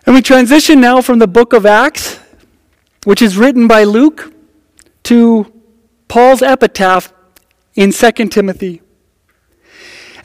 And 0.05 0.13
we 0.13 0.21
transition 0.21 0.81
now 0.81 1.01
from 1.01 1.19
the 1.19 1.27
book 1.27 1.53
of 1.53 1.65
Acts, 1.65 2.19
which 3.05 3.21
is 3.21 3.37
written 3.37 3.67
by 3.67 3.83
Luke, 3.83 4.33
to 5.03 5.51
Paul's 6.07 6.41
epitaph 6.41 7.11
in 7.73 7.91
2 7.91 8.11
Timothy. 8.29 8.82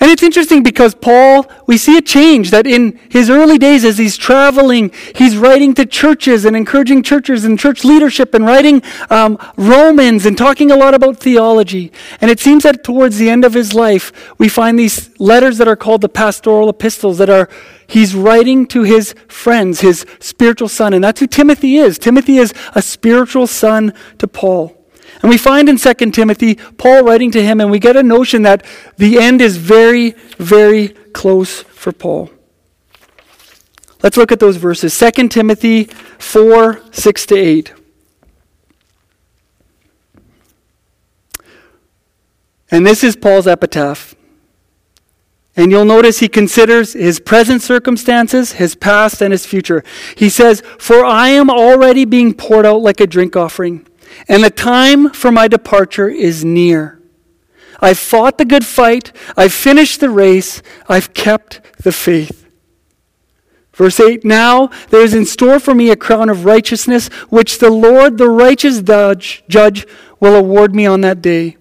And 0.01 0.11
it's 0.11 0.23
interesting 0.23 0.63
because 0.63 0.95
Paul, 0.95 1.51
we 1.67 1.77
see 1.77 1.97
a 1.97 2.01
change 2.01 2.53
that 2.53 2.69
in 2.69 2.99
his 3.09 3.29
early 3.29 3.59
days 3.59 3.85
as 3.85 3.99
he's 3.99 4.17
traveling, 4.17 4.93
he's 5.17 5.37
writing 5.37 5.75
to 5.75 5.85
churches 5.85 6.45
and 6.45 6.57
encouraging 6.57 7.03
churches 7.03 7.45
and 7.45 7.59
church 7.59 7.85
leadership 7.85 8.33
and 8.33 8.47
writing 8.47 8.81
um, 9.11 9.39
Romans 9.57 10.25
and 10.25 10.39
talking 10.39 10.71
a 10.71 10.77
lot 10.77 10.95
about 10.95 11.17
theology. 11.17 11.91
And 12.21 12.31
it 12.31 12.39
seems 12.39 12.63
that 12.63 12.85
towards 12.85 13.19
the 13.19 13.29
end 13.29 13.45
of 13.45 13.55
his 13.55 13.75
life, 13.75 14.39
we 14.39 14.49
find 14.49 14.79
these 14.79 15.11
letters 15.19 15.59
that 15.59 15.67
are 15.67 15.77
called 15.77 16.03
the 16.03 16.09
pastoral 16.09 16.69
epistles 16.69 17.19
that 17.19 17.29
are, 17.29 17.49
he's 17.89 18.15
writing 18.15 18.67
to 18.69 18.85
his 18.85 19.17
friends, 19.27 19.81
his 19.81 20.07
spiritual 20.21 20.69
son. 20.69 20.95
And 20.95 21.03
that's 21.03 21.19
who 21.19 21.27
Timothy 21.27 21.77
is. 21.77 21.99
Timothy 21.99 22.37
is 22.37 22.55
a 22.77 22.83
spiritual 22.83 23.49
son 23.49 23.93
to 24.19 24.29
Paul. 24.29 24.78
And 25.21 25.31
we 25.31 25.37
find 25.37 25.69
in 25.69 25.79
2 25.79 25.95
Timothy, 26.13 26.55
Paul 26.55 27.03
writing 27.03 27.31
to 27.33 27.43
him, 27.43 27.61
and 27.61 27.71
we 27.71 27.79
get 27.79 27.97
a 27.97 28.03
notion 28.03 28.43
that 28.43 28.65
the 28.97 29.19
end 29.19 29.41
is 29.41 29.57
very, 29.57 30.11
very 30.39 30.89
close 31.13 31.63
for 31.63 31.93
Paul. 31.93 32.31
Let's 34.03 34.17
look 34.17 34.31
at 34.31 34.39
those 34.39 34.57
verses 34.57 34.97
2 34.97 35.29
Timothy 35.29 35.85
4 36.19 36.81
6 36.93 37.27
to 37.27 37.37
8. 37.37 37.73
And 42.71 42.87
this 42.87 43.03
is 43.03 43.17
Paul's 43.17 43.47
epitaph. 43.47 44.15
And 45.57 45.73
you'll 45.73 45.85
notice 45.85 46.21
he 46.21 46.29
considers 46.29 46.93
his 46.93 47.19
present 47.19 47.63
circumstances, 47.63 48.53
his 48.53 48.77
past, 48.77 49.21
and 49.21 49.33
his 49.33 49.45
future. 49.45 49.83
He 50.17 50.29
says, 50.29 50.63
For 50.79 51.05
I 51.05 51.31
am 51.31 51.51
already 51.51 52.05
being 52.05 52.33
poured 52.33 52.65
out 52.65 52.83
like 52.83 53.01
a 53.01 53.09
drink 53.09 53.35
offering, 53.35 53.85
and 54.29 54.43
the 54.43 54.51
time 54.51 55.11
for 55.11 55.31
my 55.31 55.49
departure 55.49 56.09
is 56.09 56.45
near. 56.45 57.01
I've 57.81 57.99
fought 57.99 58.39
the 58.39 58.45
good 58.45 58.67
fight, 58.67 59.13
I've 59.37 59.53
finished 59.53 60.01
the 60.01 60.11
race, 60.11 60.63
I've 60.89 61.15
kept 61.15 61.61
the 61.83 61.93
faith. 61.93 62.47
Verse 63.73 64.01
8 64.01 64.25
Now 64.25 64.71
there 64.91 65.03
is 65.03 65.15
in 65.15 65.25
store 65.25 65.61
for 65.61 65.75
me 65.75 65.91
a 65.91 65.97
crown 65.97 66.29
of 66.29 66.45
righteousness, 66.45 67.09
which 67.31 67.59
the 67.59 67.71
Lord, 67.71 68.19
the 68.19 68.29
righteous 68.29 68.83
judge, 68.83 69.45
judge 69.49 69.87
will 70.19 70.35
award 70.35 70.75
me 70.75 70.85
on 70.85 71.01
that 71.03 71.23
day. 71.23 71.57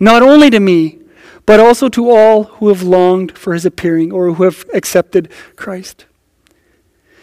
Not 0.00 0.22
only 0.22 0.48
to 0.48 0.58
me, 0.58 0.98
but 1.44 1.60
also 1.60 1.88
to 1.90 2.10
all 2.10 2.44
who 2.44 2.68
have 2.68 2.82
longed 2.82 3.36
for 3.36 3.52
his 3.52 3.66
appearing 3.66 4.10
or 4.10 4.32
who 4.32 4.44
have 4.44 4.64
accepted 4.72 5.30
Christ. 5.56 6.06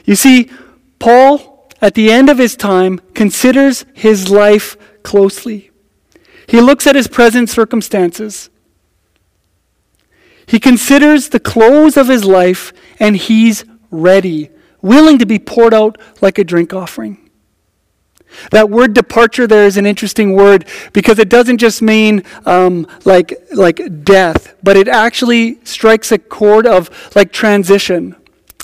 You 0.06 0.16
see, 0.16 0.52
Paul, 1.00 1.49
at 1.82 1.96
the 1.96 2.12
end 2.12 2.30
of 2.30 2.38
his 2.38 2.56
time, 2.56 3.00
considers 3.14 3.86
his 3.94 4.30
life 4.30 4.78
closely. 5.04 5.72
He 6.48 6.62
looks 6.62 6.88
at 6.88 6.96
his 6.96 7.08
present 7.08 7.50
circumstances. 7.50 8.50
He 10.46 10.60
considers 10.60 11.30
the 11.30 11.40
close 11.40 11.96
of 11.96 12.08
his 12.08 12.26
life 12.26 12.74
and 13.00 13.16
he's 13.16 13.66
ready, 13.92 14.50
willing 14.82 15.20
to 15.20 15.26
be 15.26 15.38
poured 15.38 15.74
out 15.74 16.00
like 16.22 16.40
a 16.40 16.44
drink 16.44 16.74
offering. 16.74 17.30
That 18.52 18.70
word 18.70 18.94
departure 18.94 19.48
there 19.48 19.66
is 19.66 19.78
an 19.78 19.86
interesting 19.86 20.34
word 20.34 20.68
because 20.94 21.20
it 21.20 21.30
doesn't 21.30 21.58
just 21.58 21.82
mean 21.82 22.24
um, 22.46 22.88
like, 23.06 23.34
like 23.54 24.04
death, 24.04 24.56
but 24.64 24.78
it 24.78 24.88
actually 24.88 25.60
strikes 25.66 26.12
a 26.12 26.18
chord 26.18 26.66
of 26.66 26.90
like 27.16 27.32
transition, 27.32 28.16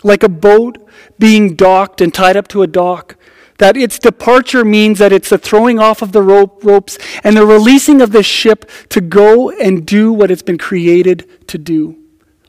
like 0.06 0.24
a 0.24 0.30
boat 0.30 0.78
being 1.20 1.56
docked 1.56 2.00
and 2.00 2.14
tied 2.14 2.38
up 2.38 2.48
to 2.50 2.62
a 2.62 2.68
dock. 2.68 3.18
That 3.58 3.76
its 3.76 4.00
departure 4.00 4.64
means 4.64 5.00
that 5.00 5.12
it's 5.12 5.30
the 5.30 5.38
throwing 5.38 5.80
off 5.80 6.02
of 6.02 6.12
the 6.12 6.22
rope, 6.22 6.64
ropes 6.64 6.98
and 7.24 7.36
the 7.36 7.46
releasing 7.46 8.02
of 8.02 8.12
the 8.12 8.24
ship 8.24 8.70
to 8.90 9.02
go 9.02 9.50
and 9.50 9.86
do 9.86 10.14
what 10.14 10.30
it's 10.30 10.42
been 10.42 10.58
created 10.58 11.48
to 11.48 11.58
do 11.58 11.98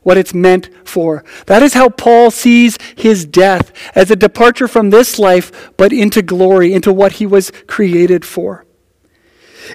what 0.03 0.17
it's 0.17 0.33
meant 0.33 0.69
for. 0.87 1.21
That 1.47 1.61
is 1.61 1.73
how 1.73 1.89
Paul 1.89 2.31
sees 2.31 2.77
his 2.95 3.25
death 3.25 3.73
as 3.93 4.09
a 4.09 4.15
departure 4.15 4.69
from 4.69 4.89
this 4.89 5.19
life, 5.19 5.73
but 5.75 5.91
into 5.91 6.21
glory, 6.21 6.71
into 6.71 6.93
what 6.93 7.13
he 7.13 7.25
was 7.25 7.51
created 7.67 8.23
for. 8.23 8.65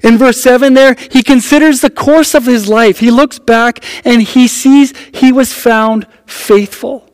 In 0.03 0.17
verse 0.17 0.41
7 0.41 0.73
there, 0.73 0.97
he 1.11 1.23
considers 1.23 1.83
the 1.83 1.91
course 1.91 2.35
of 2.35 2.47
his 2.47 2.67
life. 2.67 3.01
He 3.01 3.11
looks 3.11 3.39
back 3.39 3.85
and 4.07 4.23
he 4.23 4.49
sees 4.49 4.97
he 5.13 5.33
was 5.33 5.53
found 5.53 6.07
faithful. 6.25 7.12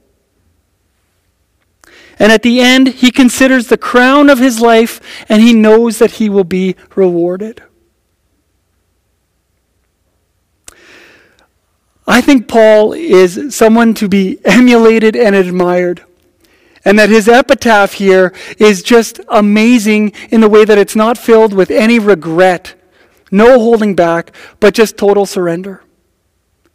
And 2.18 2.32
at 2.32 2.42
the 2.42 2.60
end, 2.60 2.88
he 2.88 3.10
considers 3.10 3.68
the 3.68 3.78
crown 3.78 4.28
of 4.28 4.38
his 4.38 4.60
life 4.60 5.00
and 5.28 5.40
he 5.40 5.52
knows 5.52 5.98
that 5.98 6.12
he 6.12 6.28
will 6.28 6.44
be 6.44 6.74
rewarded. 6.96 7.62
I 12.06 12.22
think 12.22 12.48
Paul 12.48 12.94
is 12.94 13.54
someone 13.54 13.92
to 13.94 14.08
be 14.08 14.38
emulated 14.44 15.14
and 15.14 15.36
admired. 15.36 16.02
And 16.84 16.98
that 16.98 17.10
his 17.10 17.28
epitaph 17.28 17.94
here 17.94 18.32
is 18.58 18.82
just 18.82 19.20
amazing 19.28 20.12
in 20.30 20.40
the 20.40 20.48
way 20.48 20.64
that 20.64 20.78
it's 20.78 20.96
not 20.96 21.18
filled 21.18 21.52
with 21.52 21.70
any 21.70 21.98
regret, 21.98 22.74
no 23.30 23.58
holding 23.58 23.94
back, 23.94 24.34
but 24.58 24.72
just 24.72 24.96
total 24.96 25.26
surrender. 25.26 25.82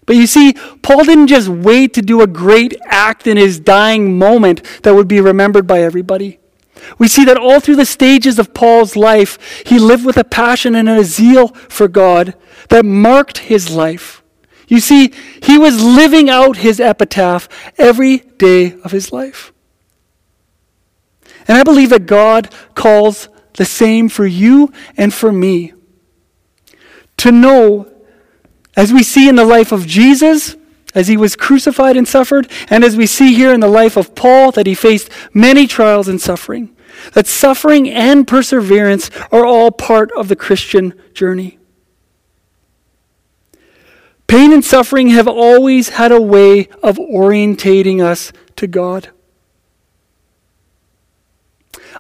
But 0.06 0.16
you 0.16 0.28
see, 0.28 0.54
Paul 0.82 1.04
didn't 1.06 1.28
just 1.28 1.48
wait 1.48 1.94
to 1.94 2.02
do 2.02 2.22
a 2.22 2.28
great 2.28 2.76
act 2.86 3.28
in 3.28 3.38
his 3.38 3.60
dying 3.60 4.18
moment 4.18 4.64
that 4.84 4.96
would 4.96 5.08
be 5.08 5.22
remembered 5.22 5.66
by 5.66 5.82
everybody. 5.82 6.40
We 6.98 7.08
see 7.08 7.26
that 7.26 7.38
all 7.38 7.60
through 7.60 7.78
the 7.78 7.86
stages 7.86 8.40
of 8.40 8.54
Paul's 8.54 8.96
life, 8.96 9.64
he 9.66 9.80
lived 9.80 10.06
with 10.06 10.18
a 10.18 10.24
passion 10.24 10.76
and 10.76 10.90
a 10.90 11.04
zeal 11.04 11.48
for 11.48 11.88
God 11.88 12.36
that 12.70 12.86
marked 12.86 13.38
his 13.40 13.70
life. 13.70 14.22
You 14.68 14.80
see, 14.80 15.14
he 15.42 15.58
was 15.58 15.82
living 15.84 16.30
out 16.30 16.58
his 16.58 16.80
epitaph 16.80 17.48
every 17.78 18.18
day 18.18 18.74
of 18.82 18.92
his 18.92 19.14
life. 19.14 19.54
And 21.48 21.58
I 21.58 21.64
believe 21.64 21.90
that 21.90 22.06
God 22.06 22.54
calls 22.76 23.30
the 23.54 23.66
same 23.66 24.10
for 24.10 24.26
you 24.26 24.72
and 24.98 25.14
for 25.14 25.32
me. 25.32 25.74
To 27.18 27.32
know, 27.32 27.93
as 28.76 28.92
we 28.92 29.04
see 29.04 29.28
in 29.28 29.36
the 29.36 29.46
life 29.46 29.72
of 29.72 29.86
Jesus, 29.86 30.56
as 30.96 31.08
he 31.08 31.18
was 31.18 31.36
crucified 31.36 31.98
and 31.98 32.08
suffered, 32.08 32.50
and 32.70 32.84
as 32.84 32.96
we 32.96 33.06
see 33.06 33.34
here 33.34 33.54
in 33.54 33.60
the 33.60 33.68
life 33.68 33.98
of 33.98 34.16
Paul, 34.16 34.52
that 34.52 34.68
he 34.68 34.76
faced 34.76 35.10
many 35.34 35.68
trials 35.68 36.08
and 36.08 36.22
suffering, 36.22 36.76
that 37.14 37.28
suffering 37.28 37.90
and 37.90 38.28
perseverance 38.28 39.10
are 39.32 39.46
all 39.46 39.72
part 39.72 40.12
of 40.14 40.28
the 40.28 40.36
Christian 40.36 40.94
journey. 41.14 41.60
Pain 44.28 44.54
and 44.54 44.64
suffering 44.64 45.10
have 45.10 45.28
always 45.28 45.90
had 45.90 46.12
a 46.12 46.22
way 46.22 46.68
of 46.82 46.98
orientating 46.98 48.04
us 48.04 48.32
to 48.56 48.68
God. 48.68 49.10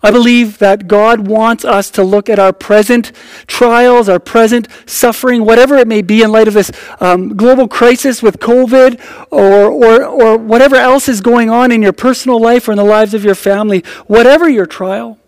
I 0.01 0.11
believe 0.11 0.57
that 0.57 0.87
God 0.87 1.27
wants 1.27 1.63
us 1.63 1.89
to 1.91 2.03
look 2.03 2.29
at 2.29 2.39
our 2.39 2.53
present 2.53 3.11
trials, 3.47 4.09
our 4.09 4.19
present 4.19 4.67
suffering, 4.85 5.45
whatever 5.45 5.77
it 5.77 5.87
may 5.87 6.01
be 6.01 6.23
in 6.23 6.31
light 6.31 6.47
of 6.47 6.53
this 6.53 6.71
um, 6.99 7.35
global 7.35 7.67
crisis 7.67 8.23
with 8.23 8.39
COVID 8.39 8.99
or, 9.31 9.69
or, 9.69 10.03
or 10.05 10.37
whatever 10.37 10.75
else 10.75 11.07
is 11.07 11.21
going 11.21 11.49
on 11.49 11.71
in 11.71 11.81
your 11.81 11.93
personal 11.93 12.39
life 12.39 12.67
or 12.67 12.71
in 12.71 12.77
the 12.77 12.83
lives 12.83 13.13
of 13.13 13.23
your 13.23 13.35
family, 13.35 13.83
whatever 14.07 14.49
your 14.49 14.65
trial. 14.65 15.19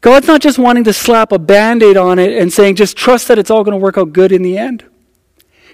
God's 0.00 0.28
not 0.28 0.40
just 0.40 0.58
wanting 0.58 0.84
to 0.84 0.92
slap 0.92 1.32
a 1.32 1.38
band 1.38 1.82
aid 1.82 1.96
on 1.96 2.18
it 2.18 2.36
and 2.40 2.52
saying, 2.52 2.76
just 2.76 2.96
trust 2.96 3.28
that 3.28 3.38
it's 3.38 3.50
all 3.50 3.64
going 3.64 3.72
to 3.76 3.82
work 3.82 3.98
out 3.98 4.12
good 4.12 4.30
in 4.30 4.42
the 4.42 4.56
end. 4.56 4.84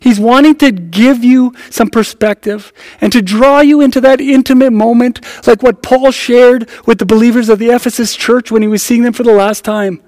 He's 0.05 0.21
wanting 0.21 0.57
to 0.57 0.71
give 0.71 1.25
you 1.25 1.55
some 1.71 1.89
perspective 1.89 2.75
and 3.01 3.11
to 3.11 3.23
draw 3.23 3.61
you 3.61 3.81
into 3.81 4.03
that 4.03 4.21
intimate 4.21 4.71
moment, 4.71 5.25
like 5.47 5.63
what 5.63 5.83
Paul 5.83 6.11
shared 6.11 6.69
with 6.85 6.99
the 6.99 7.07
believers 7.07 7.49
of 7.49 7.59
the 7.59 7.71
Ephesus 7.71 8.15
church 8.15 8.51
when 8.51 8.61
he 8.61 8.69
was 8.69 8.83
seeing 8.83 9.03
them 9.03 9.15
for 9.15 9.23
the 9.23 9.33
last 9.33 9.65
time. 9.65 10.03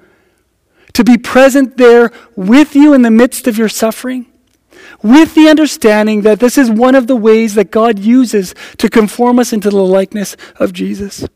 To 0.93 1.03
be 1.03 1.17
present 1.17 1.79
there 1.79 2.13
with 2.37 2.77
you 2.77 2.93
in 2.93 3.01
the 3.01 3.11
midst 3.11 3.49
of 3.49 3.57
your 3.57 3.71
suffering, 3.71 4.27
with 5.03 5.35
the 5.35 5.49
understanding 5.49 6.21
that 6.23 6.41
this 6.41 6.59
is 6.59 6.71
one 6.71 6.95
of 6.95 7.07
the 7.07 7.17
ways 7.17 7.55
that 7.55 7.71
God 7.71 7.99
uses 7.99 8.55
to 8.77 8.91
conform 8.91 9.39
us 9.39 9.55
into 9.55 9.71
the 9.71 9.83
likeness 9.83 10.37
of 10.57 10.75
Jesus. 10.75 11.27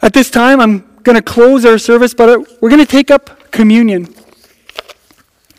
At 0.00 0.12
this 0.12 0.30
time, 0.30 0.60
I'm 0.60 1.00
going 1.02 1.16
to 1.16 1.22
close 1.22 1.64
our 1.64 1.78
service, 1.78 2.14
but 2.14 2.62
we're 2.62 2.70
going 2.70 2.78
to 2.78 2.86
take 2.86 3.10
up 3.10 3.50
communion. 3.50 4.14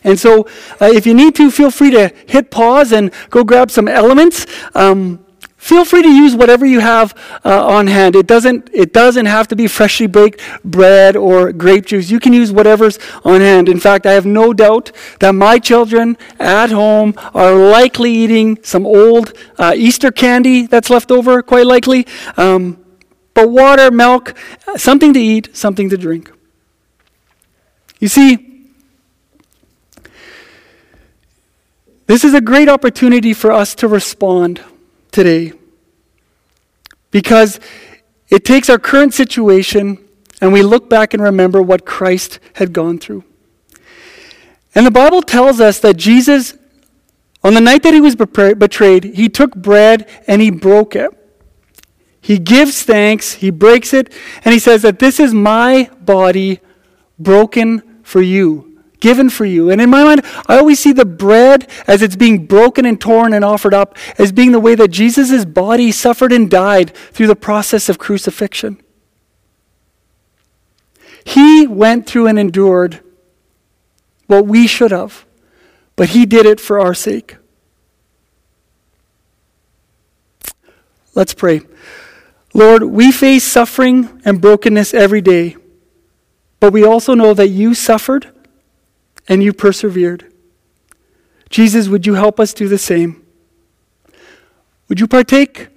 And 0.05 0.19
so, 0.19 0.47
uh, 0.79 0.85
if 0.85 1.05
you 1.05 1.15
need 1.15 1.35
to, 1.35 1.49
feel 1.51 1.71
free 1.71 1.89
to 1.91 2.13
hit 2.27 2.51
pause 2.51 2.91
and 2.91 3.11
go 3.31 3.43
grab 3.43 3.71
some 3.71 3.87
elements. 3.87 4.45
Um, 4.75 5.25
feel 5.57 5.83
free 5.83 6.03
to 6.03 6.07
use 6.07 6.35
whatever 6.35 6.63
you 6.63 6.79
have 6.79 7.15
uh, 7.43 7.65
on 7.65 7.87
hand. 7.87 8.15
It 8.15 8.27
doesn't, 8.27 8.69
it 8.71 8.93
doesn't 8.93 9.25
have 9.25 9.47
to 9.47 9.55
be 9.55 9.65
freshly 9.65 10.05
baked 10.05 10.41
bread 10.63 11.15
or 11.15 11.51
grape 11.51 11.87
juice. 11.87 12.11
You 12.11 12.19
can 12.19 12.33
use 12.33 12.51
whatever's 12.51 12.99
on 13.23 13.41
hand. 13.41 13.67
In 13.67 13.79
fact, 13.79 14.05
I 14.05 14.11
have 14.11 14.27
no 14.27 14.53
doubt 14.53 14.91
that 15.21 15.33
my 15.33 15.57
children 15.57 16.17
at 16.39 16.69
home 16.69 17.15
are 17.33 17.55
likely 17.55 18.11
eating 18.11 18.59
some 18.61 18.85
old 18.85 19.33
uh, 19.57 19.73
Easter 19.75 20.11
candy 20.11 20.67
that's 20.67 20.91
left 20.91 21.09
over, 21.09 21.41
quite 21.41 21.65
likely. 21.65 22.05
Um, 22.37 22.77
but 23.33 23.49
water, 23.49 23.89
milk, 23.89 24.35
something 24.77 25.13
to 25.13 25.19
eat, 25.19 25.49
something 25.57 25.89
to 25.89 25.97
drink. 25.97 26.31
You 27.99 28.07
see, 28.07 28.54
This 32.07 32.23
is 32.23 32.33
a 32.35 32.41
great 32.41 32.69
opportunity 32.69 33.33
for 33.33 33.51
us 33.51 33.73
to 33.75 33.87
respond 33.87 34.61
today 35.11 35.53
because 37.09 37.59
it 38.29 38.45
takes 38.45 38.69
our 38.69 38.77
current 38.77 39.13
situation 39.13 39.97
and 40.39 40.53
we 40.53 40.61
look 40.61 40.87
back 40.89 41.13
and 41.13 41.23
remember 41.23 41.61
what 41.61 41.85
Christ 41.85 42.39
had 42.53 42.73
gone 42.73 42.99
through. 42.99 43.23
And 44.75 44.85
the 44.85 44.91
Bible 44.91 45.23
tells 45.23 45.59
us 45.59 45.79
that 45.79 45.97
Jesus, 45.97 46.55
on 47.43 47.55
the 47.55 47.61
night 47.61 47.81
that 47.83 47.93
he 47.93 48.01
was 48.01 48.15
betrayed, 48.15 49.03
he 49.03 49.29
took 49.29 49.55
bread 49.55 50.07
and 50.27 50.41
he 50.41 50.51
broke 50.51 50.95
it. 50.95 51.09
He 52.21 52.37
gives 52.37 52.83
thanks, 52.83 53.33
he 53.33 53.49
breaks 53.49 53.93
it, 53.93 54.11
and 54.43 54.53
he 54.53 54.59
says 54.59 54.81
that 54.81 54.99
this 54.99 55.19
is 55.19 55.33
my 55.33 55.89
body 56.01 56.59
broken 57.17 58.01
for 58.03 58.21
you 58.21 58.74
given 59.05 59.29
for 59.29 59.45
you. 59.45 59.69
And 59.69 59.79
in 59.79 59.91
my 59.91 60.03
mind, 60.03 60.25
I 60.47 60.57
always 60.57 60.79
see 60.79 60.91
the 60.91 61.05
bread 61.05 61.69
as 61.85 62.01
it's 62.01 62.15
being 62.15 62.47
broken 62.47 62.87
and 62.87 62.99
torn 62.99 63.33
and 63.33 63.45
offered 63.45 63.75
up 63.75 63.95
as 64.17 64.31
being 64.31 64.51
the 64.51 64.59
way 64.59 64.73
that 64.73 64.87
Jesus' 64.87 65.45
body 65.45 65.91
suffered 65.91 66.31
and 66.31 66.49
died 66.49 66.89
through 67.11 67.27
the 67.27 67.35
process 67.35 67.87
of 67.87 67.99
crucifixion. 67.99 68.81
He 71.23 71.67
went 71.67 72.07
through 72.07 72.25
and 72.25 72.39
endured 72.39 72.99
what 74.25 74.47
we 74.47 74.65
should 74.65 74.89
have, 74.89 75.23
but 75.95 76.09
he 76.09 76.25
did 76.25 76.47
it 76.47 76.59
for 76.59 76.79
our 76.79 76.95
sake. 76.95 77.37
Let's 81.13 81.35
pray. 81.35 81.61
Lord, 82.55 82.81
we 82.81 83.11
face 83.11 83.43
suffering 83.43 84.19
and 84.25 84.41
brokenness 84.41 84.95
every 84.95 85.21
day, 85.21 85.57
but 86.59 86.73
we 86.73 86.83
also 86.83 87.13
know 87.13 87.35
that 87.35 87.49
you 87.49 87.75
suffered 87.75 88.31
and 89.27 89.43
you 89.43 89.53
persevered. 89.53 90.31
Jesus, 91.49 91.87
would 91.87 92.05
you 92.05 92.15
help 92.15 92.39
us 92.39 92.53
do 92.53 92.67
the 92.67 92.77
same? 92.77 93.25
Would 94.87 94.99
you 94.99 95.07
partake 95.07 95.67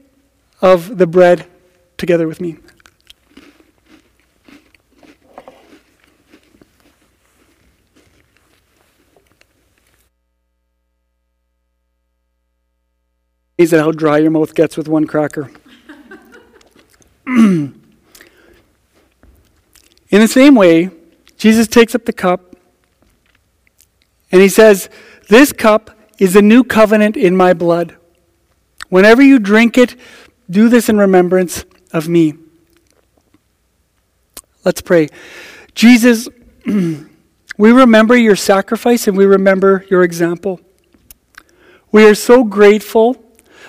of 0.60 0.98
the 0.98 1.06
bread 1.06 1.46
together 1.96 2.26
with 2.26 2.40
me? 2.40 2.58
Is 13.56 13.72
it 13.72 13.80
how 13.80 13.90
dry 13.90 14.18
your 14.18 14.30
mouth 14.30 14.54
gets 14.54 14.76
with 14.76 14.86
one 14.86 15.06
cracker? 15.06 15.50
In 17.26 17.74
the 20.10 20.28
same 20.28 20.54
way, 20.54 20.90
Jesus 21.36 21.66
takes 21.66 21.94
up 21.94 22.04
the 22.04 22.12
cup 22.12 22.47
and 24.30 24.40
he 24.40 24.48
says, 24.48 24.88
This 25.28 25.52
cup 25.52 25.90
is 26.18 26.36
a 26.36 26.42
new 26.42 26.64
covenant 26.64 27.16
in 27.16 27.36
my 27.36 27.54
blood. 27.54 27.96
Whenever 28.88 29.22
you 29.22 29.38
drink 29.38 29.78
it, 29.78 29.96
do 30.50 30.68
this 30.68 30.88
in 30.88 30.98
remembrance 30.98 31.64
of 31.92 32.08
me. 32.08 32.34
Let's 34.64 34.80
pray. 34.80 35.08
Jesus, 35.74 36.28
we 36.66 37.06
remember 37.58 38.16
your 38.16 38.36
sacrifice 38.36 39.06
and 39.06 39.16
we 39.16 39.24
remember 39.24 39.84
your 39.90 40.02
example. 40.02 40.60
We 41.90 42.04
are 42.04 42.14
so 42.14 42.44
grateful 42.44 43.22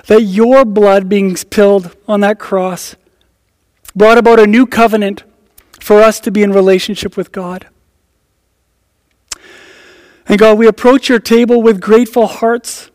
that 0.07 0.23
your 0.23 0.65
blood 0.65 1.07
being 1.07 1.37
spilled 1.37 1.95
on 2.07 2.21
that 2.21 2.39
cross 2.39 2.95
brought 3.95 4.17
about 4.17 4.39
a 4.39 4.47
new 4.47 4.65
covenant 4.65 5.23
for 5.79 6.01
us 6.01 6.19
to 6.21 6.31
be 6.31 6.43
in 6.43 6.51
relationship 6.51 7.15
with 7.15 7.31
God. 7.31 7.67
And 10.29 10.37
God, 10.37 10.59
we 10.59 10.67
approach 10.67 11.09
your 11.09 11.19
table 11.19 11.61
with 11.61 11.81
grateful 11.81 12.27
hearts, 12.27 12.91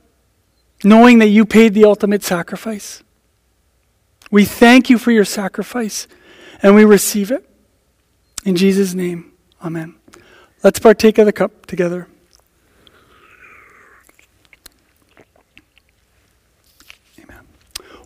knowing 0.85 1.19
that 1.19 1.29
you 1.29 1.45
paid 1.45 1.75
the 1.75 1.85
ultimate 1.85 2.23
sacrifice. 2.23 3.03
We 4.31 4.45
thank 4.45 4.89
you 4.89 4.99
for 4.99 5.11
your 5.11 5.25
sacrifice, 5.25 6.07
and 6.63 6.77
we 6.77 6.85
receive 6.85 7.33
it. 7.33 7.49
In 8.45 8.55
Jesus' 8.55 8.95
name, 8.95 9.33
amen. 9.63 9.97
Let's 10.63 10.79
partake 10.79 11.19
of 11.19 11.27
the 11.27 11.33
cup 11.33 11.67
together. 11.67 12.09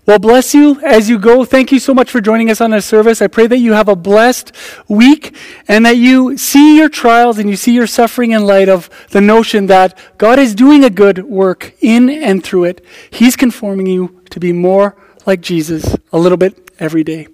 Well, 0.09 0.19
bless 0.19 0.55
you 0.55 0.81
as 0.81 1.11
you 1.11 1.19
go. 1.19 1.45
Thank 1.45 1.71
you 1.71 1.79
so 1.79 1.93
much 1.93 2.11
for 2.11 2.23
joining 2.23 2.51
us 2.51 2.63
on 2.63 2.71
this 2.71 2.87
service. 2.87 3.21
I 3.21 3.27
pray 3.27 3.47
that 3.47 3.59
you 3.59 3.75
have 3.75 3.89
a 3.89 3.95
blessed 3.95 4.53
week 4.89 5.37
and 5.69 5.85
that 5.85 5.99
you 5.99 6.39
see 6.39 6.79
your 6.79 6.89
trials 6.89 7.37
and 7.39 7.51
you 7.51 7.57
see 7.57 7.75
your 7.75 7.87
suffering 7.87 8.31
in 8.31 8.47
light 8.47 8.71
of 8.71 8.89
the 9.11 9.21
notion 9.21 9.67
that 9.67 9.99
God 10.17 10.39
is 10.39 10.55
doing 10.55 10.83
a 10.83 10.89
good 10.89 11.25
work 11.25 11.75
in 11.83 12.09
and 12.09 12.43
through 12.43 12.65
it. 12.65 12.83
He's 13.11 13.37
conforming 13.37 13.87
you 13.87 14.23
to 14.31 14.41
be 14.41 14.51
more 14.51 14.97
like 15.27 15.43
Jesus 15.43 15.95
a 16.11 16.19
little 16.19 16.39
bit 16.39 16.71
every 16.81 17.05
day. 17.05 17.29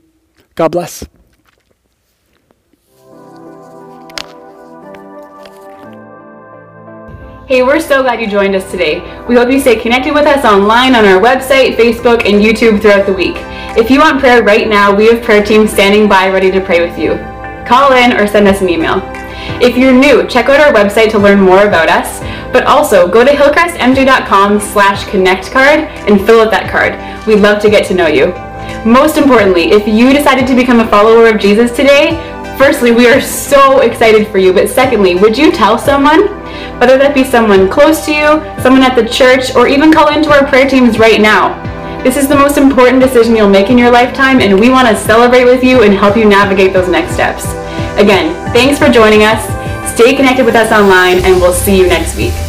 God 0.57 0.73
bless. 0.73 1.05
Hey, 7.47 7.63
we're 7.63 7.79
so 7.79 8.01
glad 8.01 8.23
you 8.23 8.27
joined 8.27 8.55
us 8.55 8.71
today. 8.71 9.01
We 9.29 9.35
hope 9.35 9.51
you 9.51 9.61
stay 9.61 9.77
connected 9.77 10.15
with 10.15 10.25
us 10.25 10.47
online 10.47 10.95
on 10.95 11.05
our 11.05 11.21
website, 11.21 11.77
Facebook, 11.77 12.25
and 12.25 12.43
YouTube 12.43 12.81
throughout 12.81 13.05
the 13.05 13.13
week. 13.13 13.35
If 13.77 13.91
you 13.91 14.01
want 14.01 14.19
prayer 14.19 14.43
right 14.43 14.67
now, 14.67 14.97
we 14.97 15.09
have 15.09 15.23
prayer 15.23 15.45
teams 15.45 15.71
standing 15.71 16.09
by 16.09 16.31
ready 16.31 16.51
to 16.51 16.61
pray 16.63 16.81
with 16.81 16.99
you. 16.99 17.17
Call 17.69 17.93
in 17.93 18.15
or 18.15 18.27
send 18.27 18.49
us 18.49 18.63
an 18.63 18.71
email. 18.71 19.03
If 19.61 19.77
you're 19.77 19.93
new, 19.93 20.27
check 20.27 20.49
out 20.49 20.59
our 20.59 20.73
website 20.73 21.11
to 21.11 21.19
learn 21.19 21.39
more 21.39 21.67
about 21.67 21.91
us, 21.91 22.21
but 22.51 22.65
also 22.65 23.07
go 23.07 23.23
to 23.23 23.31
hillcrestmj.com 23.31 24.59
slash 24.59 25.05
connect 25.11 25.51
card 25.51 25.81
and 26.09 26.25
fill 26.25 26.41
out 26.41 26.51
that 26.51 26.71
card. 26.71 26.95
We'd 27.27 27.43
love 27.43 27.61
to 27.61 27.69
get 27.69 27.87
to 27.89 27.95
know 27.95 28.07
you. 28.07 28.29
Most 28.91 29.19
importantly, 29.19 29.71
if 29.73 29.87
you 29.87 30.15
decided 30.15 30.47
to 30.47 30.57
become 30.57 30.81
a 30.81 30.89
follower 30.89 31.27
of 31.27 31.39
Jesus 31.39 31.77
today, 31.77 32.17
firstly, 32.57 32.91
we 32.91 33.07
are 33.07 33.21
so 33.21 33.81
excited 33.81 34.29
for 34.29 34.39
you, 34.39 34.55
but 34.55 34.71
secondly, 34.71 35.15
would 35.15 35.37
you 35.37 35.53
tell 35.53 35.79
someone? 35.79 36.44
Whether 36.79 36.99
that 36.99 37.15
be 37.15 37.25
someone 37.25 37.69
close 37.71 38.05
to 38.07 38.13
you, 38.13 38.43
someone 38.63 38.83
at 38.83 38.95
the 38.95 39.09
church, 39.09 39.55
or 39.55 39.69
even 39.69 39.93
call 39.93 40.13
into 40.13 40.31
our 40.31 40.47
prayer 40.47 40.69
teams 40.69 40.99
right 40.99 41.21
now. 41.21 41.55
This 42.03 42.17
is 42.17 42.29
the 42.29 42.37
most 42.37 42.59
important 42.59 43.01
decision 43.01 43.35
you'll 43.35 43.49
make 43.49 43.71
in 43.71 43.79
your 43.79 43.91
lifetime, 43.91 44.41
and 44.41 44.61
we 44.61 44.69
want 44.69 44.89
to 44.89 44.97
celebrate 44.97 45.45
with 45.45 45.65
you 45.65 45.83
and 45.83 45.95
help 45.95 46.17
you 46.17 46.29
navigate 46.29 46.73
those 46.73 46.89
next 46.89 47.15
steps. 47.15 47.47
Again, 47.97 48.35
thanks 48.53 48.79
for 48.79 48.91
joining 48.91 49.23
us. 49.23 49.43
Stay 49.95 50.15
connected 50.15 50.45
with 50.45 50.55
us 50.55 50.71
online, 50.71 51.25
and 51.25 51.41
we'll 51.41 51.55
see 51.55 51.79
you 51.79 51.87
next 51.87 52.17
week. 52.17 52.44